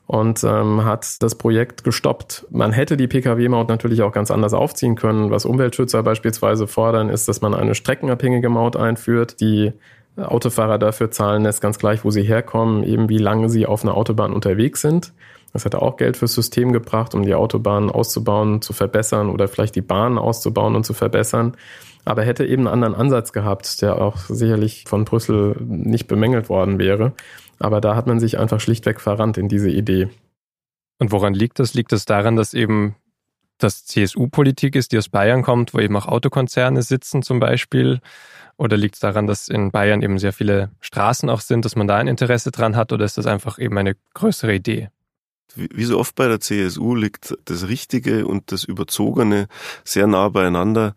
und 0.07 0.45
ähm, 0.45 0.85
hat 0.85 1.21
das 1.25 1.35
Projekt 1.35 1.83
gestoppt. 1.83 2.47
Man 2.51 2.71
hätte 2.71 2.97
die 2.97 3.09
Pkw-Maut 3.09 3.69
natürlich 3.69 4.03
auch 4.03 4.13
ganz 4.13 4.31
anders 4.31 4.55
aufziehen 4.55 4.95
können. 4.95 5.33
Was 5.33 5.45
Umweltschützer 5.45 6.05
beispielsweise 6.05 6.69
fordern, 6.69 7.09
ist, 7.09 7.27
dass 7.27 7.41
man 7.41 7.53
eine 7.53 7.75
streckenabhängige 7.75 8.49
Maut 8.49 8.77
einführt, 8.77 9.41
die 9.41 9.73
Autofahrer 10.17 10.79
dafür 10.79 11.11
zahlen 11.11 11.43
lässt, 11.43 11.61
ganz 11.61 11.79
gleich, 11.79 12.05
wo 12.05 12.11
sie 12.11 12.23
herkommen, 12.23 12.85
eben 12.85 13.09
wie 13.09 13.19
lange 13.19 13.49
sie 13.49 13.67
auf 13.67 13.83
einer 13.83 13.97
Autobahn 13.97 14.33
unterwegs 14.33 14.81
sind. 14.81 15.13
Das 15.53 15.65
hätte 15.65 15.83
auch 15.83 15.97
Geld 15.97 16.17
fürs 16.17 16.35
System 16.35 16.73
gebracht, 16.73 17.15
um 17.15 17.23
die 17.23 17.35
Autobahnen 17.35 17.91
auszubauen, 17.91 18.61
zu 18.61 18.73
verbessern 18.73 19.31
oder 19.31 19.49
vielleicht 19.49 19.77
die 19.77 19.83
Bahnen 19.83 20.19
auszubauen 20.19 20.75
und 20.75 20.85
zu 20.85 20.95
verbessern. 20.95 21.57
Aber 22.05 22.23
hätte 22.23 22.45
eben 22.45 22.67
einen 22.67 22.85
anderen 22.85 22.95
Ansatz 22.95 23.33
gehabt, 23.33 23.81
der 23.81 24.01
auch 24.01 24.17
sicherlich 24.17 24.85
von 24.87 25.05
Brüssel 25.05 25.57
nicht 25.61 26.07
bemängelt 26.07 26.49
worden 26.49 26.79
wäre. 26.79 27.13
Aber 27.59 27.81
da 27.81 27.97
hat 27.97 28.07
man 28.07 28.21
sich 28.21 28.39
einfach 28.39 28.61
schlichtweg 28.61 29.01
verrannt 29.01 29.39
in 29.39 29.49
diese 29.49 29.71
Idee. 29.71 30.09
Und 30.99 31.13
woran 31.13 31.35
liegt 31.35 31.59
das? 31.59 31.75
Liegt 31.75 31.93
das 31.93 32.05
daran, 32.05 32.37
dass 32.37 32.53
eben 32.53 32.97
das 33.59 33.85
CSU-Politik 33.85 34.75
ist, 34.75 34.93
die 34.93 34.99
aus 34.99 35.09
Bayern 35.09 35.43
kommt, 35.43 35.73
wo 35.73 35.79
eben 35.79 35.97
auch 35.97 36.07
Autokonzerne 36.07 36.83
sitzen 36.83 37.23
zum 37.23 37.41
Beispiel? 37.41 38.01
Oder 38.57 38.77
liegt 38.77 38.95
es 38.95 39.01
daran, 39.01 39.27
dass 39.27 39.49
in 39.49 39.71
Bayern 39.71 40.03
eben 40.03 40.19
sehr 40.19 40.33
viele 40.33 40.71
Straßen 40.81 41.29
auch 41.29 41.41
sind, 41.41 41.65
dass 41.65 41.77
man 41.77 41.89
da 41.89 41.97
ein 41.97 42.07
Interesse 42.07 42.51
dran 42.51 42.77
hat? 42.77 42.93
Oder 42.93 43.05
ist 43.05 43.19
das 43.19 43.27
einfach 43.27 43.59
eben 43.59 43.77
eine 43.79 43.97
größere 44.15 44.55
Idee? 44.55 44.91
Wie 45.57 45.85
so 45.85 45.99
oft 45.99 46.15
bei 46.15 46.27
der 46.27 46.41
CSU 46.41 46.95
liegt 46.95 47.37
das 47.45 47.69
Richtige 47.69 48.27
und 48.27 48.51
das 48.51 48.65
Überzogene 48.65 49.47
sehr 49.85 50.07
nah 50.07 50.29
beieinander. 50.29 50.95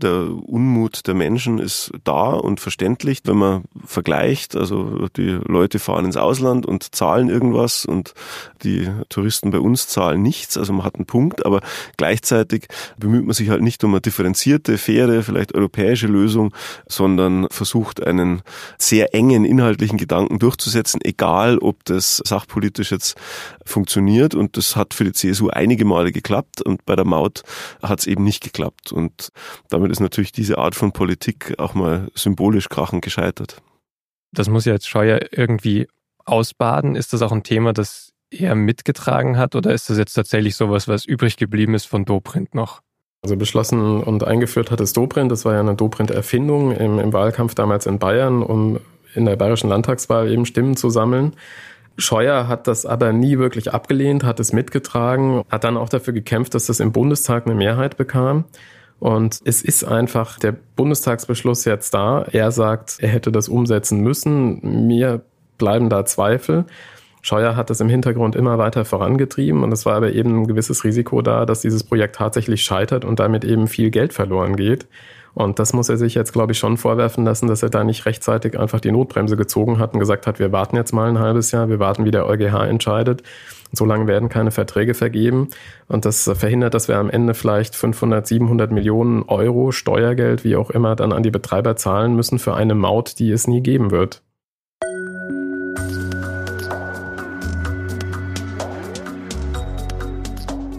Der 0.00 0.28
Unmut 0.46 1.06
der 1.06 1.14
Menschen 1.14 1.58
ist 1.58 1.90
da 2.04 2.30
und 2.30 2.60
verständlich, 2.60 3.20
wenn 3.24 3.36
man 3.36 3.64
vergleicht. 3.84 4.54
Also 4.54 5.08
die 5.16 5.38
Leute 5.44 5.80
fahren 5.80 6.04
ins 6.04 6.16
Ausland 6.16 6.66
und 6.66 6.94
zahlen 6.94 7.28
irgendwas 7.28 7.84
und 7.84 8.14
die 8.62 8.88
Touristen 9.08 9.50
bei 9.50 9.58
uns 9.58 9.88
zahlen 9.88 10.22
nichts. 10.22 10.56
Also 10.56 10.72
man 10.72 10.84
hat 10.84 10.94
einen 10.94 11.06
Punkt, 11.06 11.44
aber 11.44 11.60
gleichzeitig 11.96 12.68
bemüht 12.96 13.24
man 13.24 13.34
sich 13.34 13.48
halt 13.48 13.62
nicht 13.62 13.82
um 13.82 13.90
eine 13.90 14.00
differenzierte, 14.00 14.78
faire, 14.78 15.22
vielleicht 15.22 15.54
europäische 15.54 16.06
Lösung, 16.06 16.54
sondern 16.86 17.48
versucht 17.50 18.04
einen 18.04 18.42
sehr 18.78 19.14
engen 19.14 19.44
inhaltlichen 19.44 19.98
Gedanken 19.98 20.38
durchzusetzen, 20.38 21.00
egal 21.02 21.58
ob 21.58 21.84
das 21.84 22.22
sachpolitisch 22.24 22.92
jetzt 22.92 23.16
funktioniert. 23.64 24.34
Und 24.34 24.56
das 24.56 24.76
hat 24.76 24.94
für 24.94 25.04
die 25.04 25.12
CSU 25.12 25.48
einige 25.48 25.84
Male 25.84 26.12
geklappt 26.12 26.62
und 26.62 26.84
bei 26.86 26.96
der 26.96 27.04
Maut 27.04 27.42
hat 27.82 28.00
es 28.00 28.06
eben 28.06 28.24
nicht 28.24 28.42
geklappt. 28.42 28.92
Und 28.92 29.32
damit 29.68 29.87
damit 29.88 29.96
ist 29.96 30.00
natürlich 30.00 30.32
diese 30.32 30.58
Art 30.58 30.74
von 30.74 30.92
Politik 30.92 31.54
auch 31.56 31.72
mal 31.72 32.08
symbolisch 32.14 32.68
krachend 32.68 33.02
gescheitert. 33.02 33.62
Das 34.32 34.50
muss 34.50 34.66
ja 34.66 34.74
jetzt 34.74 34.86
Scheuer 34.86 35.20
irgendwie 35.30 35.88
ausbaden. 36.26 36.94
Ist 36.94 37.14
das 37.14 37.22
auch 37.22 37.32
ein 37.32 37.42
Thema, 37.42 37.72
das 37.72 38.12
er 38.30 38.54
mitgetragen 38.54 39.38
hat 39.38 39.54
oder 39.54 39.72
ist 39.72 39.88
das 39.88 39.96
jetzt 39.96 40.12
tatsächlich 40.12 40.56
sowas, 40.56 40.88
was 40.88 41.06
übrig 41.06 41.38
geblieben 41.38 41.74
ist 41.74 41.86
von 41.86 42.04
Dobrindt 42.04 42.54
noch? 42.54 42.82
Also 43.22 43.36
beschlossen 43.36 44.02
und 44.02 44.24
eingeführt 44.24 44.70
hat 44.70 44.80
es 44.80 44.92
Dobrindt. 44.92 45.32
Das 45.32 45.46
war 45.46 45.54
ja 45.54 45.60
eine 45.60 45.74
Dobrindt-Erfindung 45.74 46.72
im, 46.72 46.98
im 46.98 47.12
Wahlkampf 47.14 47.54
damals 47.54 47.86
in 47.86 47.98
Bayern, 47.98 48.42
um 48.42 48.80
in 49.14 49.24
der 49.24 49.36
bayerischen 49.36 49.70
Landtagswahl 49.70 50.30
eben 50.30 50.44
Stimmen 50.44 50.76
zu 50.76 50.90
sammeln. 50.90 51.32
Scheuer 51.96 52.46
hat 52.46 52.66
das 52.66 52.84
aber 52.84 53.14
nie 53.14 53.38
wirklich 53.38 53.72
abgelehnt, 53.72 54.22
hat 54.22 54.38
es 54.38 54.52
mitgetragen, 54.52 55.44
hat 55.50 55.64
dann 55.64 55.78
auch 55.78 55.88
dafür 55.88 56.12
gekämpft, 56.12 56.54
dass 56.54 56.66
das 56.66 56.78
im 56.78 56.92
Bundestag 56.92 57.46
eine 57.46 57.54
Mehrheit 57.54 57.96
bekam. 57.96 58.44
Und 59.00 59.40
es 59.44 59.62
ist 59.62 59.84
einfach 59.84 60.38
der 60.38 60.52
Bundestagsbeschluss 60.76 61.64
jetzt 61.64 61.94
da. 61.94 62.26
Er 62.32 62.50
sagt, 62.50 62.96
er 63.00 63.08
hätte 63.08 63.30
das 63.30 63.48
umsetzen 63.48 64.00
müssen. 64.00 64.86
Mir 64.86 65.22
bleiben 65.56 65.88
da 65.88 66.04
Zweifel. 66.04 66.64
Scheuer 67.22 67.56
hat 67.56 67.70
das 67.70 67.80
im 67.80 67.88
Hintergrund 67.88 68.36
immer 68.36 68.58
weiter 68.58 68.84
vorangetrieben 68.84 69.62
und 69.62 69.72
es 69.72 69.84
war 69.84 69.96
aber 69.96 70.12
eben 70.12 70.42
ein 70.42 70.46
gewisses 70.46 70.84
Risiko 70.84 71.20
da, 71.20 71.46
dass 71.46 71.60
dieses 71.60 71.84
Projekt 71.84 72.16
tatsächlich 72.16 72.62
scheitert 72.62 73.04
und 73.04 73.18
damit 73.18 73.44
eben 73.44 73.66
viel 73.66 73.90
Geld 73.90 74.12
verloren 74.12 74.56
geht. 74.56 74.86
Und 75.34 75.58
das 75.58 75.72
muss 75.72 75.88
er 75.88 75.96
sich 75.96 76.14
jetzt, 76.14 76.32
glaube 76.32 76.52
ich, 76.52 76.58
schon 76.58 76.76
vorwerfen 76.76 77.24
lassen, 77.24 77.46
dass 77.46 77.62
er 77.62 77.70
da 77.70 77.84
nicht 77.84 78.06
rechtzeitig 78.06 78.58
einfach 78.58 78.80
die 78.80 78.90
Notbremse 78.90 79.36
gezogen 79.36 79.78
hat 79.78 79.94
und 79.94 80.00
gesagt 80.00 80.26
hat, 80.26 80.38
wir 80.38 80.52
warten 80.52 80.76
jetzt 80.76 80.92
mal 80.92 81.08
ein 81.08 81.18
halbes 81.18 81.50
Jahr, 81.50 81.68
wir 81.68 81.78
warten, 81.78 82.04
wie 82.04 82.10
der 82.10 82.26
EuGH 82.26 82.66
entscheidet. 82.68 83.22
So 83.72 83.84
lange 83.84 84.06
werden 84.06 84.28
keine 84.28 84.50
Verträge 84.50 84.94
vergeben. 84.94 85.48
Und 85.88 86.04
das 86.04 86.30
verhindert, 86.34 86.74
dass 86.74 86.88
wir 86.88 86.96
am 86.96 87.10
Ende 87.10 87.34
vielleicht 87.34 87.76
500, 87.76 88.26
700 88.26 88.72
Millionen 88.72 89.24
Euro 89.24 89.72
Steuergeld, 89.72 90.44
wie 90.44 90.56
auch 90.56 90.70
immer, 90.70 90.96
dann 90.96 91.12
an 91.12 91.22
die 91.22 91.30
Betreiber 91.30 91.76
zahlen 91.76 92.16
müssen 92.16 92.38
für 92.38 92.54
eine 92.54 92.74
Maut, 92.74 93.18
die 93.18 93.30
es 93.30 93.46
nie 93.46 93.60
geben 93.60 93.90
wird. 93.90 94.22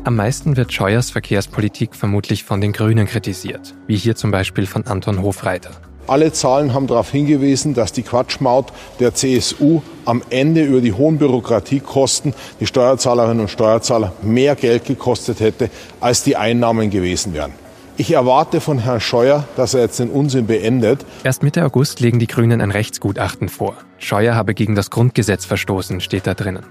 Am 0.10 0.16
meisten 0.16 0.58
wird 0.58 0.74
Scheuers 0.74 1.12
Verkehrspolitik 1.12 1.94
vermutlich 1.94 2.44
von 2.44 2.62
den 2.62 2.72
Grünen 2.72 3.06
kritisiert, 3.06 3.76
wie 3.86 3.96
hier 3.96 4.16
zum 4.16 4.32
Beispiel 4.32 4.66
von 4.66 4.88
Anton 4.88 5.22
Hofreiter. 5.22 5.70
Alle 6.08 6.34
Zahlen 6.34 6.74
haben 6.74 6.88
darauf 6.88 7.12
hingewiesen, 7.12 7.76
dass 7.76 7.94
die 7.94 8.02
Quatschmaut 8.02 8.74
der 9.00 9.14
CSU 9.14 9.84
am 10.06 10.24
Ende 10.32 10.64
über 10.64 10.82
die 10.82 10.94
hohen 10.94 11.20
Bürokratiekosten 11.20 12.34
die 12.60 12.66
Steuerzahlerinnen 12.66 13.42
und 13.42 13.50
Steuerzahler 13.50 14.14
mehr 14.24 14.56
Geld 14.56 14.86
gekostet 14.86 15.42
hätte, 15.42 15.70
als 16.00 16.24
die 16.24 16.36
Einnahmen 16.36 16.90
gewesen 16.90 17.36
wären. 17.36 17.54
Ich 17.96 18.12
erwarte 18.12 18.62
von 18.62 18.80
Herrn 18.80 19.02
Scheuer, 19.02 19.48
dass 19.58 19.76
er 19.76 19.82
jetzt 19.82 20.00
den 20.00 20.10
Unsinn 20.10 20.48
beendet. 20.48 21.06
Erst 21.24 21.44
Mitte 21.44 21.64
August 21.64 22.00
legen 22.00 22.18
die 22.18 22.26
Grünen 22.26 22.62
ein 22.62 22.72
Rechtsgutachten 22.72 23.48
vor. 23.48 23.76
Scheuer 24.00 24.34
habe 24.34 24.56
gegen 24.56 24.74
das 24.74 24.90
Grundgesetz 24.90 25.46
verstoßen, 25.46 26.02
steht 26.02 26.26
da 26.26 26.34
drinnen. 26.34 26.66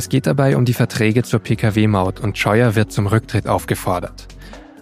Es 0.00 0.08
geht 0.08 0.26
dabei 0.26 0.56
um 0.56 0.64
die 0.64 0.72
Verträge 0.72 1.24
zur 1.24 1.40
Pkw-Maut 1.40 2.20
und 2.20 2.38
Scheuer 2.38 2.74
wird 2.74 2.90
zum 2.90 3.06
Rücktritt 3.06 3.46
aufgefordert. 3.46 4.28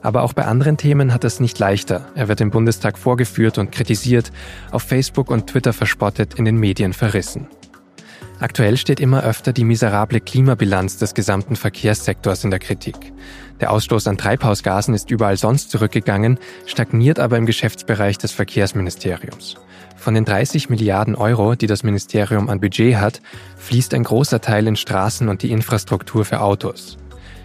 Aber 0.00 0.22
auch 0.22 0.33
bei 0.33 0.44
anderen 0.44 0.76
Themen 0.76 1.12
hat 1.12 1.24
es 1.24 1.40
nicht 1.40 1.59
leichter. 1.59 2.07
Er 2.14 2.28
wird 2.28 2.40
im 2.40 2.52
Bundestag 2.52 2.96
vorgeführt 2.96 3.59
und 3.59 3.72
kritisiert, 3.72 4.31
auf 4.70 4.85
Facebook 4.85 5.28
und 5.33 5.48
Twitter 5.48 5.72
verspottet, 5.72 6.35
in 6.35 6.44
den 6.44 6.57
Medien 6.57 6.92
verrissen. 6.92 7.48
Aktuell 8.38 8.76
steht 8.76 9.00
immer 9.00 9.24
öfter 9.24 9.52
die 9.52 9.64
miserable 9.64 10.20
Klimabilanz 10.20 10.98
des 10.98 11.14
gesamten 11.14 11.57
Verkehrssektors 11.57 12.44
in 12.44 12.50
der 12.50 12.61
Kritik. 12.61 13.12
Der 13.61 13.72
Ausstoß 13.72 14.07
an 14.07 14.18
Treibhausgasen 14.18 14.94
ist 14.94 15.11
überall 15.11 15.37
sonst 15.37 15.72
zurückgegangen, 15.72 16.38
stagniert 16.64 17.18
aber 17.18 17.38
im 17.38 17.46
Geschäftsbereich 17.46 18.18
des 18.18 18.31
Verkehrsministeriums. 18.31 19.57
Von 19.98 20.14
den 20.14 20.24
30 20.24 20.70
Milliarden 20.70 21.16
Euro, 21.16 21.56
die 21.56 21.66
das 21.66 21.82
Ministerium 21.82 22.48
an 22.48 22.61
Budget 22.61 22.96
hat, 22.96 23.20
fließt 23.56 23.92
ein 23.94 24.04
großer 24.04 24.40
Teil 24.40 24.68
in 24.68 24.76
Straßen 24.76 25.28
und 25.28 25.42
die 25.42 25.50
Infrastruktur 25.50 26.24
für 26.24 26.40
Autos. 26.40 26.96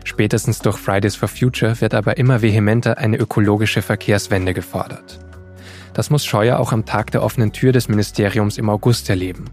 Spätestens 0.03 0.59
durch 0.59 0.77
Fridays 0.77 1.15
for 1.15 1.27
Future 1.27 1.81
wird 1.81 1.95
aber 1.95 2.17
immer 2.17 2.43
vehementer 2.43 2.99
eine 2.99 3.17
ökologische 3.17 3.81
Verkehrswende 3.81 4.53
gefordert. 4.53 5.19
Das 5.93 6.11
muss 6.11 6.25
Scheuer 6.25 6.59
auch 6.59 6.71
am 6.71 6.85
Tag 6.85 7.11
der 7.11 7.23
offenen 7.23 7.53
Tür 7.53 7.71
des 7.71 7.89
Ministeriums 7.89 8.57
im 8.59 8.69
August 8.69 9.09
erleben. 9.09 9.45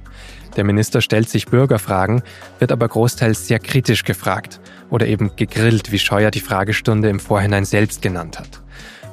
Der 0.56 0.64
Minister 0.64 1.00
stellt 1.00 1.28
sich 1.28 1.46
Bürgerfragen, 1.46 2.22
wird 2.58 2.70
aber 2.70 2.86
großteils 2.86 3.46
sehr 3.46 3.60
kritisch 3.60 4.04
gefragt 4.04 4.60
oder 4.90 5.06
eben 5.06 5.36
gegrillt, 5.36 5.90
wie 5.90 5.98
Scheuer 5.98 6.30
die 6.30 6.40
Fragestunde 6.40 7.08
im 7.08 7.20
Vorhinein 7.20 7.64
selbst 7.64 8.02
genannt 8.02 8.38
hat. 8.38 8.60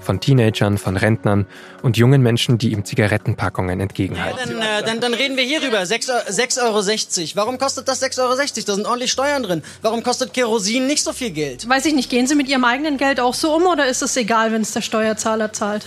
Von 0.07 0.21
Teenagern, 0.21 0.77
von 0.77 0.95
Rentnern 0.95 1.45
und 1.81 1.97
jungen 1.97 2.21
Menschen, 2.21 2.57
die 2.57 2.71
ihm 2.71 2.85
Zigarettenpackungen 2.85 3.81
entgegenhalten. 3.81 4.39
Ja, 4.39 4.45
dann, 4.45 4.61
äh, 4.61 4.83
dann, 4.85 5.01
dann 5.01 5.13
reden 5.13 5.35
wir 5.35 5.43
hierüber. 5.43 5.81
6,60 5.81 6.61
Euro. 6.63 7.35
Warum 7.35 7.57
kostet 7.57 7.89
das 7.89 8.01
6,60 8.01 8.21
Euro? 8.21 8.37
Da 8.37 8.75
sind 8.75 8.87
ordentlich 8.87 9.11
Steuern 9.11 9.43
drin. 9.43 9.63
Warum 9.81 10.03
kostet 10.03 10.33
Kerosin 10.33 10.87
nicht 10.87 11.03
so 11.03 11.11
viel 11.11 11.31
Geld? 11.31 11.67
Weiß 11.67 11.85
ich 11.85 11.93
nicht, 11.93 12.09
gehen 12.09 12.25
Sie 12.25 12.35
mit 12.35 12.47
Ihrem 12.47 12.63
eigenen 12.63 12.95
Geld 12.95 13.19
auch 13.19 13.33
so 13.33 13.53
um 13.53 13.63
oder 13.63 13.85
ist 13.85 14.01
es 14.01 14.15
egal, 14.15 14.53
wenn 14.53 14.61
es 14.61 14.71
der 14.71 14.79
Steuerzahler 14.79 15.51
zahlt? 15.51 15.85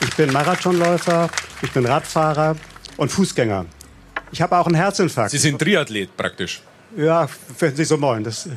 Ich 0.00 0.16
bin 0.16 0.32
Marathonläufer, 0.32 1.30
ich 1.62 1.70
bin 1.70 1.86
Radfahrer 1.86 2.56
und 2.96 3.08
Fußgänger. 3.08 3.66
Ich 4.32 4.42
habe 4.42 4.58
auch 4.58 4.66
einen 4.66 4.74
Herzinfarkt. 4.74 5.30
Sie 5.30 5.38
sind 5.38 5.60
Triathlet 5.60 6.16
praktisch. 6.16 6.60
Ja, 6.96 7.28
wenn 7.60 7.76
Sie 7.76 7.84
so 7.84 8.00
wollen. 8.00 8.24
Das, 8.24 8.48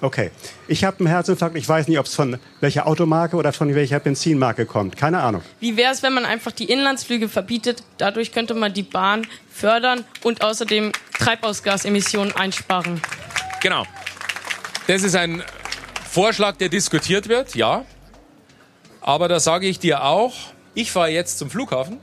okay. 0.00 0.30
Ich 0.68 0.84
habe 0.84 0.98
einen 0.98 1.08
Herzinfarkt. 1.08 1.56
Ich 1.56 1.68
weiß 1.68 1.88
nicht, 1.88 1.98
ob 1.98 2.06
es 2.06 2.14
von 2.14 2.38
welcher 2.60 2.86
Automarke 2.86 3.36
oder 3.36 3.52
von 3.52 3.74
welcher 3.74 4.00
Benzinmarke 4.00 4.66
kommt. 4.66 4.96
Keine 4.96 5.20
Ahnung. 5.20 5.42
Wie 5.60 5.76
wäre 5.76 5.92
es, 5.92 6.02
wenn 6.02 6.12
man 6.12 6.24
einfach 6.24 6.52
die 6.52 6.70
Inlandsflüge 6.70 7.28
verbietet? 7.28 7.82
Dadurch 7.98 8.32
könnte 8.32 8.54
man 8.54 8.72
die 8.72 8.82
Bahn 8.82 9.26
fördern 9.50 10.04
und 10.22 10.42
außerdem 10.42 10.92
Treibhausgasemissionen 11.18 12.34
einsparen. 12.34 13.00
Genau. 13.62 13.84
Das 14.86 15.02
ist 15.02 15.14
ein 15.14 15.42
Vorschlag, 16.10 16.56
der 16.56 16.68
diskutiert 16.68 17.28
wird, 17.28 17.54
ja. 17.54 17.84
Aber 19.00 19.28
da 19.28 19.38
sage 19.40 19.66
ich 19.66 19.78
dir 19.78 20.04
auch, 20.04 20.34
ich 20.74 20.90
fahre 20.92 21.10
jetzt 21.10 21.38
zum 21.38 21.50
Flughafen, 21.50 21.98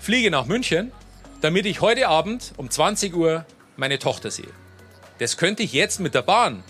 fliege 0.00 0.30
nach 0.30 0.46
München, 0.46 0.92
damit 1.40 1.66
ich 1.66 1.80
heute 1.80 2.08
Abend 2.08 2.52
um 2.56 2.70
20 2.70 3.14
Uhr 3.14 3.44
meine 3.76 3.98
Tochter 3.98 4.30
sehe. 4.30 4.48
Das 5.18 5.36
könnte 5.36 5.62
ich 5.62 5.72
jetzt 5.72 6.00
mit 6.00 6.14
der 6.14 6.22
Bahn. 6.22 6.64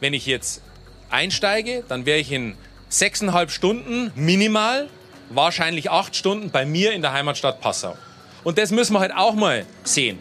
Wenn 0.00 0.14
ich 0.14 0.26
jetzt 0.26 0.62
einsteige, 1.10 1.82
dann 1.88 2.06
wäre 2.06 2.18
ich 2.18 2.30
in 2.30 2.54
sechseinhalb 2.88 3.50
Stunden 3.50 4.12
minimal, 4.14 4.88
wahrscheinlich 5.30 5.90
acht 5.90 6.14
Stunden 6.14 6.50
bei 6.50 6.64
mir 6.64 6.92
in 6.92 7.02
der 7.02 7.12
Heimatstadt 7.12 7.60
Passau. 7.60 7.96
Und 8.44 8.58
das 8.58 8.70
müssen 8.70 8.92
wir 8.92 9.00
halt 9.00 9.12
auch 9.14 9.34
mal 9.34 9.66
sehen. 9.82 10.18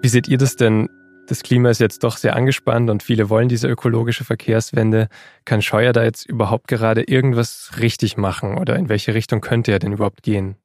Wie 0.00 0.08
seht 0.08 0.28
ihr 0.28 0.38
das 0.38 0.54
denn? 0.56 0.88
Das 1.26 1.42
Klima 1.42 1.70
ist 1.70 1.80
jetzt 1.80 2.04
doch 2.04 2.18
sehr 2.18 2.36
angespannt 2.36 2.90
und 2.90 3.02
viele 3.02 3.30
wollen 3.30 3.48
diese 3.48 3.66
ökologische 3.66 4.24
Verkehrswende. 4.24 5.08
Kann 5.46 5.62
Scheuer 5.62 5.92
da 5.92 6.04
jetzt 6.04 6.26
überhaupt 6.26 6.68
gerade 6.68 7.02
irgendwas 7.02 7.72
richtig 7.80 8.16
machen 8.18 8.58
oder 8.58 8.76
in 8.76 8.88
welche 8.88 9.14
Richtung 9.14 9.40
könnte 9.40 9.72
er 9.72 9.78
denn 9.78 9.92
überhaupt 9.92 10.22
gehen? 10.22 10.56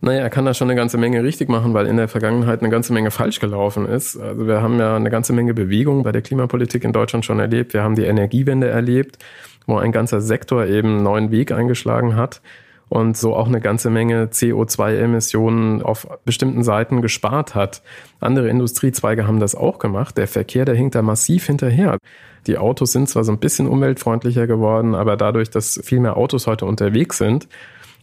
Naja, 0.00 0.20
er 0.20 0.30
kann 0.30 0.44
da 0.44 0.52
schon 0.52 0.68
eine 0.68 0.76
ganze 0.76 0.98
Menge 0.98 1.22
richtig 1.22 1.48
machen, 1.48 1.72
weil 1.72 1.86
in 1.86 1.96
der 1.96 2.08
Vergangenheit 2.08 2.60
eine 2.60 2.68
ganze 2.68 2.92
Menge 2.92 3.10
falsch 3.10 3.40
gelaufen 3.40 3.86
ist. 3.86 4.16
Also 4.16 4.46
wir 4.46 4.60
haben 4.60 4.78
ja 4.78 4.94
eine 4.96 5.10
ganze 5.10 5.32
Menge 5.32 5.54
Bewegung 5.54 6.02
bei 6.02 6.12
der 6.12 6.22
Klimapolitik 6.22 6.84
in 6.84 6.92
Deutschland 6.92 7.24
schon 7.24 7.38
erlebt. 7.38 7.72
Wir 7.72 7.82
haben 7.82 7.94
die 7.94 8.04
Energiewende 8.04 8.68
erlebt, 8.68 9.18
wo 9.66 9.78
ein 9.78 9.92
ganzer 9.92 10.20
Sektor 10.20 10.66
eben 10.66 10.88
einen 10.88 11.02
neuen 11.02 11.30
Weg 11.30 11.50
eingeschlagen 11.50 12.14
hat 12.14 12.42
und 12.88 13.16
so 13.16 13.34
auch 13.34 13.48
eine 13.48 13.60
ganze 13.60 13.90
Menge 13.90 14.26
CO2-Emissionen 14.26 15.82
auf 15.82 16.06
bestimmten 16.24 16.62
Seiten 16.62 17.02
gespart 17.02 17.54
hat. 17.54 17.82
Andere 18.20 18.48
Industriezweige 18.48 19.26
haben 19.26 19.40
das 19.40 19.54
auch 19.54 19.78
gemacht. 19.78 20.18
Der 20.18 20.28
Verkehr, 20.28 20.64
der 20.64 20.74
hinkt 20.74 20.94
da 20.94 21.02
massiv 21.02 21.46
hinterher. 21.46 21.98
Die 22.46 22.58
Autos 22.58 22.92
sind 22.92 23.08
zwar 23.08 23.24
so 23.24 23.32
ein 23.32 23.38
bisschen 23.38 23.66
umweltfreundlicher 23.66 24.46
geworden, 24.46 24.94
aber 24.94 25.16
dadurch, 25.16 25.50
dass 25.50 25.80
viel 25.82 26.00
mehr 26.00 26.16
Autos 26.16 26.46
heute 26.46 26.66
unterwegs 26.66 27.18
sind, 27.18 27.48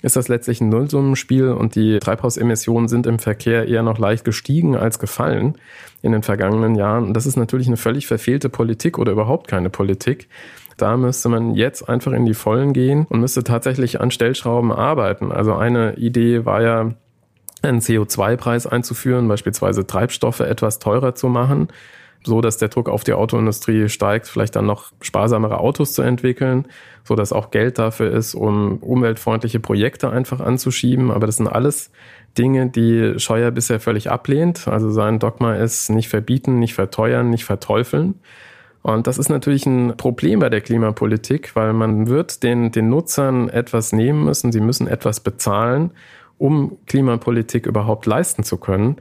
ist 0.03 0.17
das 0.17 0.27
letztlich 0.27 0.59
ein 0.61 0.69
Nullsummenspiel 0.69 1.49
und 1.49 1.75
die 1.75 1.97
Treibhausemissionen 1.99 2.89
sind 2.89 3.07
im 3.07 3.19
Verkehr 3.19 3.67
eher 3.67 3.83
noch 3.83 3.97
leicht 3.97 4.25
gestiegen 4.25 4.75
als 4.75 4.99
gefallen 4.99 5.57
in 6.01 6.11
den 6.11 6.23
vergangenen 6.23 6.75
Jahren. 6.75 7.05
Und 7.05 7.13
das 7.13 7.25
ist 7.25 7.37
natürlich 7.37 7.67
eine 7.67 7.77
völlig 7.77 8.05
verfehlte 8.05 8.49
Politik 8.49 8.99
oder 8.99 9.13
überhaupt 9.13 9.47
keine 9.47 9.69
Politik. 9.69 10.27
Da 10.75 10.97
müsste 10.97 11.29
man 11.29 11.55
jetzt 11.55 11.87
einfach 11.87 12.11
in 12.11 12.25
die 12.25 12.33
Vollen 12.33 12.73
gehen 12.73 13.05
und 13.09 13.21
müsste 13.21 13.45
tatsächlich 13.45 14.01
an 14.01 14.11
Stellschrauben 14.11 14.73
arbeiten. 14.73 15.31
Also 15.31 15.55
eine 15.55 15.95
Idee 15.95 16.45
war 16.45 16.61
ja, 16.61 16.91
einen 17.61 17.79
CO2-Preis 17.79 18.67
einzuführen, 18.67 19.29
beispielsweise 19.29 19.87
Treibstoffe 19.87 20.41
etwas 20.41 20.79
teurer 20.79 21.15
zu 21.15 21.29
machen, 21.29 21.69
so 22.25 22.41
dass 22.41 22.57
der 22.57 22.69
Druck 22.69 22.89
auf 22.89 23.03
die 23.03 23.13
Autoindustrie 23.13 23.89
steigt, 23.89 24.27
vielleicht 24.27 24.55
dann 24.55 24.65
noch 24.65 24.91
sparsamere 25.01 25.59
Autos 25.59 25.93
zu 25.93 26.01
entwickeln, 26.01 26.67
so 27.03 27.15
dass 27.15 27.33
auch 27.33 27.51
Geld 27.51 27.79
dafür 27.79 28.11
ist, 28.11 28.33
um 28.33 28.77
umweltfreundliche 28.77 29.59
Projekte 29.59 30.09
einfach 30.09 30.39
anzuschieben. 30.39 31.11
Aber 31.11 31.25
das 31.25 31.37
sind 31.37 31.47
alles 31.47 31.91
Dinge, 32.37 32.69
die 32.69 33.19
Scheuer 33.19 33.51
bisher 33.51 33.79
völlig 33.79 34.09
ablehnt. 34.09 34.67
Also 34.67 34.89
sein 34.89 35.19
Dogma 35.19 35.55
ist 35.55 35.89
nicht 35.89 36.09
verbieten, 36.09 36.59
nicht 36.59 36.73
verteuern, 36.73 37.29
nicht 37.29 37.45
verteufeln. 37.45 38.15
Und 38.81 39.07
das 39.07 39.17
ist 39.17 39.29
natürlich 39.29 39.65
ein 39.65 39.95
Problem 39.95 40.39
bei 40.39 40.49
der 40.49 40.59
Klimapolitik, 40.59 41.55
weil 41.55 41.71
man 41.71 42.07
wird 42.07 42.43
den, 42.43 42.71
den 42.71 42.89
Nutzern 42.89 43.47
etwas 43.47 43.93
nehmen 43.93 44.25
müssen, 44.25 44.51
sie 44.51 44.59
müssen 44.59 44.87
etwas 44.87 45.21
bezahlen, 45.21 45.91
um 46.37 46.77
Klimapolitik 46.85 47.65
überhaupt 47.65 48.05
leisten 48.05 48.43
zu 48.43 48.57
können. 48.57 48.97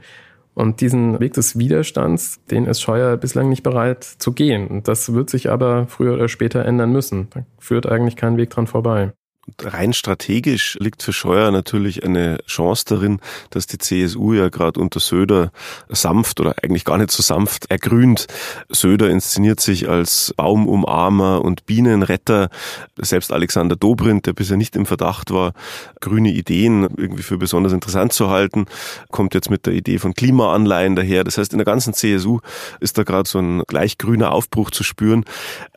Und 0.55 0.81
diesen 0.81 1.19
Weg 1.19 1.33
des 1.33 1.57
Widerstands, 1.57 2.43
den 2.51 2.65
ist 2.65 2.81
Scheuer 2.81 3.17
bislang 3.17 3.49
nicht 3.49 3.63
bereit 3.63 4.03
zu 4.03 4.33
gehen. 4.33 4.67
Und 4.67 4.87
das 4.87 5.13
wird 5.13 5.29
sich 5.29 5.49
aber 5.49 5.87
früher 5.87 6.13
oder 6.13 6.27
später 6.27 6.63
ändern 6.65 6.91
müssen. 6.91 7.27
Da 7.31 7.45
führt 7.57 7.87
eigentlich 7.87 8.15
kein 8.15 8.37
Weg 8.37 8.51
dran 8.51 8.67
vorbei 8.67 9.13
rein 9.61 9.93
strategisch 9.93 10.77
liegt 10.79 11.03
für 11.03 11.11
Scheuer 11.11 11.51
natürlich 11.51 12.03
eine 12.03 12.37
Chance 12.47 12.85
darin, 12.87 13.19
dass 13.49 13.67
die 13.67 13.77
CSU 13.77 14.33
ja 14.33 14.49
gerade 14.49 14.79
unter 14.79 14.99
Söder 14.99 15.51
sanft 15.89 16.39
oder 16.39 16.55
eigentlich 16.63 16.85
gar 16.85 16.97
nicht 16.97 17.11
so 17.11 17.21
sanft 17.21 17.69
ergrünt. 17.69 18.27
Söder 18.69 19.09
inszeniert 19.09 19.59
sich 19.59 19.89
als 19.89 20.33
Baumumarmer 20.37 21.43
und 21.43 21.65
Bienenretter. 21.65 22.49
Selbst 22.97 23.33
Alexander 23.33 23.75
Dobrindt, 23.75 24.25
der 24.27 24.33
bisher 24.33 24.57
nicht 24.57 24.75
im 24.75 24.85
Verdacht 24.85 25.31
war, 25.31 25.53
grüne 25.99 26.31
Ideen 26.31 26.83
irgendwie 26.95 27.23
für 27.23 27.37
besonders 27.37 27.73
interessant 27.73 28.13
zu 28.13 28.29
halten, 28.29 28.65
kommt 29.11 29.33
jetzt 29.33 29.49
mit 29.49 29.65
der 29.65 29.73
Idee 29.73 29.99
von 29.99 30.13
Klimaanleihen 30.13 30.95
daher. 30.95 31.23
Das 31.23 31.37
heißt, 31.37 31.51
in 31.51 31.59
der 31.59 31.65
ganzen 31.65 31.93
CSU 31.93 32.39
ist 32.79 32.97
da 32.97 33.03
gerade 33.03 33.27
so 33.27 33.39
ein 33.39 33.63
gleich 33.67 33.97
grüner 33.97 34.31
Aufbruch 34.31 34.71
zu 34.71 34.83
spüren 34.83 35.25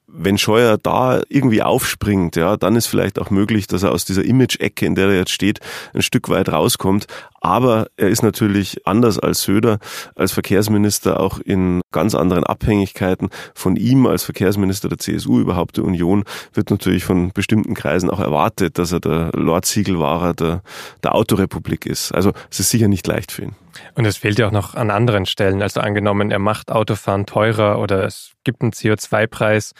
wenn 0.08 0.38
Scheuer 0.38 0.78
da 0.78 1.20
irgendwie 1.28 1.62
aufspringt, 1.62 2.36
ja, 2.36 2.56
dann 2.56 2.76
ist 2.76 2.86
vielleicht 2.86 3.18
auch 3.18 3.30
möglich, 3.30 3.66
dass 3.66 3.82
er 3.82 3.92
aus 3.92 4.04
dieser 4.04 4.24
Image-Ecke, 4.24 4.86
in 4.86 4.94
der 4.94 5.08
er 5.08 5.16
jetzt 5.16 5.32
steht, 5.32 5.60
ein 5.94 6.02
Stück 6.02 6.28
weit 6.28 6.48
rauskommt. 6.48 7.06
Aber 7.40 7.88
er 7.96 8.08
ist 8.08 8.22
natürlich 8.22 8.86
anders 8.86 9.18
als 9.18 9.42
Söder, 9.42 9.78
als 10.14 10.32
Verkehrsminister 10.32 11.20
auch 11.20 11.38
in 11.38 11.80
ganz 11.92 12.14
anderen 12.14 12.44
Abhängigkeiten. 12.44 13.30
Von 13.54 13.76
ihm 13.76 14.06
als 14.06 14.24
Verkehrsminister 14.24 14.88
der 14.88 14.98
CSU, 14.98 15.40
überhaupt 15.40 15.76
der 15.76 15.84
Union, 15.84 16.24
wird 16.54 16.70
natürlich 16.70 17.04
von 17.04 17.32
bestimmten 17.32 17.74
Kreisen 17.74 18.10
auch 18.10 18.20
erwartet, 18.20 18.78
dass 18.78 18.92
er 18.92 19.00
der 19.00 19.30
Lord 19.34 19.66
Siegelwahrer 19.66 20.34
der, 20.34 20.62
der 21.02 21.14
Autorepublik 21.14 21.86
ist. 21.86 22.12
Also 22.12 22.32
es 22.50 22.60
ist 22.60 22.70
sicher 22.70 22.88
nicht 22.88 23.06
leicht 23.06 23.32
für 23.32 23.42
ihn. 23.42 23.56
Und 23.94 24.04
es 24.04 24.16
fehlt 24.16 24.38
ja 24.38 24.48
auch 24.48 24.52
noch 24.52 24.74
an 24.74 24.90
anderen 24.90 25.26
Stellen. 25.26 25.62
Also 25.62 25.80
angenommen, 25.80 26.30
er 26.30 26.38
macht 26.38 26.70
Autofahren 26.70 27.26
teurer 27.26 27.78
oder 27.78 28.04
es 28.04 28.32
gibt 28.44 28.62
einen 28.62 28.72
CO2-Preis, 28.72 29.72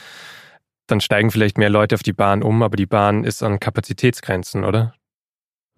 dann 0.87 1.01
steigen 1.01 1.31
vielleicht 1.31 1.59
mehr 1.59 1.71
Leute 1.71 1.95
auf 1.95 2.03
die 2.03 2.13
Bahn 2.13 2.43
um, 2.43 2.63
aber 2.63 2.77
die 2.77 2.87
Bahn 2.87 3.25
ist 3.25 3.43
an 3.43 3.59
Kapazitätsgrenzen, 3.61 4.65
oder? 4.65 4.95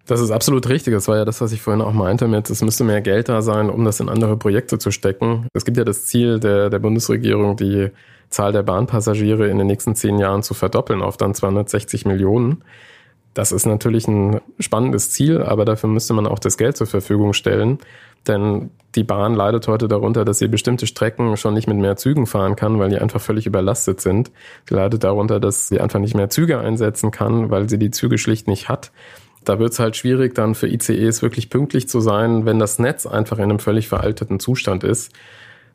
Das 0.05 0.21
ist 0.21 0.31
absolut 0.31 0.67
richtig. 0.69 0.93
Das 0.93 1.07
war 1.07 1.17
ja 1.17 1.25
das, 1.25 1.39
was 1.39 1.51
ich 1.51 1.61
vorhin 1.61 1.81
auch 1.81 1.93
meinte 1.93 2.25
es 2.25 2.61
müsste 2.63 2.83
mehr 2.83 3.01
Geld 3.01 3.29
da 3.29 3.41
sein, 3.41 3.69
um 3.69 3.85
das 3.85 3.99
in 3.99 4.09
andere 4.09 4.37
Projekte 4.37 4.79
zu 4.79 4.89
stecken. 4.91 5.47
Es 5.53 5.65
gibt 5.65 5.77
ja 5.77 5.83
das 5.83 6.05
Ziel 6.05 6.39
der, 6.39 6.69
der 6.69 6.79
Bundesregierung, 6.79 7.55
die 7.57 7.91
Zahl 8.29 8.51
der 8.51 8.63
Bahnpassagiere 8.63 9.49
in 9.49 9.57
den 9.59 9.67
nächsten 9.67 9.95
zehn 9.95 10.17
Jahren 10.17 10.41
zu 10.41 10.53
verdoppeln 10.53 11.01
auf 11.01 11.17
dann 11.17 11.35
260 11.35 12.05
Millionen. 12.05 12.63
Das 13.33 13.51
ist 13.51 13.65
natürlich 13.65 14.07
ein 14.07 14.41
spannendes 14.59 15.11
Ziel, 15.11 15.41
aber 15.41 15.65
dafür 15.65 15.89
müsste 15.89 16.13
man 16.13 16.27
auch 16.27 16.39
das 16.39 16.57
Geld 16.57 16.77
zur 16.77 16.87
Verfügung 16.87 17.33
stellen. 17.33 17.79
Denn 18.27 18.71
die 18.95 19.03
Bahn 19.03 19.33
leidet 19.33 19.67
heute 19.67 19.87
darunter, 19.87 20.25
dass 20.25 20.39
sie 20.39 20.47
bestimmte 20.47 20.87
Strecken 20.87 21.37
schon 21.37 21.53
nicht 21.53 21.67
mit 21.67 21.77
mehr 21.77 21.95
Zügen 21.95 22.25
fahren 22.25 22.55
kann, 22.55 22.79
weil 22.79 22.89
die 22.89 22.97
einfach 22.97 23.21
völlig 23.21 23.45
überlastet 23.45 24.01
sind. 24.01 24.31
Sie 24.67 24.75
leidet 24.75 25.03
darunter, 25.03 25.39
dass 25.39 25.67
sie 25.67 25.79
einfach 25.79 25.99
nicht 25.99 26.15
mehr 26.15 26.29
Züge 26.29 26.59
einsetzen 26.59 27.11
kann, 27.11 27.49
weil 27.49 27.69
sie 27.69 27.77
die 27.77 27.91
Züge 27.91 28.17
schlicht 28.17 28.47
nicht 28.47 28.67
hat. 28.67 28.91
Da 29.45 29.57
wird 29.57 29.71
es 29.71 29.79
halt 29.79 29.95
schwierig, 29.95 30.35
dann 30.35 30.53
für 30.53 30.67
ICEs 30.67 31.21
wirklich 31.21 31.49
pünktlich 31.49 31.87
zu 31.87 32.01
sein, 32.01 32.45
wenn 32.45 32.59
das 32.59 32.77
Netz 32.77 33.05
einfach 33.05 33.37
in 33.37 33.45
einem 33.45 33.59
völlig 33.59 33.87
veralteten 33.87 34.39
Zustand 34.39 34.83
ist. 34.83 35.13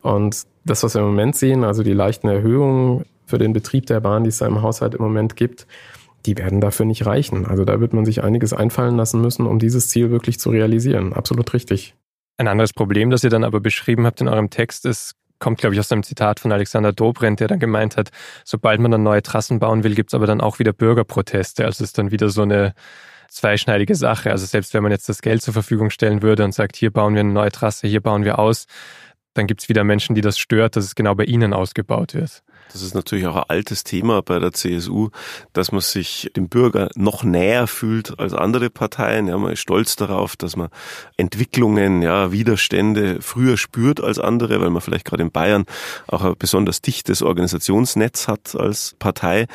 Und 0.02 0.42
das, 0.66 0.82
was 0.82 0.94
wir 0.94 1.00
im 1.00 1.08
Moment 1.08 1.34
sehen, 1.36 1.64
also 1.64 1.82
die 1.82 1.94
leichten 1.94 2.28
Erhöhungen 2.28 3.06
für 3.26 3.38
den 3.38 3.54
Betrieb 3.54 3.86
der 3.86 4.00
Bahn, 4.00 4.24
die 4.24 4.28
es 4.28 4.38
da 4.38 4.46
im 4.46 4.60
Haushalt 4.60 4.94
im 4.94 5.02
Moment 5.02 5.34
gibt, 5.34 5.66
die 6.26 6.36
werden 6.38 6.60
dafür 6.60 6.86
nicht 6.86 7.06
reichen. 7.06 7.46
Also 7.46 7.64
da 7.64 7.80
wird 7.80 7.92
man 7.92 8.04
sich 8.04 8.22
einiges 8.22 8.52
einfallen 8.52 8.96
lassen 8.96 9.20
müssen, 9.20 9.46
um 9.46 9.58
dieses 9.58 9.88
Ziel 9.88 10.10
wirklich 10.10 10.38
zu 10.38 10.50
realisieren. 10.50 11.12
Absolut 11.12 11.52
richtig. 11.52 11.94
Ein 12.36 12.48
anderes 12.48 12.72
Problem, 12.72 13.10
das 13.10 13.22
ihr 13.22 13.30
dann 13.30 13.44
aber 13.44 13.60
beschrieben 13.60 14.06
habt 14.06 14.20
in 14.20 14.28
eurem 14.28 14.50
Text, 14.50 14.86
ist, 14.86 15.14
kommt, 15.38 15.58
glaube 15.58 15.74
ich, 15.74 15.80
aus 15.80 15.92
einem 15.92 16.02
Zitat 16.02 16.40
von 16.40 16.52
Alexander 16.52 16.92
Dobrindt, 16.92 17.40
der 17.40 17.48
dann 17.48 17.60
gemeint 17.60 17.96
hat, 17.96 18.10
sobald 18.44 18.80
man 18.80 18.90
dann 18.90 19.02
neue 19.02 19.22
Trassen 19.22 19.58
bauen 19.58 19.84
will, 19.84 19.94
gibt 19.94 20.10
es 20.10 20.14
aber 20.14 20.26
dann 20.26 20.40
auch 20.40 20.58
wieder 20.58 20.72
Bürgerproteste. 20.72 21.64
Also 21.64 21.84
es 21.84 21.90
ist 21.90 21.98
dann 21.98 22.10
wieder 22.10 22.28
so 22.30 22.42
eine 22.42 22.74
zweischneidige 23.28 23.94
Sache. 23.94 24.30
Also 24.30 24.46
selbst 24.46 24.74
wenn 24.74 24.82
man 24.82 24.92
jetzt 24.92 25.08
das 25.08 25.20
Geld 25.20 25.42
zur 25.42 25.52
Verfügung 25.52 25.90
stellen 25.90 26.22
würde 26.22 26.44
und 26.44 26.54
sagt, 26.54 26.76
hier 26.76 26.90
bauen 26.90 27.14
wir 27.14 27.20
eine 27.20 27.32
neue 27.32 27.50
Trasse, 27.52 27.86
hier 27.86 28.00
bauen 28.00 28.24
wir 28.24 28.38
aus, 28.38 28.66
dann 29.34 29.46
gibt 29.46 29.62
es 29.62 29.68
wieder 29.68 29.84
Menschen, 29.84 30.14
die 30.14 30.20
das 30.20 30.38
stört, 30.38 30.76
dass 30.76 30.84
es 30.84 30.94
genau 30.94 31.14
bei 31.14 31.24
ihnen 31.24 31.52
ausgebaut 31.52 32.14
wird. 32.14 32.42
Das 32.72 32.82
ist 32.82 32.94
natürlich 32.94 33.26
auch 33.26 33.36
ein 33.36 33.44
altes 33.48 33.84
Thema 33.84 34.22
bei 34.22 34.38
der 34.38 34.52
CSU, 34.52 35.10
dass 35.52 35.70
man 35.70 35.80
sich 35.80 36.30
dem 36.34 36.48
Bürger 36.48 36.88
noch 36.96 37.22
näher 37.22 37.66
fühlt 37.66 38.18
als 38.18 38.34
andere 38.34 38.70
Parteien. 38.70 39.28
Ja, 39.28 39.36
man 39.38 39.52
ist 39.52 39.60
stolz 39.60 39.96
darauf, 39.96 40.34
dass 40.36 40.56
man 40.56 40.70
Entwicklungen, 41.16 42.02
ja, 42.02 42.32
Widerstände 42.32 43.20
früher 43.20 43.56
spürt 43.58 44.02
als 44.02 44.18
andere, 44.18 44.60
weil 44.60 44.70
man 44.70 44.82
vielleicht 44.82 45.04
gerade 45.04 45.22
in 45.22 45.30
Bayern 45.30 45.66
auch 46.08 46.24
ein 46.24 46.34
besonders 46.38 46.80
dichtes 46.80 47.22
Organisationsnetz 47.22 48.26
hat 48.26 48.56
als 48.56 48.96
Partei. 48.98 49.46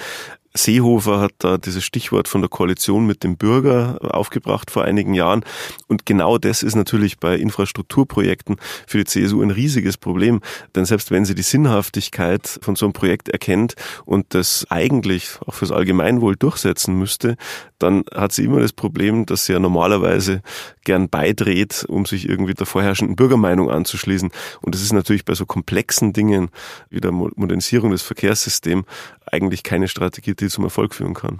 Seehofer 0.63 1.19
hat 1.19 1.33
da 1.39 1.57
dieses 1.57 1.83
Stichwort 1.83 2.27
von 2.27 2.41
der 2.41 2.49
Koalition 2.49 3.05
mit 3.05 3.23
dem 3.23 3.37
Bürger 3.37 3.97
aufgebracht 4.01 4.71
vor 4.71 4.83
einigen 4.83 5.13
Jahren. 5.13 5.43
Und 5.87 6.05
genau 6.05 6.37
das 6.37 6.63
ist 6.63 6.75
natürlich 6.75 7.17
bei 7.17 7.35
Infrastrukturprojekten 7.35 8.57
für 8.85 8.97
die 8.97 9.05
CSU 9.05 9.41
ein 9.41 9.51
riesiges 9.51 9.97
Problem. 9.97 10.41
Denn 10.75 10.85
selbst 10.85 11.11
wenn 11.11 11.25
sie 11.25 11.35
die 11.35 11.43
Sinnhaftigkeit 11.43 12.59
von 12.61 12.75
so 12.75 12.85
einem 12.85 12.93
Projekt 12.93 13.29
erkennt 13.29 13.75
und 14.05 14.33
das 14.33 14.67
eigentlich 14.69 15.29
auch 15.45 15.53
fürs 15.53 15.71
Allgemeinwohl 15.71 16.35
durchsetzen 16.35 16.95
müsste, 16.95 17.37
dann 17.79 18.03
hat 18.13 18.33
sie 18.33 18.43
immer 18.43 18.59
das 18.59 18.73
Problem, 18.73 19.25
dass 19.25 19.45
sie 19.45 19.53
ja 19.53 19.59
normalerweise 19.59 20.41
gern 20.83 21.09
beidreht, 21.09 21.85
um 21.87 22.05
sich 22.05 22.27
irgendwie 22.27 22.53
der 22.53 22.65
vorherrschenden 22.65 23.15
Bürgermeinung 23.15 23.69
anzuschließen. 23.69 24.31
Und 24.61 24.75
das 24.75 24.81
ist 24.81 24.91
natürlich 24.91 25.23
bei 25.23 25.33
so 25.35 25.45
komplexen 25.45 26.13
Dingen 26.13 26.49
wie 26.89 26.99
der 26.99 27.11
Modernisierung 27.11 27.91
des 27.91 28.01
Verkehrssystems 28.01 28.85
eigentlich 29.31 29.63
keine 29.63 29.87
Strategie, 29.87 30.35
die 30.35 30.47
zum 30.47 30.63
Erfolg 30.63 30.93
führen 30.93 31.13
kann. 31.13 31.39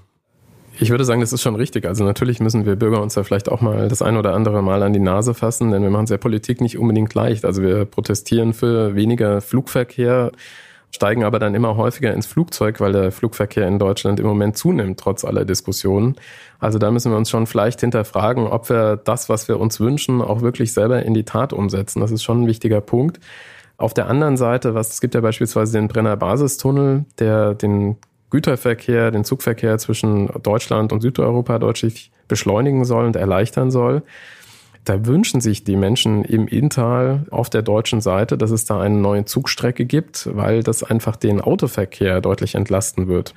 Ich 0.82 0.92
würde 0.92 1.04
sagen, 1.04 1.20
das 1.20 1.34
ist 1.34 1.42
schon 1.42 1.56
richtig. 1.56 1.86
Also 1.86 2.06
natürlich 2.06 2.40
müssen 2.40 2.66
wir 2.66 2.78
Bürger 2.78 3.02
uns 3.02 3.14
da 3.14 3.24
vielleicht 3.24 3.50
auch 3.50 3.60
mal 3.60 3.90
das 3.90 4.02
ein 4.02 4.16
oder 4.16 4.34
andere 4.34 4.62
Mal 4.64 4.82
an 4.82 4.94
die 4.94 5.00
Nase 5.00 5.34
fassen, 5.34 5.72
denn 5.72 5.84
wir 5.84 5.90
machen 5.90 6.06
es 6.06 6.10
ja 6.10 6.18
Politik 6.18 6.62
nicht 6.62 6.78
unbedingt 6.78 7.14
leicht. 7.14 7.44
Also 7.44 7.62
wir 7.62 7.84
protestieren 7.84 8.54
für 8.54 8.96
weniger 8.96 9.42
Flugverkehr, 9.42 10.32
steigen 10.92 11.26
aber 11.26 11.38
dann 11.38 11.54
immer 11.54 11.76
häufiger 11.76 12.14
ins 12.14 12.28
Flugzeug, 12.28 12.80
weil 12.80 12.94
der 12.94 13.12
Flugverkehr 13.12 13.68
in 13.68 13.78
Deutschland 13.78 14.22
im 14.22 14.26
Moment 14.26 14.58
zunimmt, 14.58 15.00
trotz 15.00 15.26
aller 15.26 15.44
Diskussionen. 15.44 16.16
Also 16.60 16.80
da 16.80 16.92
müssen 16.92 17.12
wir 17.12 17.18
uns 17.18 17.30
schon 17.30 17.46
vielleicht 17.46 17.82
hinterfragen, 17.82 18.48
ob 18.48 18.70
wir 18.70 18.96
das, 18.96 19.28
was 19.28 19.50
wir 19.50 19.60
uns 19.60 19.82
wünschen, 19.82 20.22
auch 20.22 20.42
wirklich 20.42 20.74
selber 20.74 21.04
in 21.04 21.14
die 21.14 21.26
Tat 21.26 21.52
umsetzen. 21.52 22.00
Das 22.00 22.12
ist 22.12 22.24
schon 22.24 22.44
ein 22.44 22.48
wichtiger 22.48 22.80
Punkt. 22.80 23.20
Auf 23.80 23.94
der 23.94 24.08
anderen 24.08 24.36
Seite, 24.36 24.76
was 24.76 24.90
es 24.90 25.00
gibt 25.00 25.16
ja 25.16 25.22
beispielsweise 25.22 25.78
den 25.78 25.88
Brenner 25.88 26.18
Basistunnel, 26.18 27.06
der 27.18 27.56
den 27.56 27.96
Güterverkehr, 28.30 29.10
den 29.10 29.24
Zugverkehr 29.24 29.78
zwischen 29.78 30.30
Deutschland 30.44 30.92
und 30.92 31.00
Südeuropa 31.00 31.60
deutlich 31.60 32.12
beschleunigen 32.28 32.84
soll 32.84 33.06
und 33.06 33.16
erleichtern 33.16 33.72
soll. 33.72 34.04
Da 34.84 35.06
wünschen 35.06 35.40
sich 35.40 35.64
die 35.64 35.78
Menschen 35.78 36.26
im 36.26 36.48
Inntal 36.50 37.26
auf 37.32 37.50
der 37.50 37.62
deutschen 37.62 38.02
Seite, 38.02 38.38
dass 38.38 38.52
es 38.52 38.66
da 38.66 38.82
eine 38.82 38.98
neue 38.98 39.24
Zugstrecke 39.24 39.86
gibt, 39.86 40.30
weil 40.36 40.62
das 40.62 40.84
einfach 40.84 41.16
den 41.16 41.40
Autoverkehr 41.40 42.20
deutlich 42.20 42.56
entlasten 42.56 43.08
wird. 43.08 43.34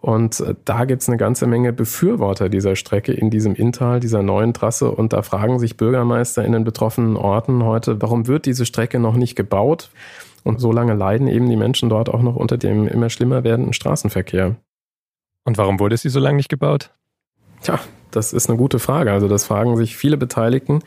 Und 0.00 0.40
äh, 0.40 0.54
da 0.64 0.84
gibt's 0.84 1.08
eine 1.08 1.16
ganze 1.16 1.46
Menge 1.46 1.72
Befürworter 1.72 2.48
dieser 2.48 2.76
Strecke 2.76 3.12
in 3.12 3.30
diesem 3.30 3.54
Inntal, 3.54 4.00
dieser 4.00 4.22
neuen 4.22 4.54
Trasse. 4.54 4.90
Und 4.90 5.12
da 5.12 5.22
fragen 5.22 5.58
sich 5.58 5.76
Bürgermeister 5.76 6.44
in 6.44 6.52
den 6.52 6.64
betroffenen 6.64 7.16
Orten 7.16 7.64
heute, 7.64 8.00
warum 8.00 8.26
wird 8.26 8.46
diese 8.46 8.66
Strecke 8.66 8.98
noch 8.98 9.16
nicht 9.16 9.36
gebaut? 9.36 9.90
Und 10.44 10.60
so 10.60 10.70
lange 10.70 10.94
leiden 10.94 11.26
eben 11.26 11.48
die 11.48 11.56
Menschen 11.56 11.88
dort 11.88 12.08
auch 12.08 12.22
noch 12.22 12.36
unter 12.36 12.56
dem 12.56 12.86
immer 12.86 13.10
schlimmer 13.10 13.42
werdenden 13.42 13.72
Straßenverkehr. 13.72 14.54
Und 15.44 15.58
warum 15.58 15.80
wurde 15.80 15.96
sie 15.96 16.08
so 16.08 16.20
lange 16.20 16.36
nicht 16.36 16.48
gebaut? 16.48 16.90
Tja, 17.62 17.80
das 18.10 18.32
ist 18.32 18.48
eine 18.48 18.58
gute 18.58 18.78
Frage. 18.78 19.12
Also 19.12 19.26
das 19.28 19.44
fragen 19.44 19.76
sich 19.76 19.96
viele 19.96 20.16
Beteiligten. 20.16 20.80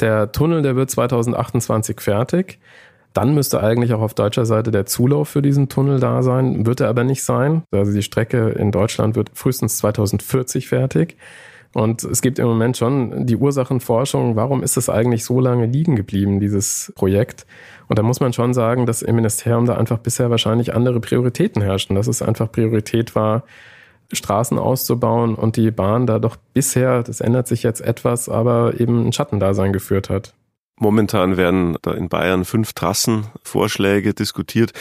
Der 0.00 0.32
Tunnel, 0.32 0.62
der 0.62 0.76
wird 0.76 0.90
2028 0.90 2.00
fertig. 2.00 2.58
Dann 3.16 3.32
müsste 3.32 3.62
eigentlich 3.62 3.94
auch 3.94 4.02
auf 4.02 4.12
deutscher 4.12 4.44
Seite 4.44 4.70
der 4.70 4.84
Zulauf 4.84 5.30
für 5.30 5.40
diesen 5.40 5.70
Tunnel 5.70 6.00
da 6.00 6.22
sein. 6.22 6.66
Wird 6.66 6.80
er 6.80 6.88
aber 6.90 7.02
nicht 7.02 7.22
sein. 7.24 7.62
Also 7.70 7.90
die 7.90 8.02
Strecke 8.02 8.50
in 8.50 8.72
Deutschland 8.72 9.16
wird 9.16 9.30
frühestens 9.32 9.78
2040 9.78 10.68
fertig. 10.68 11.16
Und 11.72 12.04
es 12.04 12.20
gibt 12.20 12.38
im 12.38 12.46
Moment 12.46 12.76
schon 12.76 13.26
die 13.26 13.36
Ursachenforschung, 13.36 14.36
warum 14.36 14.62
ist 14.62 14.76
es 14.76 14.90
eigentlich 14.90 15.24
so 15.24 15.40
lange 15.40 15.64
liegen 15.64 15.96
geblieben, 15.96 16.40
dieses 16.40 16.92
Projekt? 16.94 17.46
Und 17.88 17.98
da 17.98 18.02
muss 18.02 18.20
man 18.20 18.34
schon 18.34 18.52
sagen, 18.52 18.84
dass 18.84 19.00
im 19.00 19.16
Ministerium 19.16 19.64
da 19.64 19.76
einfach 19.76 19.98
bisher 19.98 20.28
wahrscheinlich 20.28 20.74
andere 20.74 21.00
Prioritäten 21.00 21.62
herrschen, 21.62 21.96
dass 21.96 22.08
es 22.08 22.20
einfach 22.20 22.52
Priorität 22.52 23.14
war, 23.14 23.44
Straßen 24.12 24.58
auszubauen 24.58 25.34
und 25.34 25.56
die 25.56 25.70
Bahn 25.70 26.06
da 26.06 26.18
doch 26.18 26.36
bisher, 26.52 27.02
das 27.02 27.22
ändert 27.22 27.48
sich 27.48 27.62
jetzt 27.62 27.80
etwas, 27.80 28.28
aber 28.28 28.78
eben 28.78 29.06
ein 29.06 29.12
Schattendasein 29.14 29.72
geführt 29.72 30.10
hat. 30.10 30.34
Momentan 30.78 31.38
werden 31.38 31.78
da 31.80 31.92
in 31.92 32.08
Bayern 32.10 32.44
fünf 32.44 32.74
Trassenvorschläge 32.74 34.12
diskutiert. 34.12 34.72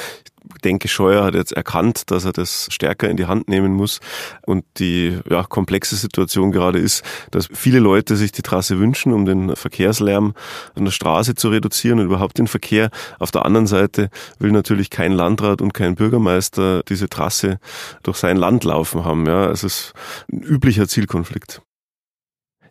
Ich 0.54 0.62
denke, 0.62 0.88
Scheuer 0.90 1.24
hat 1.24 1.36
jetzt 1.36 1.54
erkannt, 1.54 2.12
dass 2.12 2.26
er 2.26 2.34
das 2.34 2.68
stärker 2.70 3.10
in 3.10 3.18
die 3.18 3.26
Hand 3.26 3.48
nehmen 3.48 3.74
muss. 3.74 4.00
Und 4.46 4.66
die 4.78 5.18
ja, 5.30 5.44
komplexe 5.44 5.96
Situation 5.96 6.52
gerade 6.52 6.80
ist, 6.80 7.04
dass 7.32 7.48
viele 7.52 7.80
Leute 7.80 8.18
sich 8.18 8.32
die 8.32 8.42
Trasse 8.42 8.78
wünschen, 8.78 9.14
um 9.14 9.26
den 9.26 9.56
Verkehrslärm 9.56 10.34
an 10.76 10.86
der 10.86 10.92
Straße 10.92 11.34
zu 11.34 11.50
reduzieren 11.50 12.00
und 12.00 12.06
überhaupt 12.06 12.38
den 12.38 12.48
Verkehr. 12.48 12.90
Auf 13.18 13.32
der 13.32 13.46
anderen 13.46 13.66
Seite 13.66 14.10
will 14.38 14.52
natürlich 14.52 14.90
kein 14.90 15.14
Landrat 15.14 15.62
und 15.62 15.74
kein 15.74 15.96
Bürgermeister 15.96 16.84
diese 16.84 17.10
Trasse 17.10 17.60
durch 18.04 18.18
sein 18.18 18.38
Land 18.38 18.66
laufen 18.66 19.06
haben. 19.06 19.26
Ja, 19.26 19.50
es 19.50 19.64
ist 19.64 19.94
ein 20.32 20.42
üblicher 20.42 20.88
Zielkonflikt. 20.88 21.62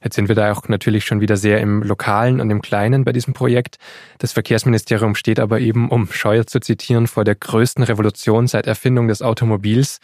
Jetzt 0.04 0.16
sind 0.16 0.28
wir 0.28 0.34
da 0.34 0.52
auch 0.52 0.68
natürlich 0.68 1.06
schon 1.06 1.22
wieder 1.22 1.38
sehr 1.38 1.60
im 1.60 1.82
Lokalen 1.82 2.42
und 2.42 2.50
im 2.50 2.60
Kleinen 2.60 3.04
bei 3.04 3.12
diesem 3.12 3.32
Projekt. 3.32 3.78
Das 4.18 4.32
Verkehrsministerium 4.32 5.14
steht 5.14 5.40
aber 5.40 5.60
eben, 5.60 5.88
um 5.88 6.08
Scheuer 6.12 6.46
zu 6.46 6.60
zitieren, 6.60 7.06
vor 7.06 7.24
der 7.24 7.34
größten 7.34 7.82
Revolution 7.82 8.46
seit 8.46 8.66
Erfindung 8.66 9.08
des 9.08 9.22
Automobils. 9.22 10.00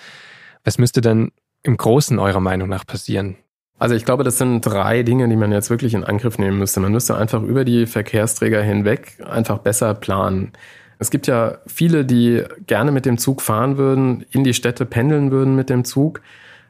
Was 0.64 0.78
müsste 0.78 1.02
denn 1.02 1.32
im 1.62 1.76
Großen 1.76 2.18
eurer 2.18 2.40
Meinung 2.40 2.70
nach 2.70 2.86
passieren? 2.86 3.36
Also 3.78 3.94
ich 3.94 4.06
glaube, 4.06 4.24
das 4.24 4.38
sind 4.38 4.62
drei 4.62 5.02
Dinge, 5.02 5.28
die 5.28 5.36
man 5.36 5.52
jetzt 5.52 5.68
wirklich 5.68 5.92
in 5.92 6.04
Angriff 6.04 6.38
nehmen 6.38 6.58
müsste. 6.58 6.80
Man 6.80 6.92
müsste 6.92 7.16
einfach 7.16 7.42
über 7.42 7.66
die 7.66 7.86
Verkehrsträger 7.86 8.62
hinweg 8.62 9.18
einfach 9.28 9.58
besser 9.58 9.92
planen. 9.92 10.52
Es 10.98 11.10
gibt 11.10 11.26
ja 11.26 11.58
viele, 11.66 12.06
die 12.06 12.42
gerne 12.66 12.90
mit 12.90 13.04
dem 13.04 13.18
Zug 13.18 13.42
fahren 13.42 13.76
würden, 13.76 14.24
in 14.30 14.44
die 14.44 14.54
Städte 14.54 14.86
pendeln 14.86 15.30
würden 15.30 15.56
mit 15.56 15.68
dem 15.68 15.84
Zug, 15.84 16.22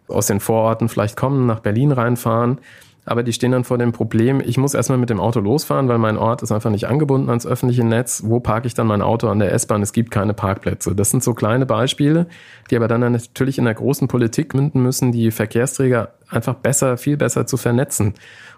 aus 0.08 0.26
den 0.26 0.40
Vororten 0.40 0.88
vielleicht 0.88 1.16
kommen, 1.16 1.46
nach 1.46 1.60
Berlin 1.60 1.92
reinfahren 1.92 2.58
aber 3.06 3.22
die 3.22 3.32
stehen 3.32 3.52
dann 3.52 3.64
vor 3.64 3.78
dem 3.78 3.92
Problem, 3.92 4.40
ich 4.44 4.58
muss 4.58 4.74
erstmal 4.74 4.98
mit 4.98 5.10
dem 5.10 5.20
Auto 5.20 5.40
losfahren, 5.40 5.88
weil 5.88 5.98
mein 5.98 6.18
Ort 6.18 6.42
ist 6.42 6.52
einfach 6.52 6.70
nicht 6.70 6.86
angebunden 6.86 7.28
ans 7.30 7.46
öffentliche 7.46 7.84
Netz. 7.84 8.22
Wo 8.26 8.40
parke 8.40 8.66
ich 8.66 8.74
dann 8.74 8.86
mein 8.86 9.00
Auto 9.00 9.28
an 9.28 9.38
der 9.38 9.52
S-Bahn? 9.52 9.82
Es 9.82 9.92
gibt 9.92 10.10
keine 10.10 10.34
Parkplätze. 10.34 10.94
Das 10.94 11.10
sind 11.10 11.24
so 11.24 11.32
kleine 11.32 11.64
Beispiele, 11.64 12.26
die 12.70 12.76
aber 12.76 12.88
dann 12.88 13.00
natürlich 13.00 13.58
in 13.58 13.64
der 13.64 13.74
großen 13.74 14.06
Politik 14.06 14.54
münden 14.54 14.82
müssen, 14.82 15.12
die 15.12 15.30
Verkehrsträger 15.30 16.12
einfach 16.28 16.54
besser, 16.54 16.98
viel 16.98 17.16
besser 17.16 17.46
zu 17.46 17.56
vernetzen, 17.56 18.14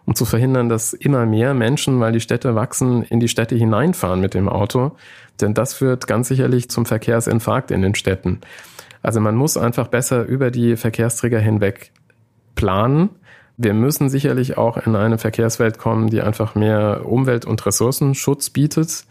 um 0.06 0.14
zu 0.14 0.24
verhindern, 0.24 0.68
dass 0.68 0.92
immer 0.92 1.24
mehr 1.24 1.54
Menschen, 1.54 2.00
weil 2.00 2.12
die 2.12 2.20
Städte 2.20 2.54
wachsen, 2.54 3.04
in 3.04 3.20
die 3.20 3.28
Städte 3.28 3.54
hineinfahren 3.54 4.20
mit 4.20 4.34
dem 4.34 4.48
Auto. 4.48 4.92
Denn 5.40 5.54
das 5.54 5.72
führt 5.72 6.08
ganz 6.08 6.28
sicherlich 6.28 6.68
zum 6.68 6.84
Verkehrsinfarkt 6.84 7.70
in 7.70 7.80
den 7.80 7.94
Städten. 7.94 8.40
Also 9.02 9.20
man 9.20 9.36
muss 9.36 9.56
einfach 9.56 9.88
besser 9.88 10.24
über 10.24 10.50
die 10.50 10.76
Verkehrsträger 10.76 11.38
hinweg 11.38 11.92
planen 12.54 13.10
wir 13.62 13.74
müssen 13.74 14.08
sicherlich 14.08 14.56
auch 14.56 14.76
in 14.76 14.96
eine 14.96 15.18
Verkehrswelt 15.18 15.78
kommen, 15.78 16.08
die 16.08 16.20
einfach 16.20 16.54
mehr 16.54 17.02
Umwelt- 17.04 17.44
und 17.44 17.64
Ressourcenschutz 17.64 18.50
bietet. 18.50 19.04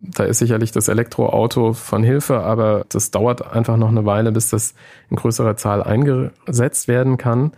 Da 0.00 0.24
ist 0.24 0.38
sicherlich 0.38 0.72
das 0.72 0.88
Elektroauto 0.88 1.74
von 1.74 2.02
Hilfe, 2.02 2.40
aber 2.40 2.84
das 2.88 3.10
dauert 3.12 3.52
einfach 3.52 3.76
noch 3.76 3.88
eine 3.88 4.04
Weile, 4.04 4.32
bis 4.32 4.48
das 4.48 4.74
in 5.10 5.16
größerer 5.16 5.56
Zahl 5.56 5.82
eingesetzt 5.82 6.88
werden 6.88 7.18
kann. 7.18 7.52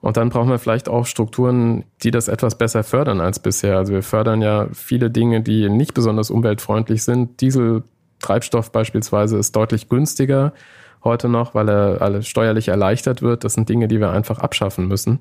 Und 0.00 0.16
dann 0.16 0.30
brauchen 0.30 0.50
wir 0.50 0.58
vielleicht 0.58 0.88
auch 0.88 1.06
Strukturen, 1.06 1.84
die 2.02 2.10
das 2.10 2.28
etwas 2.28 2.56
besser 2.56 2.82
fördern 2.82 3.20
als 3.20 3.38
bisher. 3.38 3.78
Also 3.78 3.92
wir 3.92 4.02
fördern 4.02 4.42
ja 4.42 4.68
viele 4.72 5.10
Dinge, 5.10 5.42
die 5.42 5.68
nicht 5.68 5.94
besonders 5.94 6.30
umweltfreundlich 6.30 7.04
sind. 7.04 7.40
Dieseltreibstoff 7.40 8.72
beispielsweise 8.72 9.38
ist 9.38 9.54
deutlich 9.54 9.88
günstiger 9.88 10.52
heute 11.04 11.28
noch, 11.28 11.54
weil 11.54 11.68
er 11.68 12.02
alles 12.02 12.28
steuerlich 12.28 12.68
erleichtert 12.68 13.22
wird. 13.22 13.44
Das 13.44 13.54
sind 13.54 13.68
Dinge, 13.68 13.88
die 13.88 14.00
wir 14.00 14.10
einfach 14.10 14.38
abschaffen 14.38 14.88
müssen. 14.88 15.20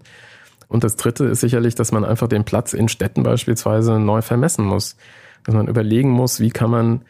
Und 0.72 0.86
das 0.86 0.96
Dritte 0.96 1.26
ist 1.26 1.42
sicherlich, 1.42 1.76
dass 1.76 1.92
man 1.92 2.06
einfach 2.06 2.30
den 2.30 2.46
Platz 2.46 2.72
in 2.72 2.88
Städten 2.88 3.24
beispielsweise 3.24 4.00
neu 4.00 4.22
vermessen 4.22 4.64
muss. 4.64 4.96
Dass 5.44 5.54
man 5.54 5.68
überlegen 5.68 6.10
muss, 6.10 6.40
wie 6.40 6.50
kann 6.50 6.70
man 6.70 7.02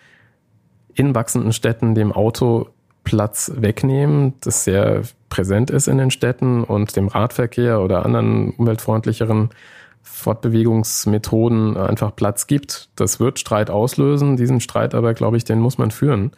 in 0.95 1.13
wachsenden 1.13 1.53
Städten 1.53 1.93
dem 1.93 2.11
Auto 2.11 2.69
Platz 3.03 3.51
wegnehmen, 3.55 4.33
das 4.41 4.63
sehr 4.63 5.03
präsent 5.29 5.69
ist 5.69 5.87
in 5.87 5.99
den 5.99 6.09
Städten 6.09 6.63
und 6.63 6.95
dem 6.95 7.07
Radverkehr 7.07 7.81
oder 7.81 8.03
anderen 8.03 8.49
umweltfreundlicheren 8.49 9.49
Fortbewegungsmethoden 10.01 11.77
einfach 11.77 12.15
Platz 12.15 12.47
gibt. 12.47 12.89
Das 12.95 13.19
wird 13.19 13.37
Streit 13.37 13.69
auslösen. 13.69 14.37
Diesen 14.37 14.59
Streit 14.59 14.95
aber, 14.95 15.13
glaube 15.13 15.37
ich, 15.37 15.43
den 15.43 15.59
muss 15.59 15.77
man 15.77 15.91
führen 15.91 16.31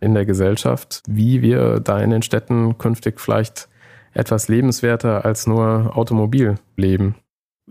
in 0.00 0.14
der 0.14 0.24
Gesellschaft, 0.24 1.02
wie 1.06 1.42
wir 1.42 1.80
da 1.80 2.00
in 2.00 2.08
den 2.08 2.22
Städten 2.22 2.78
künftig 2.78 3.20
vielleicht 3.20 3.68
etwas 4.12 4.48
lebenswerter 4.48 5.24
als 5.24 5.46
nur 5.46 5.96
Automobilleben. 5.96 7.14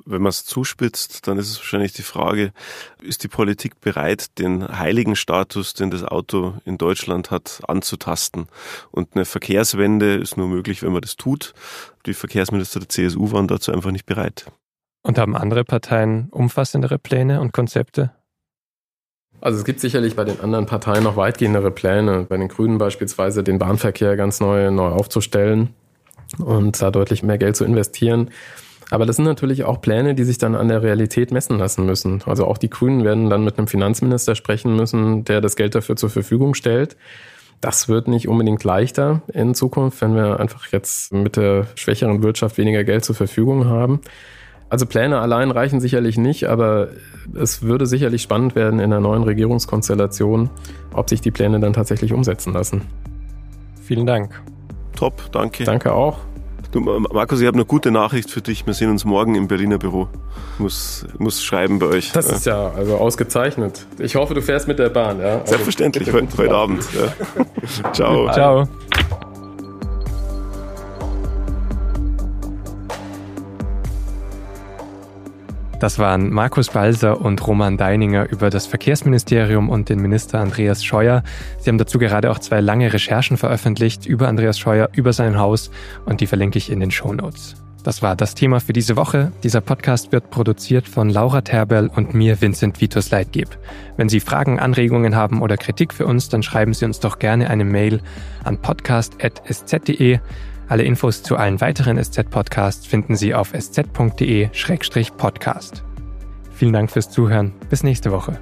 Wenn 0.06 0.22
man 0.22 0.30
es 0.30 0.46
zuspitzt, 0.46 1.28
dann 1.28 1.38
ist 1.38 1.50
es 1.50 1.58
wahrscheinlich 1.58 1.94
die 1.94 2.04
Frage, 2.04 2.54
ist 3.02 3.24
die 3.24 3.28
Politik 3.28 3.82
bereit, 3.82 4.40
den 4.40 4.80
heiligen 4.80 5.16
Status, 5.16 5.74
den 5.74 5.92
das 5.92 6.04
Auto 6.04 6.54
in 6.64 6.78
Deutschland 6.78 7.32
hat, 7.32 7.62
anzutasten? 7.68 8.48
Und 8.92 9.16
eine 9.16 9.26
Verkehrswende 9.26 10.16
ist 10.16 10.38
nur 10.38 10.48
möglich, 10.48 10.84
wenn 10.84 10.94
man 10.94 11.02
das 11.02 11.18
tut. 11.18 11.54
Die 12.06 12.14
Verkehrsminister 12.14 12.80
der 12.80 12.90
CSU 12.90 13.32
waren 13.32 13.48
dazu 13.48 13.74
einfach 13.74 13.92
nicht 13.92 14.06
bereit. 14.06 14.46
Und 15.02 15.18
haben 15.18 15.36
andere 15.36 15.66
Parteien 15.66 16.30
umfassendere 16.32 16.98
Pläne 16.98 17.42
und 17.42 17.52
Konzepte? 17.52 18.12
Also 19.42 19.58
es 19.58 19.66
gibt 19.66 19.80
sicherlich 19.80 20.16
bei 20.16 20.26
den 20.26 20.40
anderen 20.42 20.66
Parteien 20.66 21.04
noch 21.04 21.16
weitgehendere 21.16 21.72
Pläne. 21.72 22.26
Bei 22.28 22.38
den 22.38 22.50
Grünen 22.50 22.78
beispielsweise 22.78 23.44
den 23.44 23.58
Bahnverkehr 23.58 24.18
ganz 24.18 24.40
neu, 24.40 24.70
neu 24.72 24.90
aufzustellen 24.90 25.74
und 26.38 26.82
da 26.82 26.92
deutlich 26.92 27.24
mehr 27.24 27.38
Geld 27.38 27.56
zu 27.56 27.66
investieren. 27.66 28.30
Aber 28.92 29.06
das 29.06 29.18
sind 29.18 29.26
natürlich 29.26 29.64
auch 29.66 29.82
Pläne, 29.82 30.16
die 30.16 30.24
sich 30.24 30.38
dann 30.38 30.56
an 30.56 30.68
der 30.68 30.82
Realität 30.82 31.32
messen 31.32 31.60
lassen 31.60 31.86
müssen. 31.86 32.24
Also 32.26 32.46
auch 32.46 32.58
die 32.58 32.70
Grünen 32.70 33.04
werden 33.04 33.30
dann 33.30 33.44
mit 33.44 33.58
einem 33.58 33.68
Finanzminister 33.68 34.36
sprechen 34.36 34.76
müssen, 34.76 35.26
der 35.26 35.42
das 35.42 35.56
Geld 35.56 35.76
dafür 35.76 35.96
zur 35.96 36.10
Verfügung 36.10 36.56
stellt. 36.56 36.98
Das 37.62 37.90
wird 37.90 38.08
nicht 38.08 38.28
unbedingt 38.28 38.64
leichter 38.64 39.22
in 39.34 39.54
Zukunft, 39.54 40.02
wenn 40.02 40.16
wir 40.16 40.40
einfach 40.40 40.68
jetzt 40.68 41.14
mit 41.14 41.36
der 41.36 41.68
schwächeren 41.76 42.24
Wirtschaft 42.24 42.58
weniger 42.58 42.84
Geld 42.84 43.04
zur 43.04 43.16
Verfügung 43.16 43.66
haben. 43.66 44.00
Also 44.70 44.86
Pläne 44.86 45.20
allein 45.20 45.52
reichen 45.52 45.82
sicherlich 45.82 46.18
nicht, 46.18 46.48
aber 46.48 46.90
es 47.36 47.64
würde 47.64 47.86
sicherlich 47.86 48.22
spannend 48.22 48.56
werden 48.56 48.80
in 48.80 48.92
der 48.92 49.00
neuen 49.00 49.24
Regierungskonstellation, 49.24 50.50
ob 50.94 51.10
sich 51.10 51.22
die 51.22 51.32
Pläne 51.32 51.60
dann 51.60 51.74
tatsächlich 51.74 52.14
umsetzen 52.14 52.54
lassen. 52.54 52.84
Vielen 53.84 54.06
Dank. 54.06 54.42
Top, 55.00 55.32
danke. 55.32 55.64
Danke 55.64 55.94
auch. 55.94 56.18
Du, 56.74 56.82
Markus, 56.82 57.40
ich 57.40 57.48
habe 57.48 57.56
eine 57.56 57.64
gute 57.64 57.90
Nachricht 57.90 58.30
für 58.30 58.42
dich. 58.42 58.68
Wir 58.68 58.74
sehen 58.74 58.90
uns 58.90 59.06
morgen 59.06 59.36
im 59.36 59.48
Berliner 59.48 59.78
Büro. 59.78 60.10
Muss, 60.58 61.06
muss 61.18 61.42
schreiben 61.42 61.80
bei 61.80 61.86
euch. 61.86 62.12
Das 62.12 62.28
ja. 62.28 62.36
ist 62.36 62.46
ja 62.46 62.72
also 62.72 62.98
ausgezeichnet. 62.98 63.86
Ich 63.98 64.18
hoffe, 64.18 64.34
du 64.34 64.42
fährst 64.42 64.68
mit 64.68 64.78
der 64.78 64.90
Bahn. 64.90 65.22
Ja? 65.22 65.40
Also 65.40 65.46
Selbstverständlich, 65.46 66.12
heute, 66.12 66.38
heute 66.38 66.54
Abend. 66.54 66.84
Ja. 66.94 67.92
Ciao. 67.94 68.30
Ciao. 68.34 68.68
Das 75.80 75.98
waren 75.98 76.30
Markus 76.34 76.72
Balser 76.72 77.22
und 77.22 77.46
Roman 77.48 77.78
Deininger 77.78 78.30
über 78.30 78.50
das 78.50 78.68
Verkehrsministerium 78.68 79.70
und 79.70 79.88
den 79.88 80.02
Minister 80.02 80.40
Andreas 80.40 80.84
Scheuer. 80.84 81.24
Sie 81.60 81.70
haben 81.70 81.78
dazu 81.78 82.00
gerade 82.00 82.32
auch 82.32 82.40
zwei 82.40 82.60
lange 82.60 82.92
Recherchen 82.92 83.38
veröffentlicht 83.38 84.06
über 84.06 84.28
Andreas 84.28 84.60
Scheuer, 84.60 84.90
über 84.92 85.14
sein 85.14 85.40
Haus 85.40 85.72
und 86.06 86.20
die 86.20 86.28
verlinke 86.28 86.58
ich 86.58 86.70
in 86.70 86.82
den 86.82 86.92
Show 86.92 87.14
Notes. 87.14 87.56
Das 87.82 88.02
war 88.02 88.18
das 88.18 88.36
Thema 88.36 88.60
für 88.60 88.74
diese 88.74 88.98
Woche. 88.98 89.32
Dieser 89.42 89.62
Podcast 89.62 90.12
wird 90.12 90.30
produziert 90.32 90.86
von 90.86 91.10
Laura 91.10 91.40
Terberl 91.42 91.88
und 91.88 92.14
mir, 92.14 92.42
Vincent 92.42 92.82
Vitus 92.82 93.10
Leitgeb. 93.10 93.58
Wenn 93.96 94.10
Sie 94.10 94.20
Fragen, 94.20 94.60
Anregungen 94.60 95.16
haben 95.16 95.42
oder 95.42 95.56
Kritik 95.56 95.94
für 95.94 96.06
uns, 96.06 96.28
dann 96.28 96.44
schreiben 96.44 96.74
Sie 96.74 96.84
uns 96.84 97.00
doch 97.00 97.20
gerne 97.20 97.50
eine 97.50 97.64
Mail 97.64 98.02
an 98.44 98.62
podcast.sz.de. 98.62 100.20
Alle 100.70 100.84
Infos 100.84 101.24
zu 101.24 101.36
allen 101.36 101.60
weiteren 101.62 102.02
SZ-Podcasts 102.02 102.86
finden 102.86 103.16
Sie 103.16 103.34
auf 103.34 103.54
sz.de-podcast. 103.54 103.84
Vielen 106.52 106.74
Dank 106.74 106.92
fürs 106.92 107.10
Zuhören. 107.10 107.54
Bis 107.72 107.82
nächste 107.82 108.12
Woche. 108.12 108.40